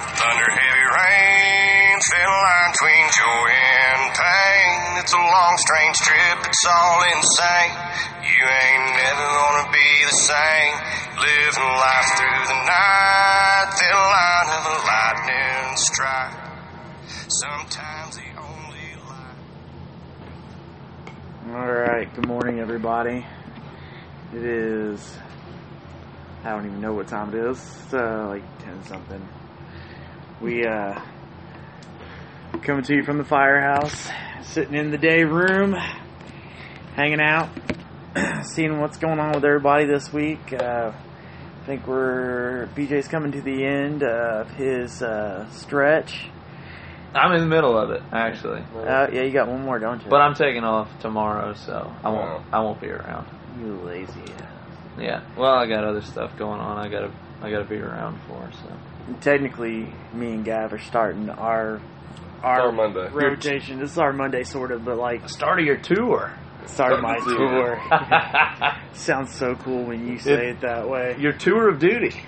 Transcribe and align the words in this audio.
Thunder, 0.00 0.48
heavy 0.48 0.86
rain, 0.96 1.92
thin 2.00 2.28
line 2.28 2.70
between 2.72 3.04
joy 3.12 3.48
and 3.52 4.00
pain. 4.16 5.04
It's 5.04 5.12
a 5.12 5.20
long, 5.20 5.54
strange 5.58 5.96
trip, 6.00 6.38
it's 6.48 6.64
all 6.64 7.00
insane. 7.12 7.74
You 8.24 8.44
ain't 8.48 8.86
never 8.96 9.26
gonna 9.26 9.68
be 9.72 9.90
the 10.08 10.16
same. 10.16 10.74
Living 11.20 11.72
life 11.76 12.08
through 12.16 12.44
the 12.48 12.60
night, 12.64 13.66
thin 13.76 13.92
line 13.92 14.48
of 14.56 14.62
a 14.64 14.76
lightning 14.88 15.76
strike. 15.76 16.36
Sometimes 17.28 18.16
the 18.16 18.30
only 18.40 18.88
light. 19.08 19.38
All 21.54 21.70
right. 21.72 22.08
Good 22.14 22.26
morning, 22.26 22.60
everybody. 22.60 23.26
It 24.34 24.42
is. 24.42 25.18
I 26.44 26.50
don't 26.50 26.66
even 26.66 26.80
know 26.80 26.94
what 26.94 27.08
time 27.08 27.28
it 27.28 27.34
is. 27.34 27.58
It's 27.58 27.94
uh, 27.94 28.26
like 28.28 28.58
ten 28.58 28.82
something. 28.84 29.28
We 30.42 30.66
uh 30.66 31.00
coming 32.62 32.82
to 32.82 32.96
you 32.96 33.04
from 33.04 33.18
the 33.18 33.24
firehouse, 33.24 34.10
sitting 34.42 34.74
in 34.74 34.90
the 34.90 34.98
day 34.98 35.22
room, 35.22 35.76
hanging 36.96 37.20
out, 37.20 37.48
seeing 38.54 38.80
what's 38.80 38.96
going 38.96 39.20
on 39.20 39.34
with 39.34 39.44
everybody 39.44 39.84
this 39.84 40.12
week. 40.12 40.52
Uh, 40.52 40.90
I 40.90 41.64
think 41.64 41.86
we're 41.86 42.68
BJ's 42.74 43.06
coming 43.06 43.30
to 43.32 43.40
the 43.40 43.64
end 43.64 44.02
of 44.02 44.50
his 44.50 45.00
uh, 45.00 45.48
stretch. 45.50 46.26
I'm 47.14 47.32
in 47.34 47.40
the 47.40 47.46
middle 47.46 47.78
of 47.78 47.90
it, 47.90 48.02
actually. 48.10 48.62
Uh, 48.74 49.06
yeah, 49.12 49.22
you 49.22 49.30
got 49.30 49.46
one 49.46 49.62
more, 49.62 49.78
don't 49.78 50.02
you? 50.02 50.10
But 50.10 50.22
I'm 50.22 50.34
taking 50.34 50.64
off 50.64 50.88
tomorrow, 50.98 51.54
so 51.54 51.94
I 52.02 52.08
won't. 52.08 52.44
I 52.52 52.60
won't 52.60 52.80
be 52.80 52.88
around. 52.88 53.28
you 53.60 53.74
lazy. 53.84 54.20
ass. 54.38 54.42
Yeah. 54.98 55.22
Well, 55.36 55.54
I 55.54 55.68
got 55.68 55.84
other 55.84 56.02
stuff 56.02 56.36
going 56.36 56.58
on. 56.58 56.78
I 56.78 56.88
gotta. 56.88 57.12
I 57.40 57.50
gotta 57.50 57.64
be 57.64 57.76
around 57.76 58.20
for. 58.26 58.50
So. 58.50 58.76
Technically 59.20 59.92
me 60.12 60.32
and 60.34 60.44
Gav 60.44 60.72
are 60.72 60.78
starting 60.78 61.28
our 61.30 61.80
our 62.42 62.60
our 62.62 62.72
Monday. 62.72 63.08
rotation. 63.12 63.78
This 63.78 63.92
is 63.92 63.98
our 63.98 64.12
Monday 64.12 64.42
sort 64.44 64.72
of, 64.72 64.84
but 64.84 64.96
like 64.98 65.28
Start 65.28 65.60
of 65.60 65.64
your 65.66 65.76
tour. 65.76 66.32
start 66.66 66.92
of 66.92 67.00
my 67.02 67.16
Starting 67.18 67.36
tour. 67.36 67.80
Sounds 68.94 69.34
so 69.34 69.54
cool 69.56 69.84
when 69.84 70.06
you 70.08 70.18
say 70.18 70.50
it 70.50 70.60
that 70.60 70.88
way. 70.88 71.16
your 71.18 71.32
tour 71.32 71.68
of 71.68 71.78
duty. 71.78 72.20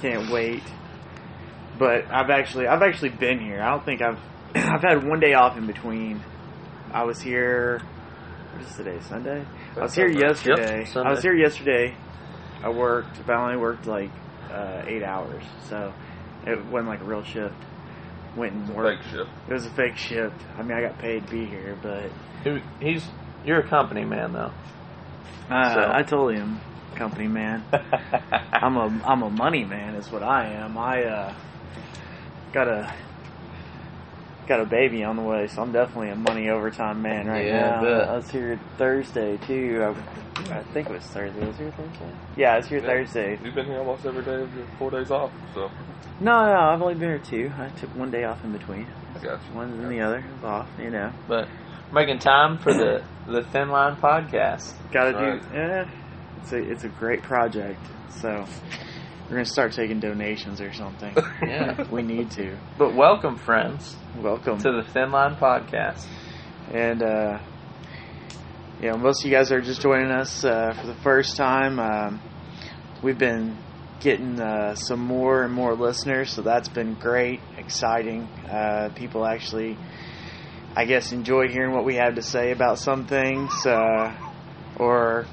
Can't 0.00 0.30
wait. 0.30 0.62
But 1.78 2.04
I've 2.12 2.30
actually 2.30 2.66
I've 2.66 2.82
actually 2.82 3.10
been 3.10 3.40
here. 3.40 3.60
I 3.60 3.70
don't 3.70 3.84
think 3.84 4.02
I've 4.02 4.18
I've 4.54 4.82
had 4.82 5.04
one 5.06 5.20
day 5.20 5.34
off 5.34 5.56
in 5.56 5.66
between. 5.66 6.22
I 6.92 7.04
was 7.04 7.20
here. 7.20 7.80
What 8.52 8.62
is 8.62 8.76
today? 8.76 8.98
Sunday. 9.00 9.44
I 9.76 9.80
was 9.80 9.94
here 9.94 10.08
Sunday. 10.12 10.26
yesterday. 10.28 10.78
Yep, 10.80 10.88
Sunday. 10.88 11.08
I 11.08 11.12
was 11.12 11.22
here 11.22 11.34
yesterday. 11.34 11.96
I 12.62 12.68
worked, 12.70 13.26
but 13.26 13.34
I 13.34 13.42
only 13.42 13.56
worked 13.56 13.86
like 13.86 14.10
uh, 14.52 14.84
eight 14.86 15.02
hours, 15.02 15.42
so 15.68 15.92
it 16.46 16.64
wasn't 16.66 16.88
like 16.88 17.00
a 17.00 17.04
real 17.04 17.22
shift. 17.24 17.54
Went 18.36 18.52
and 18.52 18.68
worked. 18.74 19.04
Fake 19.04 19.12
shift. 19.12 19.30
It 19.48 19.52
was 19.52 19.66
a 19.66 19.70
fake 19.70 19.96
shift. 19.96 20.34
I 20.58 20.62
mean, 20.62 20.76
I 20.76 20.80
got 20.80 20.98
paid 20.98 21.24
to 21.26 21.30
be 21.30 21.44
here, 21.46 21.78
but 21.82 22.10
Who? 22.42 22.58
He's. 22.80 23.06
You're 23.44 23.60
a 23.60 23.68
company 23.68 24.04
man, 24.04 24.32
though. 24.32 24.50
uh, 25.50 25.74
So- 25.74 25.90
I 25.92 26.02
told 26.02 26.34
him, 26.34 26.60
company 26.96 27.28
man, 27.28 27.64
I'm 28.52 28.76
a 28.76 29.02
I'm 29.04 29.22
a 29.22 29.30
money 29.30 29.64
man. 29.64 29.94
Is 29.94 30.10
what 30.10 30.22
I 30.22 30.46
am. 30.54 30.76
I 30.78 31.04
uh, 31.04 31.34
got 32.52 32.66
a 32.68 32.92
got 34.46 34.60
a 34.60 34.64
baby 34.66 35.02
on 35.04 35.16
the 35.16 35.22
way, 35.22 35.46
so 35.48 35.62
I'm 35.62 35.72
definitely 35.72 36.10
a 36.10 36.16
money 36.16 36.48
overtime 36.50 37.02
man 37.02 37.26
right 37.26 37.46
Yeah, 37.46 37.78
I 37.78 37.82
now. 37.82 37.82
bet. 37.82 38.08
I 38.08 38.16
was 38.16 38.30
here 38.30 38.60
Thursday 38.78 39.36
too. 39.46 39.82
I, 39.82 40.58
I 40.58 40.62
think 40.72 40.88
it 40.88 40.92
was 40.92 41.04
Thursday. 41.04 41.46
Was 41.46 41.56
here 41.56 41.70
Thursday? 41.72 42.10
Yeah, 42.36 42.54
I 42.54 42.56
was 42.58 42.66
here 42.68 42.78
Yeah. 42.80 42.86
Thursday. 42.86 43.38
You've 43.42 43.54
been 43.54 43.66
here 43.66 43.78
almost 43.78 44.04
every 44.06 44.24
day 44.24 44.34
of 44.42 44.54
your 44.56 44.66
four 44.78 44.90
days 44.90 45.10
off, 45.10 45.30
so 45.54 45.70
No, 46.20 46.46
no, 46.46 46.54
I've 46.60 46.82
only 46.82 46.94
been 46.94 47.08
here 47.08 47.18
two. 47.18 47.52
I 47.58 47.68
took 47.80 47.90
one 47.96 48.10
day 48.10 48.24
off 48.24 48.42
in 48.44 48.52
between. 48.52 48.86
I 49.14 49.18
got 49.18 49.40
you. 49.48 49.56
One 49.56 49.70
and 49.70 49.90
the 49.90 50.00
other 50.00 50.24
was 50.36 50.44
off. 50.44 50.68
You 50.78 50.90
know, 50.90 51.12
but 51.28 51.48
making 51.92 52.18
time 52.18 52.58
for 52.58 52.72
the 52.74 53.02
the 53.26 53.42
Thin 53.44 53.70
Line 53.70 53.96
podcast. 53.96 54.72
got 54.92 55.04
to 55.04 55.12
do. 55.12 55.46
Yeah, 55.54 55.88
it's 56.42 56.52
a 56.52 56.56
it's 56.70 56.84
a 56.84 56.88
great 56.88 57.22
project. 57.22 57.80
So 58.20 58.44
we're 59.24 59.36
gonna 59.36 59.44
start 59.44 59.72
taking 59.72 60.00
donations 60.00 60.60
or 60.60 60.72
something. 60.72 61.14
Yeah. 61.46 61.84
we 61.90 62.02
need 62.02 62.30
to. 62.32 62.56
But 62.78 62.94
welcome, 62.94 63.36
friends, 63.36 63.96
Welcome. 64.16 64.58
to 64.58 64.72
the 64.72 64.82
Thin 64.82 65.10
Line 65.10 65.36
podcast. 65.36 66.06
and 66.72 67.02
uh, 67.02 67.38
you 68.80 68.90
know, 68.90 68.96
most 68.96 69.24
of 69.24 69.30
you 69.30 69.36
guys 69.36 69.52
are 69.52 69.60
just 69.60 69.80
joining 69.80 70.10
us 70.10 70.44
uh, 70.44 70.72
for 70.80 70.86
the 70.86 70.94
first 70.96 71.36
time. 71.36 71.78
Um, 71.78 72.20
we've 73.02 73.18
been 73.18 73.56
getting 74.00 74.40
uh, 74.40 74.74
some 74.74 75.00
more 75.00 75.44
and 75.44 75.52
more 75.52 75.74
listeners, 75.74 76.30
so 76.30 76.42
that's 76.42 76.68
been 76.68 76.94
great, 76.94 77.40
exciting. 77.56 78.22
Uh, 78.50 78.90
people 78.94 79.24
actually, 79.26 79.78
I 80.76 80.84
guess, 80.86 81.12
enjoy 81.12 81.48
hearing 81.48 81.72
what 81.72 81.84
we 81.84 81.94
have 81.96 82.16
to 82.16 82.22
say 82.22 82.50
about 82.52 82.78
some 82.78 83.06
things, 83.06 83.50
uh, 83.64 84.14
or 84.76 85.26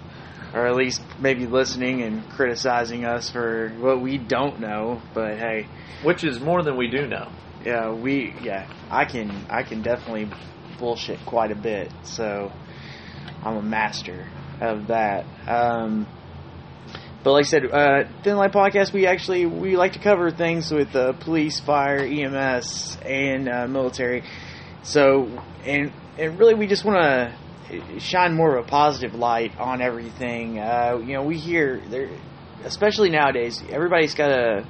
or 0.53 0.65
at 0.67 0.75
least 0.75 1.01
maybe 1.19 1.45
listening 1.47 2.01
and 2.01 2.27
criticizing 2.31 3.05
us 3.05 3.29
for 3.29 3.69
what 3.79 4.01
we 4.01 4.17
don't 4.17 4.59
know. 4.59 5.01
But 5.13 5.37
hey, 5.37 5.67
Which 6.03 6.23
is 6.23 6.39
more 6.39 6.63
than 6.63 6.77
we 6.77 6.89
do 6.89 7.07
know. 7.07 7.31
yeah, 7.65 7.91
we 7.91 8.33
yeah, 8.41 8.71
I 8.89 9.05
can 9.05 9.29
I 9.49 9.63
can 9.63 9.81
definitely 9.81 10.29
bullshit 10.79 11.19
quite 11.25 11.51
a 11.51 11.55
bit. 11.55 11.91
So 12.03 12.51
I'm 13.43 13.57
a 13.57 13.61
master 13.61 14.27
of 14.59 14.87
that. 14.87 15.25
Um, 15.47 16.07
but 17.23 17.33
like 17.33 17.45
I 17.45 17.49
said, 17.49 17.65
uh, 17.71 18.03
Thin 18.23 18.35
Line 18.35 18.49
Podcast, 18.51 18.93
we 18.93 19.05
actually 19.05 19.45
we 19.45 19.77
like 19.77 19.93
to 19.93 19.99
cover 19.99 20.31
things 20.31 20.71
with 20.71 20.95
uh, 20.95 21.13
police, 21.13 21.59
fire, 21.59 21.99
EMS, 21.99 22.97
and 23.05 23.47
uh, 23.47 23.67
military. 23.67 24.23
So 24.83 25.27
and 25.63 25.91
and 26.17 26.39
really, 26.39 26.55
we 26.55 26.65
just 26.67 26.83
want 26.83 26.97
to 26.97 27.37
shine 27.99 28.35
more 28.35 28.57
of 28.57 28.65
a 28.65 28.67
positive 28.67 29.15
light 29.15 29.57
on 29.59 29.81
everything. 29.81 30.59
Uh, 30.59 30.99
you 31.05 31.13
know, 31.13 31.23
we 31.23 31.37
hear 31.37 31.81
there, 31.89 32.09
especially 32.63 33.09
nowadays, 33.09 33.61
everybody's 33.69 34.13
got 34.13 34.31
a 34.31 34.65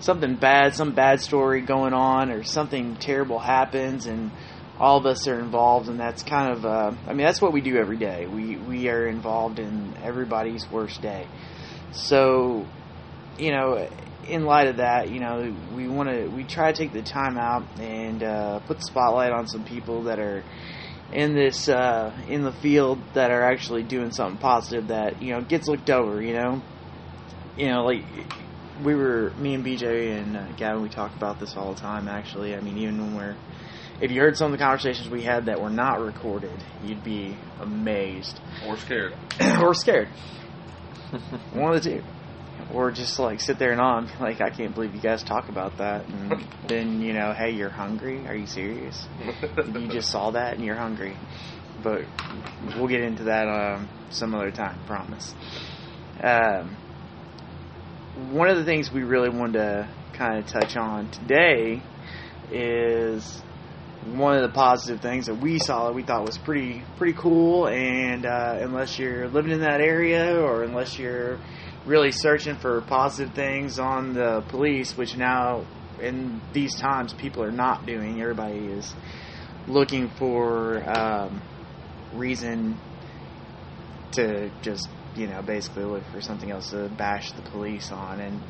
something 0.00 0.36
bad, 0.36 0.74
some 0.74 0.92
bad 0.92 1.20
story 1.20 1.60
going 1.62 1.92
on, 1.92 2.30
or 2.30 2.42
something 2.42 2.96
terrible 2.96 3.38
happens, 3.38 4.06
and 4.06 4.30
all 4.78 4.98
of 4.98 5.06
us 5.06 5.26
are 5.26 5.38
involved, 5.40 5.88
and 5.88 5.98
that's 5.98 6.22
kind 6.22 6.52
of, 6.52 6.66
uh, 6.66 6.92
I 7.06 7.14
mean, 7.14 7.26
that's 7.26 7.40
what 7.40 7.52
we 7.52 7.60
do 7.60 7.76
every 7.76 7.96
day. 7.96 8.26
We 8.26 8.56
we 8.56 8.88
are 8.88 9.06
involved 9.06 9.58
in 9.58 9.96
everybody's 10.02 10.70
worst 10.70 11.00
day. 11.00 11.26
So, 11.92 12.66
you 13.38 13.52
know, 13.52 13.88
in 14.28 14.44
light 14.44 14.68
of 14.68 14.76
that, 14.78 15.10
you 15.10 15.20
know, 15.20 15.54
we 15.74 15.88
want 15.88 16.08
to 16.08 16.26
we 16.28 16.44
try 16.44 16.72
to 16.72 16.76
take 16.76 16.92
the 16.92 17.02
time 17.02 17.38
out 17.38 17.64
and 17.80 18.22
uh, 18.22 18.58
put 18.60 18.78
the 18.78 18.82
spotlight 18.82 19.32
on 19.32 19.46
some 19.46 19.64
people 19.64 20.04
that 20.04 20.18
are 20.18 20.44
in 21.12 21.34
this 21.34 21.68
uh, 21.68 22.12
in 22.28 22.42
the 22.42 22.52
field 22.52 23.00
that 23.14 23.30
are 23.30 23.42
actually 23.42 23.82
doing 23.82 24.10
something 24.10 24.38
positive 24.38 24.88
that 24.88 25.22
you 25.22 25.32
know 25.32 25.40
gets 25.40 25.68
looked 25.68 25.90
over. 25.90 26.20
You 26.22 26.34
know, 26.34 26.62
you 27.56 27.68
know, 27.68 27.84
like 27.84 28.04
we 28.82 28.94
were 28.94 29.30
me 29.38 29.54
and 29.54 29.64
BJ 29.64 30.18
and 30.18 30.36
uh, 30.36 30.52
Gavan. 30.56 30.82
We 30.82 30.88
talk 30.88 31.14
about 31.14 31.40
this 31.40 31.56
all 31.56 31.74
the 31.74 31.80
time. 31.80 32.08
Actually, 32.08 32.54
I 32.54 32.60
mean, 32.60 32.78
even 32.78 32.98
when 32.98 33.16
we're 33.16 33.36
if 34.00 34.10
you 34.10 34.20
heard 34.20 34.36
some 34.36 34.52
of 34.52 34.58
the 34.58 34.62
conversations 34.62 35.08
we 35.08 35.22
had 35.22 35.46
that 35.46 35.60
were 35.60 35.70
not 35.70 36.00
recorded, 36.00 36.62
you'd 36.84 37.02
be 37.02 37.36
amazed 37.60 38.40
Or 38.66 38.76
scared. 38.76 39.14
or 39.60 39.74
scared. 39.74 40.08
One 41.52 41.74
of 41.74 41.82
the 41.82 41.90
two. 41.90 42.02
Or 42.72 42.90
just 42.90 43.18
like 43.18 43.40
sit 43.40 43.58
there 43.58 43.72
and 43.72 43.80
on, 43.80 44.10
like 44.18 44.40
I 44.40 44.50
can't 44.50 44.74
believe 44.74 44.94
you 44.94 45.00
guys 45.00 45.22
talk 45.22 45.48
about 45.48 45.78
that, 45.78 46.06
and 46.08 46.46
then 46.68 47.00
you 47.00 47.12
know, 47.12 47.32
hey, 47.32 47.50
you're 47.50 47.70
hungry. 47.70 48.26
Are 48.26 48.34
you 48.34 48.46
serious? 48.46 49.06
you 49.56 49.88
just 49.88 50.10
saw 50.10 50.30
that 50.32 50.54
and 50.54 50.64
you're 50.64 50.76
hungry. 50.76 51.16
But 51.82 52.02
we'll 52.76 52.88
get 52.88 53.02
into 53.02 53.24
that 53.24 53.46
um, 53.48 53.88
some 54.10 54.34
other 54.34 54.50
time, 54.50 54.80
promise. 54.86 55.34
Um, 56.22 56.76
one 58.32 58.48
of 58.48 58.56
the 58.56 58.64
things 58.64 58.90
we 58.90 59.02
really 59.02 59.28
wanted 59.28 59.58
to 59.58 59.88
kind 60.14 60.38
of 60.38 60.46
touch 60.46 60.76
on 60.76 61.10
today 61.10 61.82
is 62.50 63.42
one 64.14 64.36
of 64.36 64.42
the 64.42 64.54
positive 64.54 65.00
things 65.00 65.26
that 65.26 65.34
we 65.34 65.58
saw 65.58 65.86
that 65.86 65.94
we 65.94 66.02
thought 66.02 66.24
was 66.24 66.38
pretty 66.38 66.82
pretty 66.96 67.12
cool. 67.18 67.66
And 67.68 68.24
uh, 68.24 68.58
unless 68.60 68.98
you're 68.98 69.28
living 69.28 69.52
in 69.52 69.60
that 69.60 69.80
area 69.80 70.40
or 70.40 70.62
unless 70.62 70.98
you're 70.98 71.38
really 71.86 72.10
searching 72.10 72.56
for 72.56 72.80
positive 72.82 73.34
things 73.34 73.78
on 73.78 74.12
the 74.12 74.44
police, 74.48 74.96
which 74.96 75.16
now 75.16 75.64
in 76.00 76.40
these 76.52 76.74
times 76.74 77.14
people 77.14 77.42
are 77.42 77.52
not 77.52 77.86
doing, 77.86 78.20
everybody 78.20 78.58
is 78.58 78.94
looking 79.68 80.08
for 80.10 80.82
um, 80.88 81.40
reason 82.12 82.78
to 84.12 84.50
just 84.62 84.88
you 85.14 85.26
know 85.26 85.42
basically 85.42 85.84
look 85.84 86.04
for 86.12 86.20
something 86.20 86.50
else 86.50 86.70
to 86.70 86.88
bash 86.90 87.32
the 87.32 87.42
police 87.42 87.90
on. 87.90 88.20
And 88.20 88.42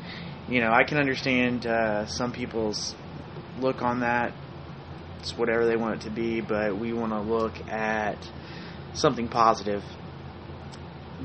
you 0.49 0.61
know 0.61 0.71
i 0.71 0.83
can 0.83 0.97
understand 0.97 1.65
uh, 1.65 2.05
some 2.05 2.31
people's 2.31 2.95
look 3.59 3.81
on 3.81 4.01
that. 4.01 4.33
It's 5.19 5.37
whatever 5.37 5.65
they 5.65 5.75
want 5.75 6.01
it 6.01 6.05
to 6.07 6.11
be 6.11 6.41
but 6.41 6.77
we 6.77 6.93
want 6.93 7.11
to 7.11 7.21
look 7.21 7.59
at 7.69 8.17
something 8.93 9.27
positive 9.27 9.83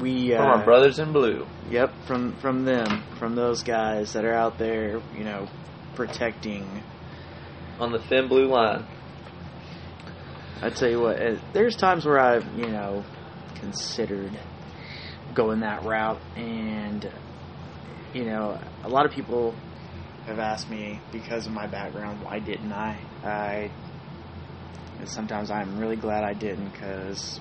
we 0.00 0.34
uh, 0.34 0.38
From 0.38 0.46
our 0.46 0.64
brothers 0.64 0.98
in 0.98 1.12
blue. 1.12 1.46
Yep, 1.70 1.92
from 2.06 2.36
from 2.36 2.64
them, 2.64 3.04
from 3.18 3.34
those 3.34 3.62
guys 3.62 4.12
that 4.14 4.24
are 4.24 4.34
out 4.34 4.58
there, 4.58 5.00
you 5.16 5.24
know, 5.24 5.48
protecting. 5.94 6.82
On 7.78 7.92
the 7.92 7.98
thin 7.98 8.28
blue 8.28 8.46
line. 8.46 8.86
I 10.62 10.70
tell 10.70 10.88
you 10.88 11.00
what, 11.00 11.20
uh, 11.20 11.36
there's 11.52 11.76
times 11.76 12.06
where 12.06 12.20
I've 12.20 12.46
you 12.56 12.68
know 12.68 13.04
considered 13.56 14.38
going 15.34 15.60
that 15.60 15.84
route, 15.84 16.20
and 16.36 17.10
you 18.14 18.24
know, 18.24 18.60
a 18.84 18.88
lot 18.88 19.06
of 19.06 19.12
people 19.12 19.54
have 20.26 20.38
asked 20.38 20.70
me 20.70 21.00
because 21.10 21.46
of 21.46 21.52
my 21.52 21.66
background, 21.66 22.22
why 22.22 22.38
didn't 22.38 22.72
I? 22.72 22.98
I 23.24 23.70
sometimes 25.04 25.50
I'm 25.50 25.78
really 25.78 25.96
glad 25.96 26.22
I 26.22 26.32
didn't 26.32 26.70
because 26.70 27.40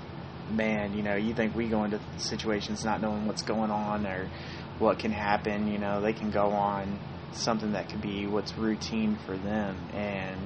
man, 0.56 0.94
you 0.94 1.04
know, 1.04 1.16
you 1.16 1.34
think 1.34 1.56
we 1.56 1.68
go 1.68 1.84
into 1.84 2.00
situations 2.18 2.84
not 2.84 3.02
knowing 3.02 3.26
what's 3.26 3.42
going 3.42 3.72
on 3.72 4.06
or 4.06 4.30
what 4.80 5.00
can 5.00 5.12
happen, 5.12 5.68
you 5.68 5.78
know, 5.78 6.02
they 6.02 6.14
can 6.14 6.32
go 6.32 6.50
on 6.50 7.00
something 7.34 7.72
that 7.74 7.90
could 7.90 8.02
be 8.02 8.28
what's 8.28 8.58
routine 8.58 9.18
for 9.26 9.38
them 9.38 9.78
and 9.94 10.40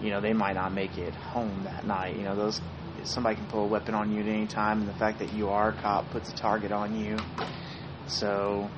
you 0.00 0.10
know, 0.10 0.20
they 0.20 0.32
might 0.32 0.54
not 0.54 0.72
make 0.72 0.96
it 0.96 1.14
home 1.14 1.64
that 1.64 1.86
night. 1.86 2.16
You 2.16 2.22
know, 2.22 2.34
those 2.34 2.60
somebody 3.04 3.36
can 3.36 3.46
pull 3.46 3.64
a 3.64 3.66
weapon 3.66 3.94
on 3.94 4.10
you 4.10 4.20
at 4.20 4.28
any 4.28 4.46
time 4.46 4.80
and 4.80 4.88
the 4.88 4.94
fact 4.94 5.18
that 5.18 5.32
you 5.32 5.48
are 5.48 5.70
a 5.70 5.72
cop 5.80 6.10
puts 6.10 6.30
a 6.30 6.34
target 6.34 6.72
on 6.72 6.98
you. 6.98 7.16
So, 8.06 8.68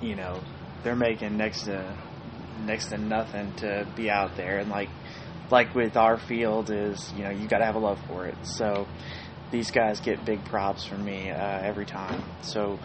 you 0.00 0.14
know, 0.14 0.40
they're 0.82 0.94
making 0.94 1.36
next 1.36 1.64
to 1.64 1.96
next 2.60 2.88
to 2.88 2.98
nothing 2.98 3.52
to 3.56 3.86
be 3.96 4.08
out 4.10 4.36
there 4.36 4.58
and 4.58 4.70
like 4.70 4.88
like 5.50 5.74
with 5.74 5.96
our 5.96 6.18
field 6.18 6.70
is 6.70 7.12
you 7.16 7.24
know 7.24 7.30
you 7.30 7.48
got 7.48 7.58
to 7.58 7.64
have 7.64 7.74
a 7.74 7.78
love 7.78 7.98
for 8.06 8.26
it 8.26 8.36
so 8.42 8.86
these 9.50 9.70
guys 9.70 10.00
get 10.00 10.24
big 10.24 10.44
props 10.44 10.84
from 10.84 11.04
me 11.04 11.30
uh, 11.30 11.36
every 11.36 11.86
time. 11.86 12.22
So 12.42 12.78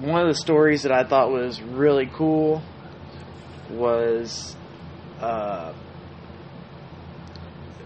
one 0.00 0.22
of 0.22 0.28
the 0.28 0.34
stories 0.34 0.84
that 0.84 0.92
i 0.92 1.04
thought 1.04 1.30
was 1.30 1.60
really 1.60 2.06
cool 2.06 2.62
was 3.70 4.56
uh, 5.20 5.74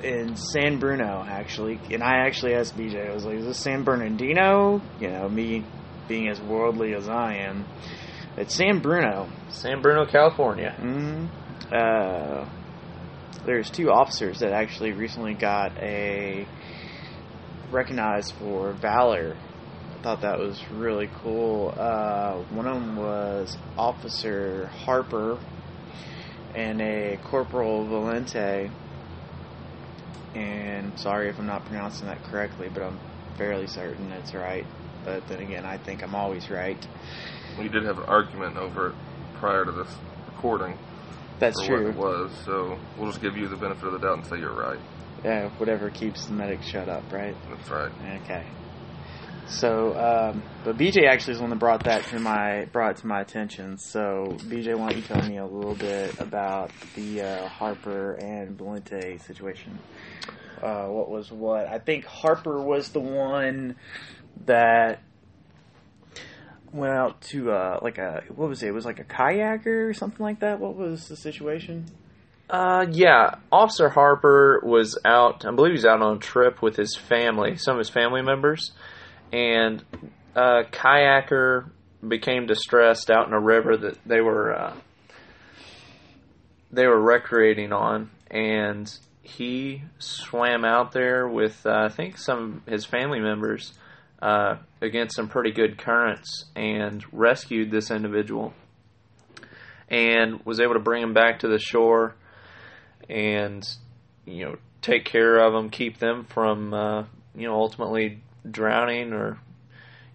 in 0.03 0.37
san 0.37 0.79
bruno 0.79 1.25
actually. 1.27 1.81
And 1.91 2.03
i 2.03 2.27
actually 2.27 2.55
asked 2.55 2.77
bj 2.77 3.11
i 3.11 3.13
was 3.13 3.25
like 3.25 3.39
is 3.39 3.47
this 3.47 3.59
san 3.59 3.83
bernardino? 3.83 4.81
You 5.01 5.09
know 5.09 5.29
me 5.29 5.65
being 6.07 6.29
as 6.29 6.41
worldly 6.41 6.95
as 6.95 7.09
i 7.09 7.35
am. 7.35 7.67
It's 8.37 8.55
san 8.55 8.81
bruno. 8.81 9.29
San 9.55 9.81
Bruno, 9.81 10.05
California. 10.05 10.75
Mm, 10.79 11.29
uh, 11.73 12.49
there's 13.47 13.71
two 13.71 13.91
officers 13.91 14.41
that 14.41 14.53
actually 14.53 14.93
recently 14.93 15.35
got 15.35 15.77
a 15.79 16.47
recognized 17.75 18.33
for 18.37 18.73
valor. 18.73 19.37
I 19.99 20.03
thought 20.03 20.21
that 20.23 20.39
was 20.39 20.63
really 20.71 21.11
cool. 21.23 21.75
Uh, 21.77 22.37
one 22.51 22.67
of 22.67 22.75
them 22.77 22.97
was 22.97 23.57
Officer 23.77 24.67
Harper 24.67 25.39
and 26.55 26.81
a 26.81 27.19
Corporal 27.25 27.85
Valente. 27.85 28.71
And 30.35 30.99
sorry 30.99 31.29
if 31.29 31.39
I'm 31.39 31.47
not 31.47 31.65
pronouncing 31.67 32.07
that 32.07 32.23
correctly, 32.25 32.71
but 32.73 32.83
I'm 32.83 32.99
fairly 33.37 33.67
certain 33.67 34.11
it's 34.13 34.35
right. 34.35 34.67
But 35.05 35.27
then 35.29 35.41
again, 35.41 35.67
I 35.67 35.77
think 35.77 36.03
I'm 36.03 36.15
always 36.15 36.49
right. 36.51 36.87
We 37.59 37.69
did 37.69 37.85
have 37.85 37.99
an 37.99 38.05
argument 38.05 38.57
over 38.57 38.89
it 38.89 38.95
prior 39.35 39.65
to 39.65 39.73
this 39.73 39.95
recording. 40.27 40.79
That's 41.41 41.61
true. 41.67 41.93
What 41.93 41.95
it 41.95 41.97
was, 41.97 42.33
so 42.45 42.79
we'll 42.97 43.11
just 43.11 43.21
give 43.21 43.37
you 43.37 43.49
the 43.49 43.57
benefit 43.57 43.85
of 43.85 43.93
the 43.93 43.99
doubt 43.99 44.19
and 44.19 44.27
say 44.27 44.39
you're 44.39 44.55
right. 44.55 44.79
Yeah, 45.25 45.49
whatever 45.57 45.89
keeps 45.91 46.27
the 46.27 46.35
medic 46.35 46.63
shut 46.63 46.89
up, 46.89 47.11
right? 47.11 47.35
That's 47.49 47.71
right. 47.71 47.93
Okay. 48.25 48.45
So, 49.47 49.97
um, 49.97 50.43
but 50.65 50.77
BJ 50.77 51.07
actually 51.09 51.33
is 51.33 51.39
the 51.39 51.43
one 51.43 51.51
that 51.51 51.59
brought 51.59 51.85
that 51.85 52.05
to 52.07 52.19
my 52.19 52.67
brought 52.73 52.97
to 52.99 53.07
my 53.07 53.21
attention. 53.21 53.79
So, 53.79 54.37
BJ, 54.41 54.77
why 54.77 54.91
don't 54.91 54.97
you 54.97 55.03
tell 55.03 55.23
me 55.23 55.39
a 55.39 55.47
little 55.47 55.75
bit 55.75 56.19
about 56.19 56.71
the 56.95 57.23
uh, 57.23 57.49
Harper 57.49 58.15
and 58.15 58.59
Valente 58.59 59.21
situation? 59.23 59.79
Uh, 60.63 60.87
what 60.87 61.11
was 61.11 61.31
what? 61.31 61.67
I 61.69 61.79
think 61.79 62.05
Harper 62.05 62.61
was 62.61 62.91
the 62.91 63.01
one 63.01 63.77
that 64.47 65.01
went 66.73 66.93
out 66.93 67.21
to 67.21 67.53
uh, 67.53 67.79
like 67.83 67.99
a 67.99 68.25
what 68.35 68.49
was 68.49 68.63
it? 68.63 68.69
It 68.69 68.73
was 68.73 68.85
like 68.85 68.99
a 68.99 69.05
kayaker 69.05 69.89
or 69.89 69.95
something 69.95 70.23
like 70.23 70.41
that. 70.41 70.59
What 70.59 70.75
was 70.75 71.09
the 71.09 71.17
situation? 71.17 71.87
Uh, 72.49 72.87
yeah. 72.91 73.37
Officer 73.51 73.89
Harper 73.89 74.61
was 74.63 74.99
out. 75.05 75.45
I 75.47 75.51
believe 75.53 75.73
he's 75.73 75.87
out 75.87 76.03
on 76.03 76.17
a 76.17 76.21
trip 76.21 76.63
with 76.63 76.77
his 76.77 76.97
family, 76.97 77.57
some 77.57 77.75
of 77.75 77.79
his 77.79 77.89
family 77.89 78.23
members, 78.23 78.73
and 79.33 79.83
a 80.35 80.65
kayaker 80.71 81.71
became 82.07 82.47
distressed 82.47 83.11
out 83.11 83.27
in 83.27 83.33
a 83.33 83.41
river 83.41 83.77
that 83.77 83.99
they 84.05 84.21
were 84.21 84.53
uh, 84.53 84.75
they 86.71 86.87
were 86.87 87.01
recreating 87.01 87.73
on, 87.73 88.11
and 88.31 88.93
he 89.23 89.83
swam 89.99 90.65
out 90.65 90.93
there 90.93 91.27
with 91.27 91.65
uh, 91.65 91.87
I 91.87 91.89
think 91.89 92.19
some 92.19 92.63
of 92.67 92.73
his 92.73 92.85
family 92.85 93.21
members 93.21 93.73
uh, 94.21 94.57
against 94.83 95.17
some 95.17 95.29
pretty 95.29 95.53
good 95.53 95.79
currents 95.79 96.45
and 96.55 97.03
rescued 97.11 97.71
this 97.71 97.91
individual 97.91 98.53
and 99.89 100.45
was 100.45 100.61
able 100.61 100.75
to 100.75 100.81
bring 100.81 101.03
him 101.03 101.15
back 101.15 101.41
to 101.41 101.49
the 101.49 101.59
shore 101.59 102.15
and 103.09 103.67
you 104.25 104.45
know 104.45 104.57
take 104.83 105.05
care 105.05 105.39
of 105.39 105.53
them, 105.53 105.71
keep 105.71 105.99
them 105.99 106.25
from 106.25 106.75
uh, 106.75 107.05
you 107.35 107.47
know 107.47 107.55
ultimately 107.55 108.21
drowning 108.49 109.13
or 109.13 109.39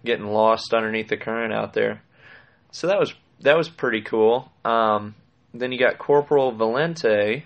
getting 0.04 0.26
lost 0.26 0.72
underneath 0.72 1.08
the 1.08 1.16
current 1.16 1.52
out 1.52 1.72
there. 1.72 2.02
So 2.72 2.86
that 2.86 2.98
was 2.98 3.14
that 3.40 3.56
was 3.56 3.68
pretty 3.68 4.02
cool. 4.02 4.50
Um, 4.64 5.14
then 5.52 5.72
you 5.72 5.78
got 5.78 5.98
Corporal 5.98 6.52
Valente. 6.52 7.42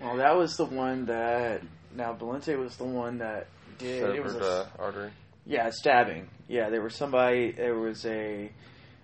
Well, 0.00 0.16
that 0.16 0.36
was 0.36 0.56
the 0.56 0.64
one 0.64 1.06
that 1.06 1.62
now 1.94 2.14
Valente 2.14 2.58
was 2.58 2.76
the 2.76 2.84
one 2.84 3.18
that 3.18 3.46
did 3.78 4.14
it 4.14 4.22
was 4.22 4.34
a, 4.34 4.44
uh, 4.44 4.66
artery. 4.78 5.10
Yeah, 5.46 5.70
stabbing. 5.70 6.28
Yeah, 6.48 6.70
there 6.70 6.82
was 6.82 6.94
somebody. 6.94 7.52
There 7.52 7.74
was 7.74 8.04
a 8.06 8.50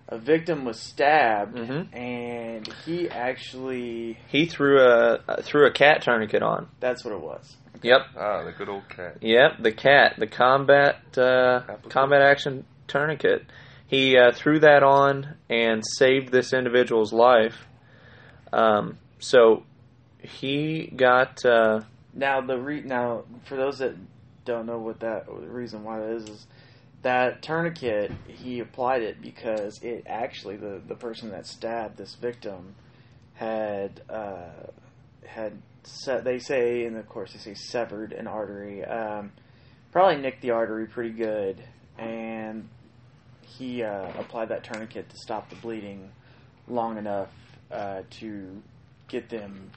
a 0.09 0.17
victim 0.17 0.65
was 0.65 0.79
stabbed, 0.79 1.55
Mhm. 1.55 1.93
and 1.95 2.67
he 2.85 3.09
actually 3.09 4.17
He 4.27 4.45
threw 4.45 4.81
a 4.81 5.19
uh, 5.27 5.41
threw 5.41 5.65
a 5.67 5.71
cat 5.71 6.01
tourniquet 6.01 6.41
on. 6.43 6.67
that's 6.79 7.05
what 7.05 7.13
it 7.13 7.21
was. 7.21 7.55
Yep, 7.81 8.01
Ah, 8.17 8.43
the 8.43 8.51
good 8.51 8.67
old 8.67 8.89
cat. 8.89 9.17
Yep, 9.21 9.59
the 9.61 9.71
cat, 9.71 10.15
the 10.17 10.27
combat 10.27 10.97
uh, 11.17 11.61
combat 11.89 12.21
action 12.21 12.65
tourniquet. 12.87 13.45
He 13.87 14.17
uh, 14.17 14.31
threw 14.33 14.59
that 14.59 14.83
on 14.83 15.35
and 15.49 15.81
saved 15.97 16.31
this 16.31 16.51
individual's 16.53 17.13
life. 17.13 17.67
Um, 18.51 18.97
so 19.19 19.63
he 20.19 20.91
got 20.95 21.45
uh, 21.45 21.81
Now 22.13 22.41
the 22.41 22.57
re- 22.59 22.81
now 22.81 23.23
for 23.45 23.55
those 23.55 23.77
that 23.79 23.95
don't 24.45 24.65
know 24.65 24.79
what 24.79 24.99
that 25.01 25.27
the 25.27 25.47
reason 25.47 25.83
why 25.83 25.99
that 25.99 26.09
is 26.09 26.23
is 26.29 26.47
that 27.01 27.41
tourniquet 27.41 28.11
he 28.27 28.59
applied 28.59 29.01
it 29.01 29.21
because 29.21 29.81
it 29.81 30.03
actually 30.05 30.57
the 30.57 30.81
the 30.87 30.95
person 30.95 31.29
that 31.31 31.47
stabbed 31.47 31.97
this 31.97 32.15
victim 32.15 32.75
had 33.35 34.01
uh, 34.09 34.49
had 35.25 35.53
se- 35.83 36.21
they 36.23 36.39
say 36.39 36.85
and 36.85 36.97
of 36.97 37.07
course 37.07 37.33
they 37.33 37.39
say 37.39 37.53
severed 37.53 38.11
an 38.11 38.27
artery 38.27 38.83
um, 38.83 39.31
probably 39.91 40.21
nicked 40.21 40.41
the 40.41 40.51
artery 40.51 40.85
pretty 40.85 41.11
good 41.11 41.63
and 41.97 42.67
he 43.41 43.83
uh, 43.83 44.09
applied 44.17 44.49
that 44.49 44.63
tourniquet 44.63 45.09
to 45.09 45.15
stop 45.17 45.49
the 45.49 45.55
bleeding 45.57 46.11
long 46.67 46.97
enough 46.97 47.29
uh, 47.71 48.01
to 48.09 48.61
get 49.07 49.29
them 49.29 49.71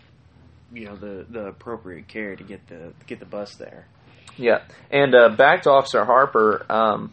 you 0.72 0.86
know 0.86 0.96
the 0.96 1.26
the 1.28 1.46
appropriate 1.46 2.08
care 2.08 2.36
to 2.36 2.44
get 2.44 2.66
the 2.68 2.92
get 3.06 3.20
the 3.20 3.26
bus 3.26 3.54
there. 3.56 3.86
Yeah. 4.36 4.62
And 4.90 5.14
uh, 5.14 5.30
back 5.30 5.62
to 5.62 5.70
Officer 5.70 6.04
Harper. 6.04 6.64
Um, 6.68 7.12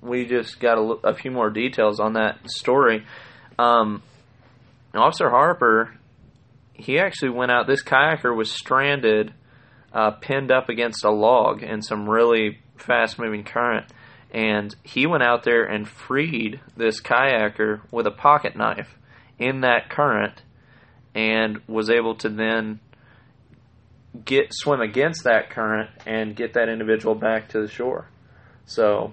we 0.00 0.26
just 0.26 0.58
got 0.58 0.78
a 1.04 1.14
few 1.14 1.30
more 1.30 1.50
details 1.50 2.00
on 2.00 2.14
that 2.14 2.38
story. 2.50 3.04
Um, 3.58 4.02
Officer 4.94 5.30
Harper, 5.30 5.94
he 6.74 6.98
actually 6.98 7.30
went 7.30 7.52
out. 7.52 7.66
This 7.66 7.82
kayaker 7.82 8.36
was 8.36 8.50
stranded, 8.50 9.32
uh, 9.92 10.10
pinned 10.12 10.50
up 10.50 10.68
against 10.68 11.04
a 11.04 11.10
log 11.10 11.62
in 11.62 11.82
some 11.82 12.08
really 12.08 12.58
fast 12.76 13.18
moving 13.18 13.44
current. 13.44 13.86
And 14.32 14.74
he 14.82 15.06
went 15.06 15.22
out 15.22 15.44
there 15.44 15.64
and 15.64 15.86
freed 15.86 16.60
this 16.76 17.00
kayaker 17.00 17.80
with 17.90 18.06
a 18.06 18.10
pocket 18.10 18.56
knife 18.56 18.96
in 19.38 19.60
that 19.60 19.90
current 19.90 20.42
and 21.14 21.60
was 21.68 21.90
able 21.90 22.14
to 22.16 22.28
then 22.28 22.80
get 24.24 24.46
swim 24.50 24.80
against 24.80 25.24
that 25.24 25.50
current 25.50 25.90
and 26.06 26.36
get 26.36 26.54
that 26.54 26.68
individual 26.68 27.14
back 27.14 27.48
to 27.50 27.60
the 27.62 27.68
shore. 27.68 28.08
So 28.66 29.12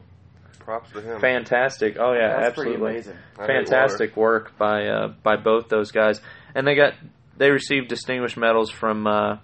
Props 0.60 0.92
to 0.92 1.02
him. 1.02 1.20
fantastic! 1.20 1.98
Oh 2.00 2.14
yeah, 2.14 2.36
That's 2.38 2.50
absolutely 2.50 2.92
amazing. 2.92 3.16
Fantastic 3.36 4.16
work 4.16 4.58
by 4.58 4.86
uh, 4.88 5.08
by 5.24 5.36
both 5.38 5.70
those 5.70 5.92
guys, 5.92 6.22
and 6.54 6.68
they 6.68 6.76
got 6.76 6.94
they 7.38 7.50
received 7.50 7.88
distinguished 7.88 8.38
medals 8.38 8.70
from 8.70 9.08
uh, 9.08 9.38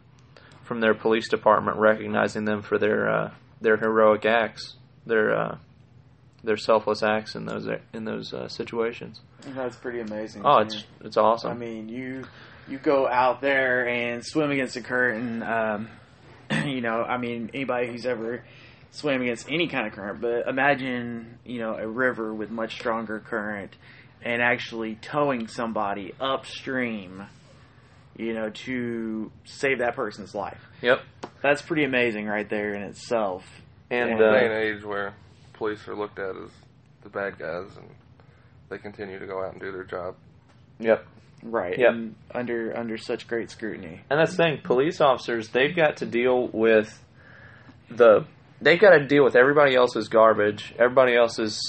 from 0.63 0.81
their 0.81 0.93
police 0.93 1.29
department, 1.29 1.77
recognizing 1.77 2.45
them 2.45 2.61
for 2.61 2.77
their 2.77 3.09
uh, 3.09 3.31
their 3.61 3.77
heroic 3.77 4.25
acts. 4.25 4.75
their 5.05 5.35
uh, 5.35 5.57
their 6.43 6.57
selfless 6.57 7.01
acts 7.01 7.33
in 7.35 7.45
those 7.45 7.67
in 7.93 8.05
those 8.05 8.31
uh, 8.33 8.47
situations. 8.47 9.21
That's 9.47 9.77
pretty 9.77 10.01
amazing. 10.01 10.43
Oh, 10.45 10.59
too. 10.59 10.65
it's 10.65 10.83
it's 11.01 11.17
awesome. 11.17 11.51
I 11.51 11.55
mean, 11.55 11.89
you 11.89 12.25
you 12.67 12.77
go 12.77 13.07
out 13.07 13.41
there 13.41 13.87
and 13.87 14.25
swim 14.25 14.51
against 14.51 14.73
the 14.75 14.81
current, 14.81 15.23
and 15.23 15.43
um, 15.43 15.89
you 16.67 16.81
know, 16.81 17.01
I 17.03 17.17
mean, 17.17 17.51
anybody 17.53 17.87
who's 17.87 18.05
ever 18.05 18.43
swam 18.91 19.21
against 19.21 19.51
any 19.51 19.67
kind 19.67 19.87
of 19.87 19.93
current, 19.93 20.21
but 20.21 20.47
imagine 20.47 21.39
you 21.45 21.59
know 21.59 21.75
a 21.75 21.87
river 21.87 22.33
with 22.33 22.49
much 22.49 22.73
stronger 22.75 23.19
current, 23.19 23.75
and 24.21 24.41
actually 24.41 24.95
towing 24.95 25.47
somebody 25.47 26.13
upstream, 26.19 27.23
you 28.17 28.33
know, 28.33 28.49
to 28.49 29.31
save 29.45 29.79
that 29.79 29.95
person's 29.95 30.33
life. 30.33 30.61
yep. 30.81 31.01
That's 31.41 31.61
pretty 31.61 31.83
amazing 31.83 32.25
right 32.25 32.49
there 32.49 32.73
in 32.73 32.81
itself. 32.81 33.43
And 33.91 34.09
In 34.09 34.15
a 34.15 34.19
day 34.19 34.45
and 34.45 34.53
uh, 34.53 34.77
age 34.77 34.83
where 34.83 35.13
police 35.53 35.87
are 35.87 35.95
looked 35.95 36.17
at 36.17 36.35
as 36.35 36.49
the 37.03 37.09
bad 37.09 37.37
guys 37.37 37.67
and 37.77 37.87
they 38.69 38.79
continue 38.79 39.19
to 39.19 39.27
go 39.27 39.43
out 39.43 39.51
and 39.51 39.61
do 39.61 39.71
their 39.71 39.83
job. 39.83 40.15
yep. 40.79 41.05
Right. 41.45 41.77
Yep. 41.77 41.89
And 41.89 42.15
under 42.33 42.75
under 42.75 42.97
such 42.97 43.27
great 43.27 43.51
scrutiny. 43.51 44.01
And 44.09 44.19
that's 44.19 44.35
the 44.35 44.43
thing, 44.43 44.59
police 44.63 44.99
officers, 44.99 45.49
they've 45.49 45.75
got 45.75 45.97
to 45.97 46.05
deal 46.05 46.47
with 46.51 47.03
the 47.89 48.25
they've 48.61 48.79
got 48.79 48.97
to 48.97 49.05
deal 49.05 49.23
with 49.23 49.35
everybody 49.35 49.75
else's 49.75 50.07
garbage, 50.07 50.73
everybody 50.79 51.15
else's 51.15 51.59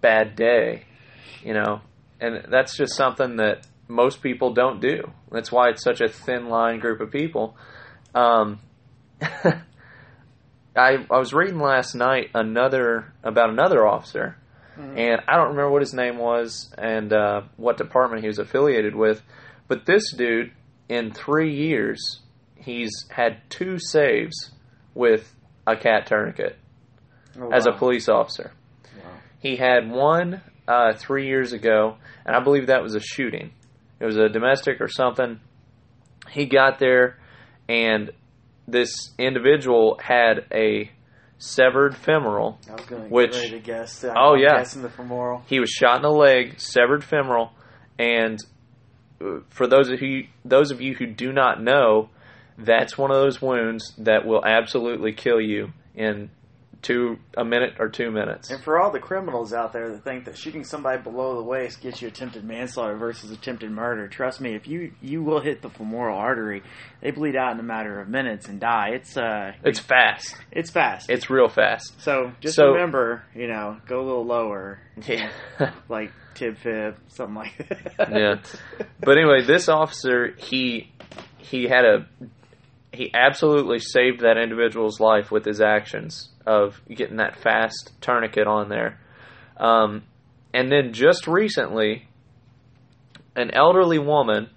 bad 0.00 0.36
day, 0.36 0.84
you 1.42 1.52
know. 1.52 1.80
And 2.20 2.46
that's 2.48 2.76
just 2.76 2.94
something 2.94 3.36
that 3.36 3.66
most 3.88 4.22
people 4.22 4.54
don't 4.54 4.80
do. 4.80 5.10
That's 5.32 5.50
why 5.50 5.70
it's 5.70 5.82
such 5.82 6.00
a 6.00 6.08
thin 6.08 6.48
line 6.48 6.78
group 6.78 7.00
of 7.00 7.10
people. 7.10 7.56
Um 8.14 8.60
I 9.20 9.64
I 10.76 11.18
was 11.18 11.32
reading 11.34 11.58
last 11.58 11.96
night 11.96 12.30
another 12.34 13.12
about 13.24 13.50
another 13.50 13.84
officer 13.84 14.36
and 14.76 15.20
I 15.28 15.36
don't 15.36 15.48
remember 15.48 15.70
what 15.70 15.82
his 15.82 15.94
name 15.94 16.18
was 16.18 16.72
and 16.78 17.12
uh, 17.12 17.42
what 17.56 17.76
department 17.76 18.22
he 18.22 18.28
was 18.28 18.38
affiliated 18.38 18.94
with. 18.94 19.22
But 19.68 19.86
this 19.86 20.12
dude, 20.12 20.52
in 20.88 21.12
three 21.12 21.54
years, 21.54 22.20
he's 22.56 22.90
had 23.10 23.38
two 23.48 23.78
saves 23.78 24.50
with 24.94 25.34
a 25.66 25.76
cat 25.76 26.06
tourniquet 26.06 26.58
Oh, 27.38 27.50
as 27.50 27.66
a 27.66 27.72
police 27.72 28.08
officer. 28.08 28.52
Wow. 28.84 29.10
He 29.38 29.56
had 29.56 29.90
one 29.90 30.42
uh, 30.68 30.92
three 30.94 31.26
years 31.26 31.52
ago, 31.52 31.96
and 32.26 32.36
I 32.36 32.40
believe 32.40 32.66
that 32.66 32.82
was 32.82 32.94
a 32.94 33.00
shooting. 33.00 33.52
It 34.00 34.04
was 34.04 34.16
a 34.16 34.28
domestic 34.28 34.80
or 34.80 34.88
something. 34.88 35.40
He 36.30 36.46
got 36.46 36.78
there, 36.78 37.18
and 37.68 38.10
this 38.68 38.92
individual 39.18 39.98
had 40.02 40.44
a 40.52 40.90
severed 41.44 41.96
femoral 41.96 42.56
I 42.70 42.74
was 42.74 42.84
going 42.86 43.10
Which- 43.10 43.50
to 43.50 43.58
guess. 43.58 44.04
Oh, 44.04 44.34
I'm 44.34 44.38
yeah. 44.38 44.58
guessing 44.58 44.82
the 44.82 44.90
femoral. 44.90 45.42
He 45.48 45.58
was 45.58 45.70
shot 45.70 45.96
in 45.96 46.02
the 46.02 46.10
leg, 46.10 46.60
severed 46.60 47.02
femoral, 47.02 47.50
and 47.98 48.38
uh, 49.20 49.40
for 49.50 49.66
those 49.66 49.90
of 49.90 50.00
you 50.00 50.28
those 50.44 50.70
of 50.70 50.80
you 50.80 50.94
who 50.94 51.06
do 51.06 51.32
not 51.32 51.60
know, 51.60 52.10
that's 52.58 52.96
one 52.96 53.10
of 53.10 53.16
those 53.16 53.42
wounds 53.42 53.92
that 53.98 54.24
will 54.24 54.44
absolutely 54.44 55.12
kill 55.12 55.40
you 55.40 55.72
in 55.96 56.30
two 56.82 57.16
a 57.36 57.44
minute 57.44 57.74
or 57.78 57.88
two 57.88 58.10
minutes. 58.10 58.50
And 58.50 58.62
for 58.62 58.80
all 58.80 58.90
the 58.90 58.98
criminals 58.98 59.52
out 59.52 59.72
there 59.72 59.90
that 59.92 60.02
think 60.04 60.24
that 60.24 60.36
shooting 60.36 60.64
somebody 60.64 61.00
below 61.00 61.36
the 61.36 61.42
waist 61.42 61.80
gets 61.80 62.02
you 62.02 62.08
attempted 62.08 62.44
manslaughter 62.44 62.96
versus 62.96 63.30
attempted 63.30 63.70
murder, 63.70 64.08
trust 64.08 64.40
me, 64.40 64.54
if 64.54 64.66
you 64.66 64.92
you 65.00 65.22
will 65.22 65.40
hit 65.40 65.62
the 65.62 65.70
femoral 65.70 66.18
artery, 66.18 66.62
they 67.00 67.12
bleed 67.12 67.36
out 67.36 67.52
in 67.52 67.60
a 67.60 67.62
matter 67.62 68.00
of 68.00 68.08
minutes 68.08 68.48
and 68.48 68.58
die. 68.60 68.90
It's 68.94 69.16
uh, 69.16 69.52
It's 69.64 69.78
fast. 69.78 70.34
it's 70.50 70.70
fast. 70.70 71.08
It's 71.08 71.30
real 71.30 71.48
fast. 71.48 72.00
so 72.02 72.32
just 72.40 72.56
So- 72.56 72.72
remember, 72.72 73.22
you 73.34 73.46
know, 73.46 73.78
go 73.86 74.00
a 74.00 74.04
little 74.04 74.26
lower, 74.26 74.80
Yeah. 75.06 75.30
like 75.88 76.10
tib 76.34 76.56
fib, 76.58 76.96
something 77.08 77.34
like 77.36 77.68
that. 77.96 78.10
Yeah. 78.10 78.34
But 79.00 79.18
anyway, 79.18 79.42
this 79.42 79.68
officer 79.68 80.34
he 80.36 80.90
he 81.38 81.64
had 81.68 81.84
a 81.84 82.06
he 82.92 83.10
absolutely 83.14 83.78
saved 83.78 84.20
that 84.20 84.36
individual's 84.36 85.00
life 85.00 85.30
with 85.30 85.44
his 85.44 85.60
actions 85.60 86.30
of 86.46 86.80
getting 86.88 87.16
that 87.16 87.40
fast 87.40 87.92
tourniquet 88.00 88.46
on 88.46 88.68
there. 88.68 89.00
Um, 89.56 90.02
and 90.52 90.70
then 90.70 90.92
just 90.92 91.26
recently, 91.26 92.08
an 93.34 93.50
elderly 93.52 93.98
woman, 93.98 94.50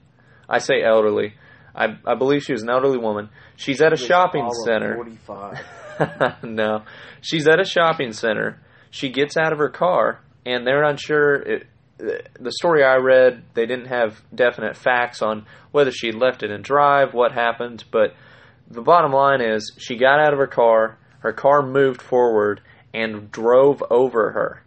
I 0.49 0.59
say 0.59 0.83
elderly, 0.83 1.35
I, 1.73 1.97
I 2.05 2.15
believe 2.15 2.43
she 2.43 2.53
was 2.53 2.63
an 2.63 2.69
elderly 2.69 2.97
woman. 2.97 3.29
She's 3.55 3.81
at 3.81 3.93
a 3.93 3.97
shopping 3.97 4.49
center. 4.65 4.95
Forty-five. 4.95 6.43
no, 6.43 6.83
she's 7.21 7.47
at 7.47 7.59
a 7.59 7.65
shopping 7.65 8.11
center. 8.11 8.61
She 8.91 9.09
gets 9.09 9.37
out 9.37 9.53
of 9.53 9.59
her 9.59 9.69
car, 9.69 10.21
and 10.45 10.65
they're 10.67 10.83
unsure. 10.83 11.35
It, 11.35 11.67
the 11.97 12.51
story 12.51 12.83
I 12.83 12.97
read, 12.97 13.43
they 13.53 13.65
didn't 13.65 13.87
have 13.87 14.21
definite 14.33 14.75
facts 14.75 15.21
on 15.21 15.45
whether 15.71 15.91
she 15.91 16.11
left 16.11 16.43
it 16.43 16.51
in 16.51 16.61
drive, 16.61 17.13
what 17.13 17.31
happened, 17.31 17.83
but 17.91 18.13
the 18.69 18.81
bottom 18.81 19.11
line 19.11 19.41
is 19.41 19.73
she 19.77 19.97
got 19.97 20.19
out 20.19 20.33
of 20.33 20.39
her 20.39 20.47
car, 20.47 20.97
her 21.19 21.33
car 21.33 21.61
moved 21.61 22.01
forward, 22.01 22.61
and 22.93 23.31
drove 23.31 23.83
over 23.89 24.31
her. 24.31 24.63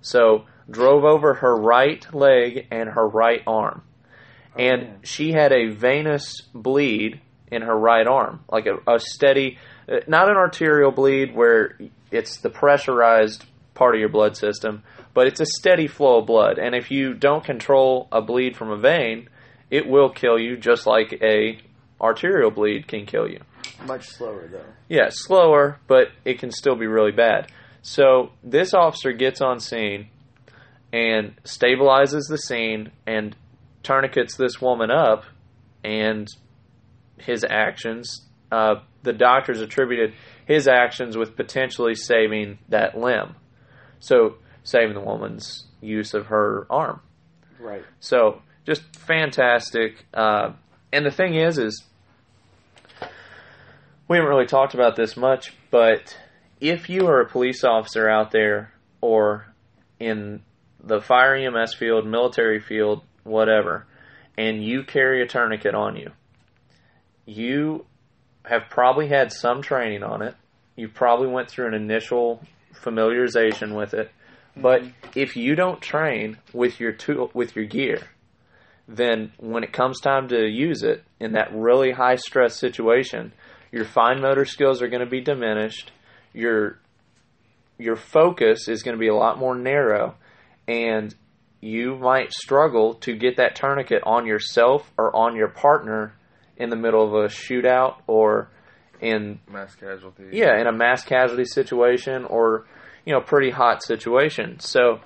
So, 0.00 0.46
drove 0.70 1.04
over 1.04 1.34
her 1.34 1.54
right 1.54 2.04
leg 2.14 2.66
and 2.70 2.88
her 2.88 3.06
right 3.06 3.42
arm. 3.46 3.82
And 4.56 5.06
she 5.06 5.32
had 5.32 5.52
a 5.52 5.70
venous 5.70 6.42
bleed 6.54 7.20
in 7.50 7.62
her 7.62 7.76
right 7.76 8.06
arm, 8.06 8.44
like 8.50 8.66
a, 8.66 8.78
a 8.90 8.98
steady, 8.98 9.58
uh, 9.88 10.00
not 10.06 10.30
an 10.30 10.36
arterial 10.36 10.90
bleed 10.90 11.34
where 11.34 11.78
it's 12.10 12.38
the 12.38 12.50
pressurized 12.50 13.44
part 13.74 13.94
of 13.94 14.00
your 14.00 14.08
blood 14.08 14.36
system, 14.36 14.82
but 15.14 15.26
it's 15.26 15.40
a 15.40 15.46
steady 15.46 15.86
flow 15.86 16.18
of 16.20 16.26
blood. 16.26 16.58
And 16.58 16.74
if 16.74 16.90
you 16.90 17.14
don't 17.14 17.44
control 17.44 18.08
a 18.12 18.22
bleed 18.22 18.56
from 18.56 18.70
a 18.70 18.78
vein, 18.78 19.28
it 19.70 19.86
will 19.86 20.10
kill 20.10 20.38
you 20.38 20.56
just 20.56 20.86
like 20.86 21.12
a 21.22 21.58
arterial 22.00 22.50
bleed 22.50 22.88
can 22.88 23.06
kill 23.06 23.28
you. 23.28 23.40
Much 23.86 24.08
slower 24.08 24.48
though. 24.48 24.64
Yeah, 24.88 25.08
slower, 25.10 25.78
but 25.86 26.08
it 26.24 26.38
can 26.38 26.50
still 26.50 26.76
be 26.76 26.86
really 26.86 27.12
bad. 27.12 27.50
So 27.82 28.30
this 28.44 28.74
officer 28.74 29.12
gets 29.12 29.40
on 29.40 29.60
scene 29.60 30.08
and 30.92 31.34
stabilizes 31.44 32.28
the 32.28 32.38
scene 32.38 32.92
and 33.06 33.34
tourniquets 33.82 34.36
this 34.36 34.60
woman 34.60 34.90
up, 34.90 35.24
and 35.82 36.28
his 37.16 37.44
actions, 37.48 38.26
uh, 38.52 38.76
the 39.02 39.12
doctors 39.12 39.60
attributed 39.60 40.14
his 40.46 40.68
actions 40.68 41.16
with 41.16 41.36
potentially 41.36 41.94
saving 41.94 42.58
that 42.68 42.96
limb. 42.96 43.34
So 44.00 44.36
saving 44.64 44.94
the 44.94 45.00
woman's 45.00 45.64
use 45.80 46.14
of 46.14 46.26
her 46.26 46.66
arm. 46.70 47.00
Right. 47.58 47.84
So 48.00 48.42
just 48.64 48.82
fantastic. 48.96 50.06
Uh, 50.12 50.52
and 50.92 51.04
the 51.06 51.10
thing 51.10 51.34
is, 51.34 51.58
is 51.58 51.84
we 54.08 54.16
haven't 54.16 54.30
really 54.30 54.46
talked 54.46 54.74
about 54.74 54.96
this 54.96 55.16
much, 55.16 55.54
but 55.70 56.16
if 56.60 56.88
you 56.88 57.06
are 57.06 57.20
a 57.20 57.28
police 57.28 57.64
officer 57.64 58.08
out 58.08 58.30
there 58.30 58.72
or 59.00 59.46
in 59.98 60.42
the 60.82 61.00
fire 61.00 61.34
EMS 61.34 61.74
field, 61.74 62.06
military 62.06 62.60
field, 62.60 63.02
whatever, 63.24 63.86
and 64.36 64.62
you 64.62 64.84
carry 64.84 65.22
a 65.22 65.26
tourniquet 65.26 65.74
on 65.74 65.96
you, 65.96 66.10
you 67.24 67.86
have 68.44 68.62
probably 68.68 69.08
had 69.08 69.32
some 69.32 69.62
training 69.62 70.02
on 70.02 70.22
it. 70.22 70.34
You 70.76 70.88
probably 70.88 71.28
went 71.28 71.48
through 71.48 71.68
an 71.68 71.74
initial 71.74 72.42
familiarization 72.74 73.76
with 73.76 73.94
it. 73.94 74.10
But 74.56 74.82
mm-hmm. 74.82 75.10
if 75.18 75.36
you 75.36 75.54
don't 75.54 75.80
train 75.80 76.38
with 76.52 76.80
your 76.80 76.92
tool, 76.92 77.30
with 77.34 77.56
your 77.56 77.64
gear, 77.64 78.10
then 78.88 79.32
when 79.38 79.64
it 79.64 79.72
comes 79.72 80.00
time 80.00 80.28
to 80.28 80.46
use 80.46 80.82
it 80.82 81.04
in 81.20 81.32
that 81.32 81.54
really 81.54 81.92
high 81.92 82.16
stress 82.16 82.56
situation, 82.56 83.32
your 83.70 83.84
fine 83.84 84.20
motor 84.20 84.44
skills 84.44 84.82
are 84.82 84.88
going 84.88 85.04
to 85.04 85.10
be 85.10 85.20
diminished. 85.20 85.92
Your 86.34 86.78
your 87.78 87.96
focus 87.96 88.68
is 88.68 88.82
going 88.82 88.96
to 88.96 89.00
be 89.00 89.08
a 89.08 89.14
lot 89.14 89.38
more 89.38 89.56
narrow, 89.56 90.14
and 90.68 91.14
you 91.60 91.96
might 91.96 92.32
struggle 92.32 92.94
to 92.94 93.16
get 93.16 93.36
that 93.38 93.56
tourniquet 93.56 94.02
on 94.04 94.26
yourself 94.26 94.90
or 94.98 95.14
on 95.14 95.36
your 95.36 95.48
partner 95.48 96.14
in 96.56 96.70
the 96.70 96.76
middle 96.76 97.04
of 97.04 97.14
a 97.14 97.28
shootout 97.28 97.96
or 98.06 98.50
in 99.02 99.40
Mass 99.50 99.74
casualty. 99.74 100.24
yeah, 100.32 100.58
in 100.58 100.66
a 100.66 100.72
mass 100.72 101.04
casualty 101.04 101.44
situation 101.44 102.24
or 102.24 102.66
you 103.04 103.12
know 103.12 103.20
pretty 103.20 103.50
hot 103.50 103.82
situation. 103.82 104.60
So 104.60 105.00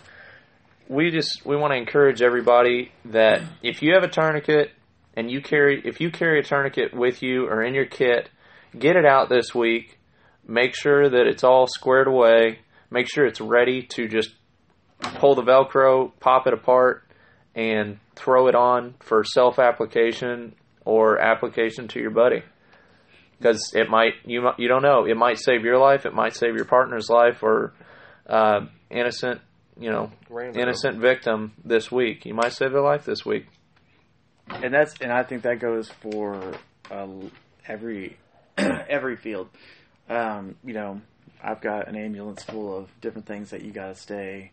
we 0.88 1.10
just 1.10 1.44
we 1.44 1.56
want 1.56 1.72
to 1.72 1.78
encourage 1.78 2.22
everybody 2.22 2.92
that 3.06 3.42
if 3.62 3.82
you 3.82 3.94
have 3.94 4.04
a 4.04 4.08
tourniquet 4.08 4.70
and 5.14 5.30
you 5.30 5.40
carry 5.40 5.82
if 5.84 6.00
you 6.00 6.10
carry 6.10 6.38
a 6.38 6.42
tourniquet 6.42 6.94
with 6.94 7.22
you 7.22 7.46
or 7.46 7.62
in 7.62 7.74
your 7.74 7.86
kit, 7.86 8.28
get 8.78 8.96
it 8.96 9.06
out 9.06 9.28
this 9.28 9.54
week. 9.54 9.98
Make 10.46 10.76
sure 10.76 11.08
that 11.08 11.26
it's 11.26 11.42
all 11.42 11.66
squared 11.66 12.06
away. 12.06 12.60
Make 12.90 13.08
sure 13.12 13.26
it's 13.26 13.40
ready 13.40 13.82
to 13.94 14.06
just 14.06 14.30
pull 15.00 15.34
the 15.34 15.42
velcro, 15.42 16.12
pop 16.20 16.46
it 16.46 16.52
apart 16.52 17.02
and 17.54 17.98
throw 18.14 18.46
it 18.46 18.54
on 18.54 18.94
for 19.00 19.24
self 19.24 19.58
application 19.58 20.54
or 20.84 21.18
application 21.18 21.88
to 21.88 21.98
your 21.98 22.10
buddy. 22.10 22.42
Because 23.38 23.72
it 23.74 23.88
might 23.88 24.14
you 24.24 24.48
you 24.58 24.68
don't 24.68 24.82
know 24.82 25.06
it 25.06 25.16
might 25.16 25.38
save 25.38 25.64
your 25.64 25.78
life, 25.78 26.06
it 26.06 26.14
might 26.14 26.34
save 26.34 26.54
your 26.54 26.64
partner's 26.64 27.08
life, 27.08 27.42
or 27.42 27.72
uh, 28.28 28.60
innocent 28.90 29.40
you 29.78 29.90
know 29.90 30.10
Random. 30.30 30.62
innocent 30.62 30.98
victim 30.98 31.52
this 31.64 31.90
week. 31.90 32.24
You 32.26 32.34
might 32.34 32.52
save 32.52 32.72
their 32.72 32.82
life 32.82 33.04
this 33.04 33.24
week. 33.24 33.46
and 34.48 34.72
that's 34.72 34.94
and 35.00 35.12
I 35.12 35.22
think 35.22 35.42
that 35.42 35.58
goes 35.60 35.90
for 36.00 36.54
uh, 36.90 37.06
every 37.66 38.16
every 38.56 39.16
field. 39.16 39.48
Um, 40.08 40.54
you 40.64 40.72
know, 40.72 41.00
I've 41.42 41.60
got 41.60 41.88
an 41.88 41.96
ambulance 41.96 42.42
full 42.44 42.76
of 42.76 42.88
different 43.00 43.26
things 43.26 43.50
that 43.50 43.62
you 43.62 43.72
got 43.72 43.88
to 43.88 43.94
stay 44.00 44.52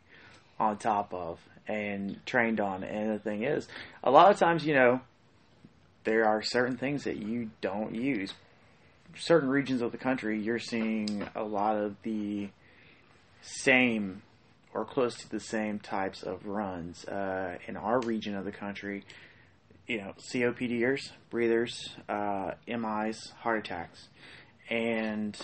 on 0.60 0.78
top 0.78 1.14
of 1.14 1.40
and 1.68 2.20
trained 2.26 2.60
on. 2.60 2.84
And 2.84 3.14
the 3.14 3.20
thing 3.20 3.44
is, 3.44 3.68
a 4.04 4.12
lot 4.12 4.32
of 4.32 4.38
times, 4.40 4.66
you 4.66 4.74
know, 4.74 5.02
there 6.04 6.26
are 6.26 6.42
certain 6.42 6.78
things 6.78 7.04
that 7.06 7.18
you 7.18 7.52
don't 7.62 7.96
use. 7.96 8.34
Certain 9.16 9.50
regions 9.50 9.82
of 9.82 9.92
the 9.92 9.98
country, 9.98 10.40
you're 10.40 10.60
seeing 10.60 11.28
a 11.36 11.44
lot 11.44 11.76
of 11.76 11.96
the 12.04 12.50
same 13.42 14.22
or 14.74 14.86
close 14.86 15.16
to 15.18 15.30
the 15.30 15.40
same 15.40 15.80
types 15.80 16.24
of 16.24 16.46
runs. 16.46 17.06
Uh, 17.06 17.58
in 17.68 17.78
our 17.78 18.00
region 18.02 18.36
of 18.36 18.46
the 18.46 18.52
country, 18.52 19.04
you 19.88 20.00
know, 20.00 20.14
COPDers, 20.34 21.12
breathers, 21.30 21.96
uh, 22.10 22.52
MIs, 22.68 23.32
heart 23.40 23.60
attacks, 23.60 24.08
and 24.70 25.38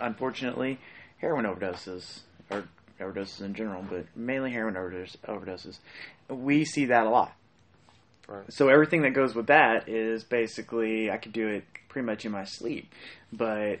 unfortunately, 0.00 0.78
heroin 1.18 1.44
overdoses 1.44 2.20
or 2.50 2.64
overdoses 3.00 3.42
in 3.42 3.54
general, 3.54 3.84
but 3.88 4.06
mainly 4.14 4.50
heroin 4.52 4.76
overdose, 4.76 5.16
overdoses. 5.28 5.78
We 6.28 6.64
see 6.64 6.86
that 6.86 7.06
a 7.06 7.10
lot. 7.10 7.34
Right. 8.26 8.50
So 8.50 8.68
everything 8.68 9.02
that 9.02 9.10
goes 9.10 9.34
with 9.34 9.48
that 9.48 9.88
is 9.88 10.24
basically 10.24 11.10
I 11.10 11.18
could 11.18 11.32
do 11.32 11.46
it 11.48 11.64
pretty 11.94 12.06
much 12.06 12.24
in 12.24 12.32
my 12.32 12.44
sleep, 12.44 12.92
but 13.32 13.78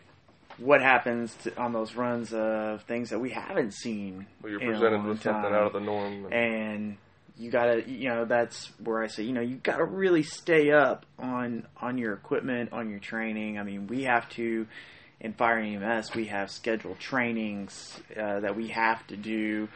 what 0.58 0.80
happens 0.80 1.34
to, 1.42 1.60
on 1.60 1.72
those 1.72 1.96
runs 1.96 2.32
of 2.32 2.84
things 2.84 3.10
that 3.10 3.18
we 3.18 3.30
haven't 3.30 3.74
seen? 3.74 4.26
Well, 4.40 4.52
you're 4.52 4.60
presented 4.60 5.02
with 5.02 5.20
something 5.20 5.52
out 5.52 5.66
of 5.66 5.72
the 5.72 5.80
norm. 5.80 6.26
And, 6.26 6.32
and 6.32 6.96
you 7.36 7.50
gotta 7.50 7.82
you 7.90 8.08
know 8.08 8.24
that's 8.24 8.66
where 8.78 9.02
i 9.02 9.08
say 9.08 9.24
you 9.24 9.32
know 9.32 9.40
you 9.40 9.56
gotta 9.56 9.84
really 9.84 10.22
stay 10.22 10.70
up 10.70 11.04
on 11.18 11.66
on 11.82 11.98
your 11.98 12.12
equipment 12.12 12.72
on 12.72 12.88
your 12.88 13.00
training 13.00 13.58
i 13.58 13.64
mean 13.64 13.88
we 13.88 14.04
have 14.04 14.28
to 14.28 14.64
in 15.20 15.32
fire 15.32 15.58
ems 15.58 16.14
we 16.14 16.26
have 16.26 16.48
scheduled 16.48 17.00
trainings 17.00 18.00
uh, 18.16 18.38
that 18.38 18.54
we 18.54 18.68
have 18.68 19.04
to 19.08 19.16
do 19.16 19.68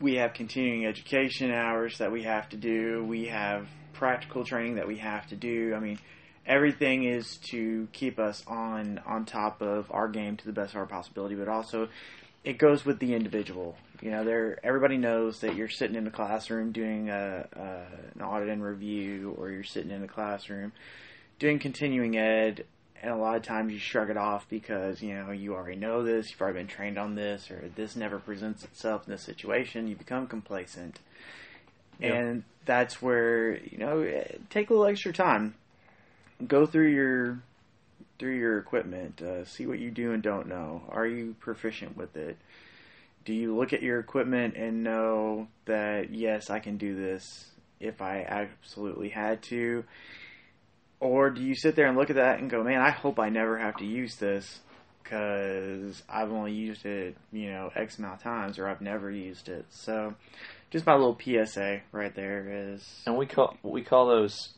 we 0.00 0.16
have 0.16 0.34
continuing 0.34 0.84
education 0.84 1.52
hours 1.52 1.98
that 1.98 2.10
we 2.10 2.24
have 2.24 2.48
to 2.48 2.56
do 2.56 3.04
we 3.04 3.26
have 3.26 3.68
practical 3.92 4.44
training 4.44 4.74
that 4.74 4.88
we 4.88 4.96
have 4.96 5.24
to 5.28 5.36
do 5.36 5.72
i 5.76 5.78
mean 5.78 5.96
everything 6.46 7.04
is 7.04 7.36
to 7.38 7.88
keep 7.92 8.18
us 8.18 8.42
on 8.46 9.00
on 9.06 9.24
top 9.24 9.62
of 9.62 9.90
our 9.90 10.08
game 10.08 10.36
to 10.36 10.44
the 10.46 10.52
best 10.52 10.72
of 10.74 10.76
our 10.78 10.86
possibility 10.86 11.34
but 11.34 11.48
also 11.48 11.88
it 12.44 12.58
goes 12.58 12.84
with 12.84 12.98
the 12.98 13.14
individual. 13.14 13.76
You 14.02 14.10
know, 14.10 14.22
there 14.22 14.58
everybody 14.62 14.98
knows 14.98 15.40
that 15.40 15.56
you're 15.56 15.70
sitting 15.70 15.96
in 15.96 16.04
the 16.04 16.10
classroom 16.10 16.72
doing 16.72 17.08
a, 17.08 17.46
a 17.52 17.82
an 18.14 18.22
audit 18.22 18.50
and 18.50 18.62
review, 18.62 19.34
or 19.38 19.50
you're 19.50 19.64
sitting 19.64 19.90
in 19.90 20.02
the 20.02 20.08
classroom 20.08 20.72
doing 21.38 21.58
continuing 21.58 22.18
ed, 22.18 22.66
and 23.00 23.10
a 23.10 23.16
lot 23.16 23.36
of 23.36 23.42
times 23.42 23.72
you 23.72 23.78
shrug 23.78 24.10
it 24.10 24.18
off 24.18 24.46
because 24.50 25.00
you 25.00 25.14
know 25.14 25.30
you 25.30 25.54
already 25.54 25.78
know 25.78 26.02
this, 26.02 26.30
you've 26.30 26.40
already 26.42 26.58
been 26.58 26.66
trained 26.66 26.98
on 26.98 27.14
this, 27.14 27.50
or 27.50 27.70
this 27.76 27.96
never 27.96 28.18
presents 28.18 28.62
itself 28.62 29.06
in 29.06 29.12
this 29.12 29.22
situation. 29.22 29.88
You 29.88 29.96
become 29.96 30.26
complacent, 30.26 30.98
Yeah. 31.98 32.12
and 32.12 32.44
that's 32.66 33.00
where 33.00 33.56
you 33.56 33.78
know 33.78 34.22
take 34.50 34.68
a 34.68 34.74
little 34.74 34.86
extra 34.86 35.14
time, 35.14 35.54
go 36.46 36.66
through 36.66 36.88
your 36.88 37.40
through 38.18 38.36
your 38.36 38.58
equipment, 38.58 39.20
uh, 39.20 39.44
see 39.44 39.66
what 39.66 39.78
you 39.78 39.90
do 39.90 40.12
and 40.12 40.22
don't 40.22 40.46
know. 40.46 40.82
Are 40.88 41.06
you 41.06 41.34
proficient 41.40 41.96
with 41.96 42.16
it? 42.16 42.36
Do 43.24 43.32
you 43.32 43.56
look 43.56 43.72
at 43.72 43.82
your 43.82 43.98
equipment 43.98 44.54
and 44.56 44.84
know 44.84 45.48
that 45.64 46.12
yes, 46.12 46.50
I 46.50 46.60
can 46.60 46.76
do 46.76 46.94
this 46.94 47.50
if 47.80 48.00
I 48.00 48.22
absolutely 48.22 49.08
had 49.08 49.42
to? 49.44 49.84
Or 51.00 51.30
do 51.30 51.42
you 51.42 51.54
sit 51.54 51.74
there 51.74 51.86
and 51.86 51.98
look 51.98 52.10
at 52.10 52.16
that 52.16 52.38
and 52.38 52.48
go, 52.48 52.62
man, 52.62 52.80
I 52.80 52.90
hope 52.90 53.18
I 53.18 53.28
never 53.28 53.58
have 53.58 53.76
to 53.78 53.84
use 53.84 54.16
this 54.16 54.60
because 55.02 56.02
I've 56.08 56.32
only 56.32 56.52
used 56.52 56.86
it, 56.86 57.16
you 57.32 57.50
know, 57.50 57.70
X 57.74 57.98
amount 57.98 58.16
of 58.16 58.22
times 58.22 58.58
or 58.58 58.68
I've 58.68 58.80
never 58.80 59.10
used 59.10 59.48
it. 59.48 59.66
So, 59.70 60.14
just 60.70 60.86
my 60.86 60.94
little 60.94 61.18
PSA 61.18 61.82
right 61.92 62.14
there 62.14 62.72
is 62.72 63.02
And 63.06 63.16
we 63.16 63.26
call 63.26 63.56
we 63.62 63.82
call 63.82 64.06
those 64.08 64.54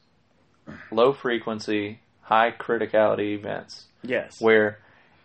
low 0.90 1.12
frequency, 1.12 2.00
high 2.22 2.50
criticality 2.50 3.35
events. 3.35 3.87
yes, 4.02 4.40
where 4.40 4.79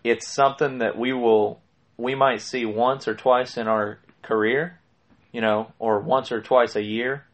it's 0.03 0.27
something 0.27 0.79
that 0.79 0.97
we 0.97 1.13
will 1.13 1.61
we 1.97 2.15
might 2.15 2.41
see 2.41 2.65
once 2.65 3.07
or 3.07 3.15
twice 3.15 3.57
in 3.57 3.67
our 3.67 3.99
career, 4.23 4.79
you 5.31 5.41
know, 5.41 5.71
or 5.77 5.99
once 5.99 6.31
or 6.31 6.41
twice 6.41 6.75
a 6.75 6.81
year, 6.81 7.25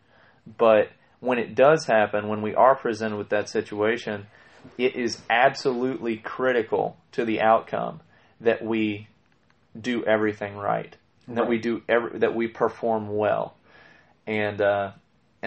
but 0.57 0.89
when 1.19 1.39
it 1.39 1.55
does 1.55 1.85
happen, 1.85 2.27
when 2.27 2.41
we 2.41 2.53
are 2.53 2.75
presented 2.75 3.17
with 3.17 3.29
that 3.29 3.49
situation, 3.49 4.27
it 4.77 4.95
is 4.95 5.21
absolutely 5.29 6.17
critical 6.17 6.97
to 7.13 7.25
the 7.25 7.41
outcome 7.41 8.01
that 8.41 8.63
we 8.63 9.07
do 9.79 10.03
everything 10.03 10.55
right, 10.55 10.95
that 11.27 11.47
we 11.47 11.57
do 11.57 11.81
every, 11.87 12.19
that 12.19 12.35
we 12.35 12.47
perform 12.47 13.15
well, 13.15 13.55
and 14.25 14.61
uh, 14.61 14.91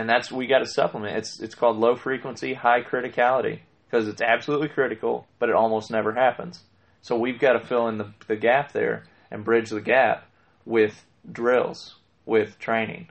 and 0.01 0.09
that's 0.09 0.33
we 0.33 0.47
got 0.47 0.61
to 0.61 0.67
supplement. 0.67 1.17
It's 1.17 1.41
it's 1.41 1.55
called 1.55 1.77
low 1.79 1.95
frequency, 1.95 2.55
high 2.55 2.83
criticality 2.83 3.61
because 3.87 4.09
it's 4.09 4.23
absolutely 4.23 4.69
critical, 4.69 5.27
but 5.39 5.49
it 5.49 5.55
almost 5.55 5.91
never 5.91 6.13
happens. 6.15 6.61
So 7.03 7.17
we've 7.17 7.39
got 7.39 7.53
to 7.53 7.61
fill 7.61 7.89
in 7.89 7.99
the, 7.99 8.13
the 8.27 8.37
gap 8.37 8.73
there 8.73 9.05
and 9.31 9.45
bridge 9.45 9.71
the 9.71 9.81
gap 9.81 10.27
with 10.65 11.05
drills, 11.31 11.97
with 12.25 12.59
training. 12.59 13.09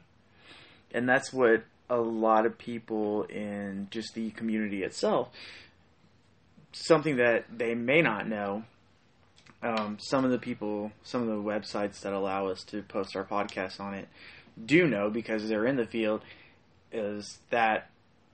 and 0.92 1.08
that's 1.08 1.32
what 1.32 1.64
a 1.90 1.98
lot 1.98 2.46
of 2.46 2.58
people 2.58 3.24
in 3.24 3.88
just 3.92 4.14
the 4.14 4.30
community 4.32 4.84
itself 4.84 5.30
something 6.72 7.18
that 7.18 7.46
they 7.56 7.74
may 7.74 8.02
not 8.02 8.28
know 8.28 8.64
um, 9.62 9.98
some 10.00 10.24
of 10.24 10.32
the 10.32 10.38
people 10.38 10.92
some 11.04 11.22
of 11.22 11.28
the 11.28 11.34
websites 11.34 12.02
that 12.02 12.14
allow 12.14 12.48
us 12.48 12.64
to 12.64 12.82
post 12.84 13.16
our 13.16 13.24
podcast 13.24 13.80
on 13.80 13.94
it 13.94 14.08
do 14.64 14.88
know 14.88 15.10
because 15.10 15.48
they're 15.50 15.66
in 15.66 15.78
the 15.78 15.86
field 15.86 16.22
is 16.92 17.40
that 17.50 17.90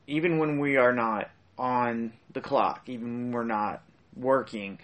even 0.08 0.38
when 0.38 0.60
we 0.60 0.78
are 0.78 0.94
not 0.94 1.30
on 1.58 2.13
the 2.34 2.41
clock 2.41 2.84
even 2.88 3.08
when 3.08 3.32
we're 3.32 3.44
not 3.44 3.82
working 4.15 4.78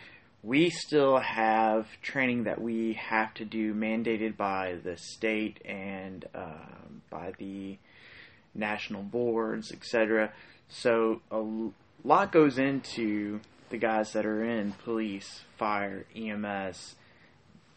we 0.44 0.70
still 0.70 1.20
have 1.20 1.88
training 2.02 2.46
that 2.46 2.60
we 2.60 2.94
have 2.94 3.34
to 3.36 3.46
do 3.46 3.74
mandated 3.74 4.36
by 4.36 4.78
the 4.84 4.98
state 4.98 5.62
and 5.66 6.26
um, 6.34 7.02
by 7.10 7.34
the 7.38 7.78
national 8.54 9.04
boards, 9.04 9.72
etc. 9.72 10.32
So 10.68 11.22
a 11.30 11.44
lot 12.04 12.32
goes 12.32 12.58
into 12.58 13.40
the 13.70 13.78
guys 13.78 14.14
that 14.14 14.26
are 14.26 14.44
in 14.44 14.74
police, 14.84 15.42
fire, 15.58 16.06
EMS. 16.16 16.96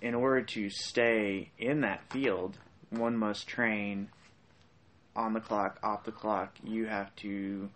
In 0.01 0.15
order 0.15 0.43
to 0.43 0.69
stay 0.71 1.51
in 1.59 1.81
that 1.83 2.03
field, 2.11 2.59
one 2.91 3.17
must 3.17 3.47
train 3.47 4.09
on 5.17 5.33
the 5.33 5.41
clock, 5.41 5.79
off 5.83 6.05
the 6.05 6.13
clock. 6.13 6.55
You 6.63 6.87
have 6.87 7.15
to. 7.17 7.71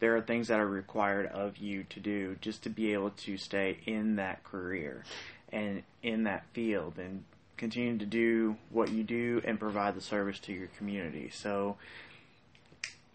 There 0.00 0.16
are 0.16 0.20
things 0.20 0.48
that 0.48 0.60
are 0.60 0.66
required 0.66 1.26
of 1.26 1.58
you 1.58 1.84
to 1.84 2.00
do 2.00 2.36
just 2.40 2.62
to 2.64 2.70
be 2.70 2.92
able 2.92 3.10
to 3.10 3.38
stay 3.38 3.78
in 3.86 4.16
that 4.16 4.44
career 4.44 5.04
and 5.50 5.82
in 6.02 6.24
that 6.24 6.44
field 6.52 6.98
and 6.98 7.24
continue 7.56 7.96
to 7.96 8.04
do 8.04 8.56
what 8.70 8.90
you 8.90 9.04
do 9.04 9.40
and 9.44 9.58
provide 9.58 9.94
the 9.94 10.00
service 10.00 10.38
to 10.40 10.52
your 10.52 10.66
community. 10.76 11.30
So 11.32 11.76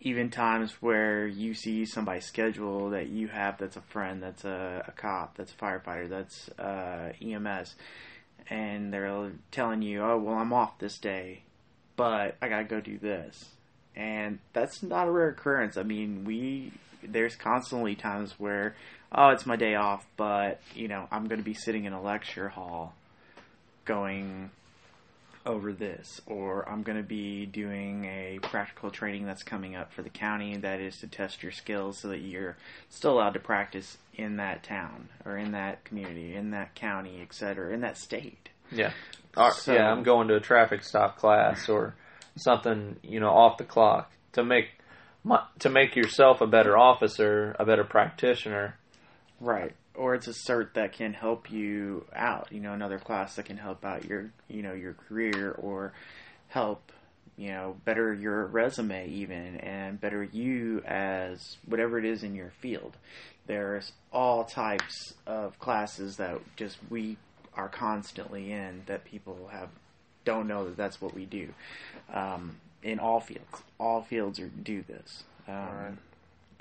even 0.01 0.29
times 0.29 0.81
where 0.81 1.27
you 1.27 1.53
see 1.53 1.85
somebody's 1.85 2.25
schedule 2.25 2.89
that 2.91 3.09
you 3.09 3.27
have 3.27 3.57
that's 3.57 3.75
a 3.75 3.81
friend, 3.81 4.23
that's 4.23 4.45
a, 4.45 4.85
a 4.87 4.91
cop, 4.91 5.35
that's 5.35 5.51
a 5.51 5.55
firefighter, 5.55 6.09
that's 6.09 6.49
uh, 6.57 7.11
EMS, 7.21 7.75
and 8.49 8.93
they're 8.93 9.31
telling 9.51 9.81
you, 9.81 10.01
oh, 10.01 10.17
well, 10.17 10.35
I'm 10.35 10.53
off 10.53 10.79
this 10.79 10.97
day, 10.97 11.43
but 11.99 12.37
I 12.41 12.47
got 12.47 12.59
to 12.59 12.63
go 12.63 12.79
do 12.79 12.97
this. 12.97 13.43
And 13.93 14.39
that's 14.53 14.81
not 14.81 15.09
a 15.09 15.11
rare 15.11 15.27
occurrence. 15.27 15.75
I 15.75 15.83
mean, 15.83 16.23
we, 16.23 16.71
there's 17.03 17.35
constantly 17.35 17.95
times 17.95 18.35
where, 18.37 18.73
oh, 19.11 19.31
it's 19.31 19.45
my 19.45 19.57
day 19.57 19.75
off, 19.75 20.07
but, 20.15 20.61
you 20.73 20.87
know, 20.87 21.09
I'm 21.11 21.27
to 21.27 21.37
be 21.37 21.53
sitting 21.53 21.83
in 21.83 21.91
a 21.91 22.01
lecture 22.01 22.47
hall 22.47 22.93
going 23.83 24.49
over 25.45 25.73
this, 25.73 26.21
or 26.25 26.69
I'm 26.69 26.83
going 26.83 26.97
to 26.97 27.03
be 27.03 27.45
doing 27.45 28.05
a 28.05 28.39
practical 28.43 28.91
training 28.91 29.25
that's 29.25 29.43
coming 29.43 29.75
up 29.75 29.91
for 29.91 30.01
the 30.01 30.09
county 30.09 30.55
that 30.55 30.79
is 30.79 30.95
to 30.99 31.07
test 31.07 31.43
your 31.43 31.51
skills 31.51 31.99
so 31.99 32.07
that 32.07 32.19
you're 32.19 32.55
still 32.87 33.15
allowed 33.15 33.33
to 33.33 33.41
practice 33.41 33.97
in 34.15 34.37
that 34.37 34.63
town 34.63 35.09
or 35.25 35.35
in 35.37 35.51
that 35.51 35.83
community, 35.83 36.33
in 36.33 36.51
that 36.51 36.75
county, 36.75 37.19
etc., 37.21 37.73
in 37.73 37.81
that 37.81 37.97
state. 37.97 38.51
Yeah. 38.71 38.91
So- 39.51 39.73
yeah, 39.73 39.91
I'm 39.91 40.03
going 40.03 40.27
to 40.29 40.35
a 40.35 40.39
traffic 40.39 40.83
stop 40.83 41.17
class 41.17 41.69
or 41.69 41.95
something, 42.37 42.97
you 43.03 43.19
know, 43.19 43.29
off 43.29 43.57
the 43.57 43.63
clock 43.63 44.11
to 44.33 44.43
make 44.43 44.65
my, 45.23 45.43
to 45.59 45.69
make 45.69 45.95
yourself 45.95 46.41
a 46.41 46.47
better 46.47 46.77
officer, 46.77 47.55
a 47.59 47.65
better 47.65 47.83
practitioner. 47.83 48.75
Right. 49.39 49.73
Or 49.95 50.15
it's 50.15 50.27
a 50.27 50.33
cert 50.49 50.73
that 50.73 50.93
can 50.93 51.13
help 51.13 51.51
you 51.51 52.05
out, 52.15 52.47
you 52.51 52.61
know, 52.61 52.73
another 52.73 52.99
class 52.99 53.35
that 53.35 53.45
can 53.45 53.57
help 53.57 53.83
out 53.83 54.05
your, 54.05 54.31
you 54.47 54.61
know, 54.61 54.73
your 54.73 54.93
career 54.93 55.51
or 55.51 55.93
help, 56.47 56.91
you 57.37 57.49
know, 57.49 57.75
better 57.83 58.13
your 58.13 58.45
resume 58.47 59.09
even 59.09 59.57
and 59.57 59.99
better 59.99 60.23
you 60.23 60.81
as 60.85 61.57
whatever 61.65 61.99
it 61.99 62.05
is 62.05 62.23
in 62.23 62.33
your 62.33 62.51
field. 62.61 62.95
There's 63.45 63.91
all 64.11 64.45
types 64.45 65.13
of 65.27 65.59
classes 65.59 66.17
that 66.17 66.39
just 66.55 66.77
we 66.89 67.17
are 67.59 67.67
constantly 67.69 68.51
in 68.53 68.83
that 68.85 69.03
people 69.03 69.49
have 69.51 69.69
don't 70.23 70.47
know 70.47 70.65
that 70.65 70.77
that's 70.77 71.01
what 71.01 71.13
we 71.13 71.25
do. 71.25 71.49
Um, 72.13 72.55
in 72.81 72.99
all 72.99 73.19
fields, 73.19 73.63
all 73.77 74.01
fields 74.01 74.39
are, 74.39 74.47
do 74.47 74.83
this. 74.83 75.23
Um, 75.47 75.55
Right. 75.55 75.93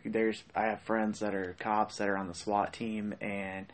There's 0.05 0.43
I 0.55 0.63
have 0.67 0.81
friends 0.83 1.21
that 1.21 1.35
are 1.35 1.55
cops 1.59 1.97
that 1.97 2.09
are 2.09 2.17
on 2.17 2.29
the 2.29 2.35
SWAT 2.35 2.73
team, 2.73 3.15
and 3.21 3.67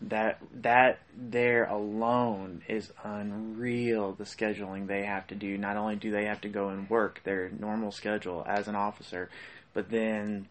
that 0.00 0.38
that 0.62 1.00
there 1.14 1.64
alone 1.64 2.62
is 2.68 2.90
unreal. 3.04 4.12
The 4.12 4.24
scheduling 4.24 4.86
they 4.86 5.04
have 5.04 5.26
to 5.26 5.34
do. 5.34 5.58
Not 5.58 5.76
only 5.76 5.96
do 5.96 6.10
they 6.10 6.24
have 6.24 6.40
to 6.42 6.48
go 6.48 6.68
and 6.68 6.88
work 6.88 7.20
their 7.24 7.50
normal 7.50 7.92
schedule 7.92 8.44
as 8.48 8.66
an 8.68 8.76
officer, 8.76 9.28
but 9.74 9.90
then 9.90 10.48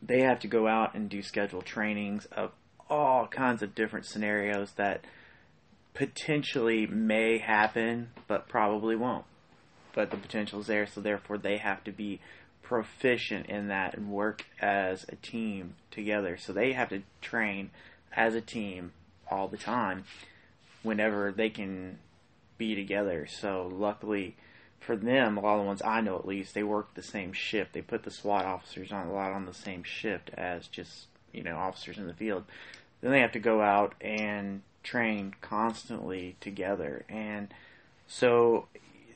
they 0.00 0.20
have 0.22 0.40
to 0.40 0.48
go 0.48 0.66
out 0.66 0.94
and 0.94 1.10
do 1.10 1.20
scheduled 1.22 1.66
trainings 1.66 2.26
of 2.26 2.52
all 2.88 3.26
kinds 3.26 3.62
of 3.62 3.74
different 3.74 4.06
scenarios 4.06 4.70
that 4.76 5.04
potentially 5.98 6.86
may 6.86 7.38
happen, 7.38 8.10
but 8.28 8.48
probably 8.48 8.94
won't. 8.94 9.24
But 9.92 10.12
the 10.12 10.16
potential 10.16 10.60
is 10.60 10.68
there, 10.68 10.86
so 10.86 11.00
therefore 11.00 11.38
they 11.38 11.56
have 11.56 11.82
to 11.84 11.90
be 11.90 12.20
proficient 12.62 13.46
in 13.46 13.66
that 13.66 13.96
and 13.96 14.08
work 14.08 14.44
as 14.60 15.04
a 15.08 15.16
team 15.16 15.74
together. 15.90 16.36
So 16.36 16.52
they 16.52 16.72
have 16.72 16.90
to 16.90 17.02
train 17.20 17.70
as 18.14 18.36
a 18.36 18.40
team 18.40 18.92
all 19.28 19.48
the 19.48 19.56
time 19.56 20.04
whenever 20.84 21.32
they 21.32 21.50
can 21.50 21.98
be 22.58 22.76
together. 22.76 23.26
So 23.26 23.68
luckily 23.72 24.36
for 24.78 24.94
them, 24.94 25.36
a 25.36 25.40
lot 25.40 25.54
of 25.54 25.62
the 25.62 25.66
ones 25.66 25.82
I 25.84 26.00
know 26.00 26.16
at 26.16 26.28
least, 26.28 26.54
they 26.54 26.62
work 26.62 26.94
the 26.94 27.02
same 27.02 27.32
shift. 27.32 27.72
They 27.72 27.82
put 27.82 28.04
the 28.04 28.12
SWAT 28.12 28.44
officers 28.44 28.92
on 28.92 29.08
a 29.08 29.12
lot 29.12 29.32
on 29.32 29.46
the 29.46 29.54
same 29.54 29.82
shift 29.82 30.30
as 30.34 30.68
just, 30.68 31.06
you 31.32 31.42
know, 31.42 31.56
officers 31.56 31.98
in 31.98 32.06
the 32.06 32.14
field. 32.14 32.44
Then 33.00 33.10
they 33.10 33.20
have 33.20 33.32
to 33.32 33.40
go 33.40 33.60
out 33.60 33.96
and 34.00 34.62
train 34.82 35.34
constantly 35.40 36.36
together. 36.40 37.04
And 37.08 37.52
so 38.06 38.66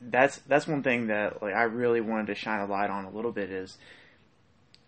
that's 0.01 0.37
that's 0.39 0.67
one 0.67 0.83
thing 0.83 1.07
that 1.07 1.41
like 1.41 1.53
I 1.53 1.63
really 1.63 2.01
wanted 2.01 2.27
to 2.27 2.35
shine 2.35 2.59
a 2.59 2.65
light 2.65 2.89
on 2.89 3.05
a 3.05 3.09
little 3.09 3.31
bit 3.31 3.49
is 3.49 3.77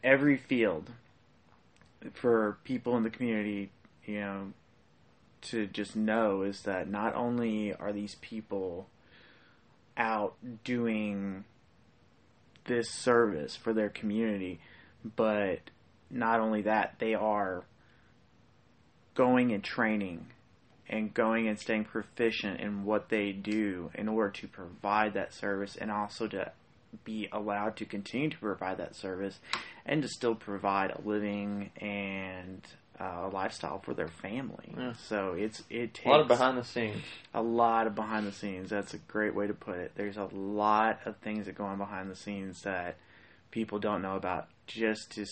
every 0.04 0.38
field 0.38 0.92
for 2.14 2.58
people 2.64 2.96
in 2.98 3.04
the 3.04 3.10
community, 3.10 3.72
you 4.06 4.20
know, 4.20 4.54
to 5.42 5.68
just 5.68 5.96
know 5.96 6.44
is 6.44 6.62
that 6.64 6.88
not 6.90 7.16
only 7.16 7.74
are 7.74 7.92
these 7.92 8.16
people 8.16 8.88
out 9.98 10.36
doing 10.64 11.46
this 12.66 12.90
service 12.90 13.56
for 13.56 13.74
their 13.74 13.90
community, 13.90 14.60
but 15.16 15.60
not 16.10 16.40
only 16.40 16.62
that, 16.64 16.96
they 17.00 17.14
are 17.14 17.64
going 19.14 19.52
and 19.52 19.64
training 19.64 20.28
and 20.90 21.14
going 21.14 21.48
and 21.48 21.60
staying 21.60 21.86
proficient 21.86 22.60
in 22.60 22.84
what 22.86 23.10
they 23.10 23.32
do 23.32 23.90
in 23.96 24.08
order 24.08 24.32
to 24.32 24.48
provide 24.48 25.14
that 25.14 25.34
service 25.34 25.76
and 25.76 25.92
also 25.92 26.28
to 26.28 26.52
be 27.04 27.28
allowed 27.32 27.76
to 27.78 27.86
continue 27.86 28.30
to 28.30 28.38
provide 28.38 28.78
that 28.78 28.96
service 28.96 29.40
and 29.86 30.02
to 30.02 30.08
still 30.08 30.36
provide 30.36 30.92
a 30.92 31.02
living 31.04 31.70
and 31.82 32.62
uh, 33.00 33.24
a 33.26 33.30
lifestyle 33.30 33.80
for 33.80 33.94
their 33.94 34.08
family. 34.08 34.74
Yeah. 34.78 34.94
So 35.10 35.34
it's 35.38 35.62
it 35.70 35.94
takes 35.94 36.06
A 36.06 36.10
lot 36.10 36.22
of 36.22 36.28
behind 36.30 36.58
the 36.58 36.64
scenes. 36.64 37.04
a 37.34 37.42
lot 37.42 37.88
of 37.88 37.96
behind 37.96 38.26
the 38.26 38.32
scenes. 38.32 38.70
That's 38.70 38.94
a 38.94 38.98
great 38.98 39.36
way 39.36 39.48
to 39.48 39.54
put 39.54 39.76
it. 39.78 39.92
There's 39.96 40.16
a 40.18 40.30
lot 40.34 41.00
of 41.06 41.18
things 41.18 41.48
that 41.48 41.56
go 41.56 41.66
on 41.66 41.78
behind 41.78 42.10
the 42.10 42.16
scenes 42.16 42.62
that 42.62 42.96
people 43.52 43.80
don't 43.80 44.02
know 44.02 44.16
about 44.16 44.48
just 44.68 45.12
to 45.12 45.26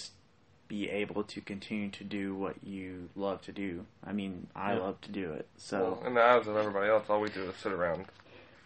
be 0.67 0.89
able 0.89 1.23
to 1.23 1.41
continue 1.41 1.89
to 1.91 2.04
do 2.04 2.34
what 2.36 2.56
you 2.63 3.10
love 3.15 3.41
to 3.43 3.52
do. 3.52 3.86
I 4.04 4.13
mean, 4.13 4.47
I 4.56 4.73
Yeah. 4.73 4.80
love 4.80 5.02
to 5.02 5.12
do 5.12 5.34
it. 5.34 5.47
So 5.58 5.99
Well, 5.99 6.08
in 6.08 6.13
the 6.13 6.21
eyes 6.21 6.47
of 6.47 6.56
everybody 6.56 6.89
else, 6.89 7.10
all 7.10 7.21
we 7.21 7.30
do 7.30 7.43
is 7.49 7.56
sit 7.58 7.71
around 7.71 8.06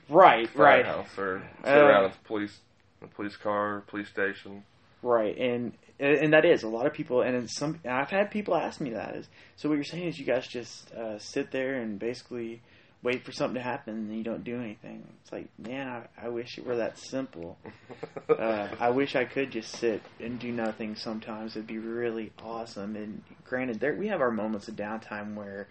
right, 0.10 0.50
right, 0.56 0.86
firehouse 0.86 1.18
or 1.18 1.42
sit 1.64 1.76
Uh, 1.76 1.80
around 1.80 2.06
at 2.06 2.14
the 2.14 2.20
police, 2.28 2.60
the 3.02 3.08
police 3.08 3.36
car, 3.36 3.82
police 3.88 4.10
station. 4.10 4.64
right, 5.02 5.38
and 5.38 5.74
and 6.00 6.32
that 6.34 6.46
is 6.46 6.62
a 6.64 6.68
lot 6.68 6.86
of 6.86 6.94
people. 6.94 7.22
And 7.22 7.36
it's 7.36 7.58
some 7.58 7.80
and 7.84 7.94
I've 7.94 8.10
had 8.10 8.30
people 8.30 8.56
ask 8.56 8.80
me 8.80 8.92
that 8.92 9.16
is 9.16 9.28
so. 9.56 9.68
What 9.68 9.76
you're 9.76 9.84
saying 9.84 10.08
is 10.08 10.20
you 10.20 10.26
guys 10.26 10.48
just 10.48 10.92
uh, 10.94 11.18
sit 11.20 11.52
there 11.52 11.76
and 11.76 11.98
basically 11.98 12.62
wait 13.04 13.24
for 13.24 13.32
something 13.32 13.56
to 13.56 13.62
happen 13.62 13.94
and 13.96 14.18
you 14.18 14.24
don't 14.24 14.44
do 14.44 14.60
anything. 14.60 15.06
It's 15.22 15.32
like, 15.32 15.48
man, 15.60 15.88
I, 15.88 16.26
I 16.26 16.30
wish 16.30 16.58
it 16.58 16.66
were 16.66 16.78
that 16.78 16.98
simple. 16.98 17.58
uh, 18.30 18.68
I 18.80 18.90
wish 18.90 19.16
I 19.16 19.26
could 19.26 19.52
just 19.52 19.72
sit 19.76 20.02
and 20.20 20.40
do 20.40 20.52
nothing 20.52 20.96
sometimes. 20.96 21.56
It'd 21.56 21.68
be 21.68 21.78
really 21.78 22.32
awesome. 22.44 22.96
And 22.96 23.22
granted, 23.46 23.80
there 23.80 23.96
we 23.96 24.08
have 24.08 24.22
our 24.22 24.32
moments 24.32 24.68
of 24.68 24.76
downtime 24.76 25.36
where 25.36 25.68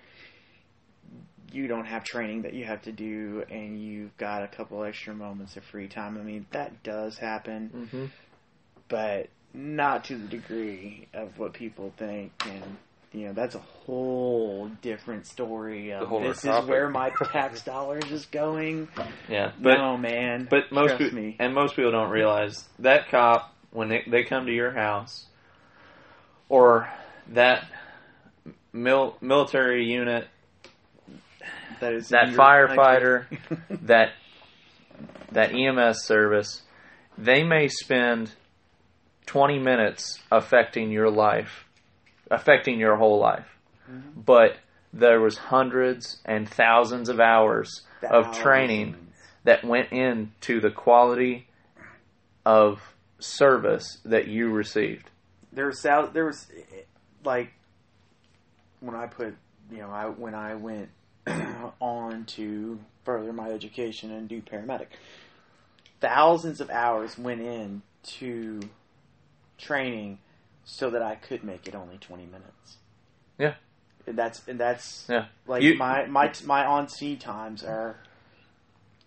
you 1.52 1.66
don't 1.68 1.86
have 1.86 2.04
training 2.04 2.42
that 2.42 2.54
you 2.54 2.64
have 2.64 2.82
to 2.82 2.92
do, 2.92 3.44
and 3.50 3.80
you've 3.80 4.16
got 4.16 4.42
a 4.42 4.48
couple 4.48 4.82
extra 4.84 5.14
moments 5.14 5.56
of 5.56 5.64
free 5.64 5.88
time. 5.88 6.18
I 6.18 6.22
mean, 6.22 6.46
that 6.52 6.82
does 6.82 7.16
happen, 7.18 7.70
Mm-hmm. 7.74 8.04
but 8.88 9.28
not 9.54 10.04
to 10.04 10.16
the 10.18 10.26
degree 10.28 11.08
of 11.14 11.38
what 11.38 11.52
people 11.54 11.92
think. 11.96 12.32
And 12.44 12.76
you 13.16 13.26
know, 13.26 13.32
that's 13.32 13.54
a 13.54 13.60
whole 13.60 14.68
different 14.82 15.26
story. 15.26 15.90
Of, 15.90 16.10
this 16.22 16.44
is 16.44 16.64
where 16.66 16.90
my 16.90 17.10
tax 17.32 17.62
dollars 17.64 18.10
is 18.10 18.26
going. 18.26 18.88
Yeah, 19.28 19.52
but 19.60 19.78
no, 19.78 19.96
man. 19.96 20.46
but 20.50 20.70
most 20.70 20.88
Trust 20.88 21.02
people 21.02 21.18
me. 21.18 21.36
and 21.38 21.54
most 21.54 21.76
people 21.76 21.92
don't 21.92 22.10
realize 22.10 22.68
that 22.80 23.08
cop 23.08 23.54
when 23.70 23.88
they, 23.88 24.04
they 24.06 24.24
come 24.24 24.46
to 24.46 24.52
your 24.52 24.70
house 24.70 25.24
or 26.48 26.88
that 27.28 27.66
mil, 28.72 29.16
military 29.20 29.86
unit 29.86 30.28
that 31.80 31.94
is 31.94 32.08
that 32.10 32.28
firefighter, 32.28 33.26
that 33.82 34.12
that 35.32 35.52
EMS 35.54 36.04
service, 36.04 36.62
they 37.18 37.42
may 37.42 37.68
spend 37.68 38.32
20 39.26 39.58
minutes 39.58 40.22
affecting 40.30 40.90
your 40.90 41.10
life, 41.10 41.65
affecting 42.30 42.78
your 42.78 42.96
whole 42.96 43.18
life. 43.18 43.46
Mm-hmm. 43.90 44.20
But 44.20 44.56
there 44.92 45.20
was 45.20 45.36
hundreds 45.36 46.18
and 46.24 46.48
thousands 46.48 47.08
of 47.08 47.20
hours 47.20 47.82
of 48.08 48.36
training 48.36 48.96
that 49.44 49.64
went 49.64 49.92
into 49.92 50.60
the 50.60 50.70
quality 50.70 51.46
of 52.44 52.80
service 53.18 53.98
that 54.04 54.28
you 54.28 54.50
received. 54.50 55.10
there 55.52 55.66
was 55.66 55.82
there 56.12 56.26
was 56.26 56.46
like 57.24 57.52
when 58.80 58.94
I 58.94 59.06
put 59.06 59.34
you 59.70 59.78
know 59.78 59.90
I 59.90 60.06
when 60.06 60.34
I 60.34 60.54
went 60.54 60.90
on 61.80 62.24
to 62.24 62.78
further 63.04 63.32
my 63.32 63.50
education 63.50 64.10
and 64.12 64.28
do 64.28 64.42
paramedic, 64.42 64.88
thousands 66.00 66.60
of 66.60 66.70
hours 66.70 67.18
went 67.18 67.40
in 67.40 67.82
to 68.18 68.60
training 69.58 70.18
so 70.66 70.90
that 70.90 71.00
I 71.00 71.14
could 71.14 71.42
make 71.44 71.66
it 71.66 71.74
only 71.74 71.96
twenty 71.96 72.26
minutes. 72.26 72.76
Yeah. 73.38 73.54
and 74.06 74.16
that's 74.18 74.46
and 74.46 74.60
that's 74.60 75.06
Yeah. 75.08 75.26
like 75.46 75.62
You- 75.62 75.76
my 75.76 76.04
my 76.06 76.32
my 76.44 76.64
on 76.66 76.88
scene 76.88 77.18
times 77.18 77.64
are 77.64 77.96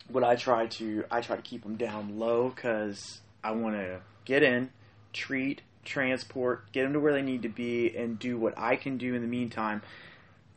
what 0.07 0.23
I 0.23 0.35
try 0.35 0.65
to 0.67 1.03
I 1.11 1.21
try 1.21 1.35
to 1.35 1.41
keep 1.41 1.61
them 1.63 1.75
down 1.75 2.17
low 2.17 2.49
because 2.49 3.21
I 3.43 3.51
want 3.51 3.75
to 3.75 4.01
get 4.25 4.41
in, 4.43 4.71
treat, 5.13 5.61
transport, 5.85 6.71
get 6.71 6.83
them 6.83 6.93
to 6.93 6.99
where 6.99 7.13
they 7.13 7.21
need 7.21 7.43
to 7.43 7.49
be, 7.49 7.95
and 7.95 8.17
do 8.19 8.37
what 8.37 8.57
I 8.57 8.75
can 8.75 8.97
do 8.97 9.13
in 9.15 9.21
the 9.21 9.27
meantime, 9.27 9.81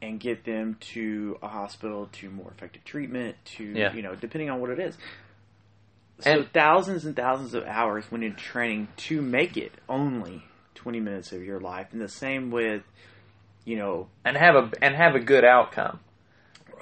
and 0.00 0.18
get 0.18 0.44
them 0.44 0.76
to 0.92 1.38
a 1.42 1.48
hospital 1.48 2.08
to 2.12 2.28
more 2.30 2.50
effective 2.50 2.84
treatment. 2.84 3.36
To 3.56 3.64
Yeah. 3.64 3.92
you 3.92 4.02
know, 4.02 4.14
depending 4.16 4.50
on 4.50 4.60
what 4.60 4.70
it 4.70 4.78
is. 4.78 4.96
So 6.20 6.30
And- 6.30 6.52
thousands 6.52 7.04
and 7.04 7.14
thousands 7.16 7.54
of 7.54 7.64
hours 7.64 8.10
went 8.10 8.24
into 8.24 8.38
training 8.38 8.88
to 9.08 9.22
make 9.22 9.56
it 9.56 9.72
only 9.88 10.42
twenty 10.74 11.00
minutes 11.00 11.32
of 11.32 11.42
your 11.42 11.60
life, 11.60 11.88
and 11.92 12.00
the 12.00 12.08
same 12.08 12.50
with 12.50 12.82
you 13.64 13.76
know 13.76 14.08
and 14.24 14.36
have 14.36 14.54
a 14.54 14.70
and 14.82 14.94
have 14.94 15.14
a 15.14 15.20
good 15.20 15.44
outcome 15.44 16.00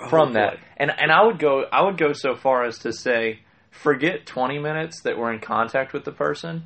from 0.09 0.35
that. 0.35 0.59
And 0.77 0.91
and 0.91 1.13
I 1.13 1.25
would 1.25 1.39
go 1.39 1.65
I 1.71 1.83
would 1.83 1.99
go 1.99 2.13
so 2.13 2.35
far 2.35 2.65
as 2.65 2.79
to 2.79 2.93
say 2.93 3.41
forget 3.71 4.27
20 4.27 4.59
minutes 4.59 5.03
that 5.03 5.17
we're 5.17 5.33
in 5.33 5.41
contact 5.41 5.93
with 5.93 6.05
the 6.05 6.13
person. 6.13 6.65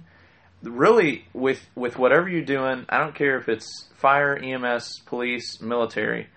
Really 0.63 1.27
with 1.33 1.67
with 1.75 1.99
whatever 1.99 2.29
you're 2.29 2.43
doing, 2.43 2.87
I 2.89 2.99
don't 2.99 3.15
care 3.15 3.39
if 3.39 3.49
it's 3.49 3.89
fire, 3.97 4.37
EMS, 4.37 5.01
police, 5.05 5.61
military, 5.61 6.29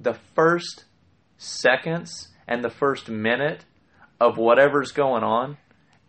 the 0.00 0.16
first 0.34 0.84
seconds 1.36 2.28
and 2.48 2.64
the 2.64 2.70
first 2.70 3.08
minute 3.08 3.64
of 4.20 4.38
whatever's 4.38 4.92
going 4.92 5.22
on 5.22 5.58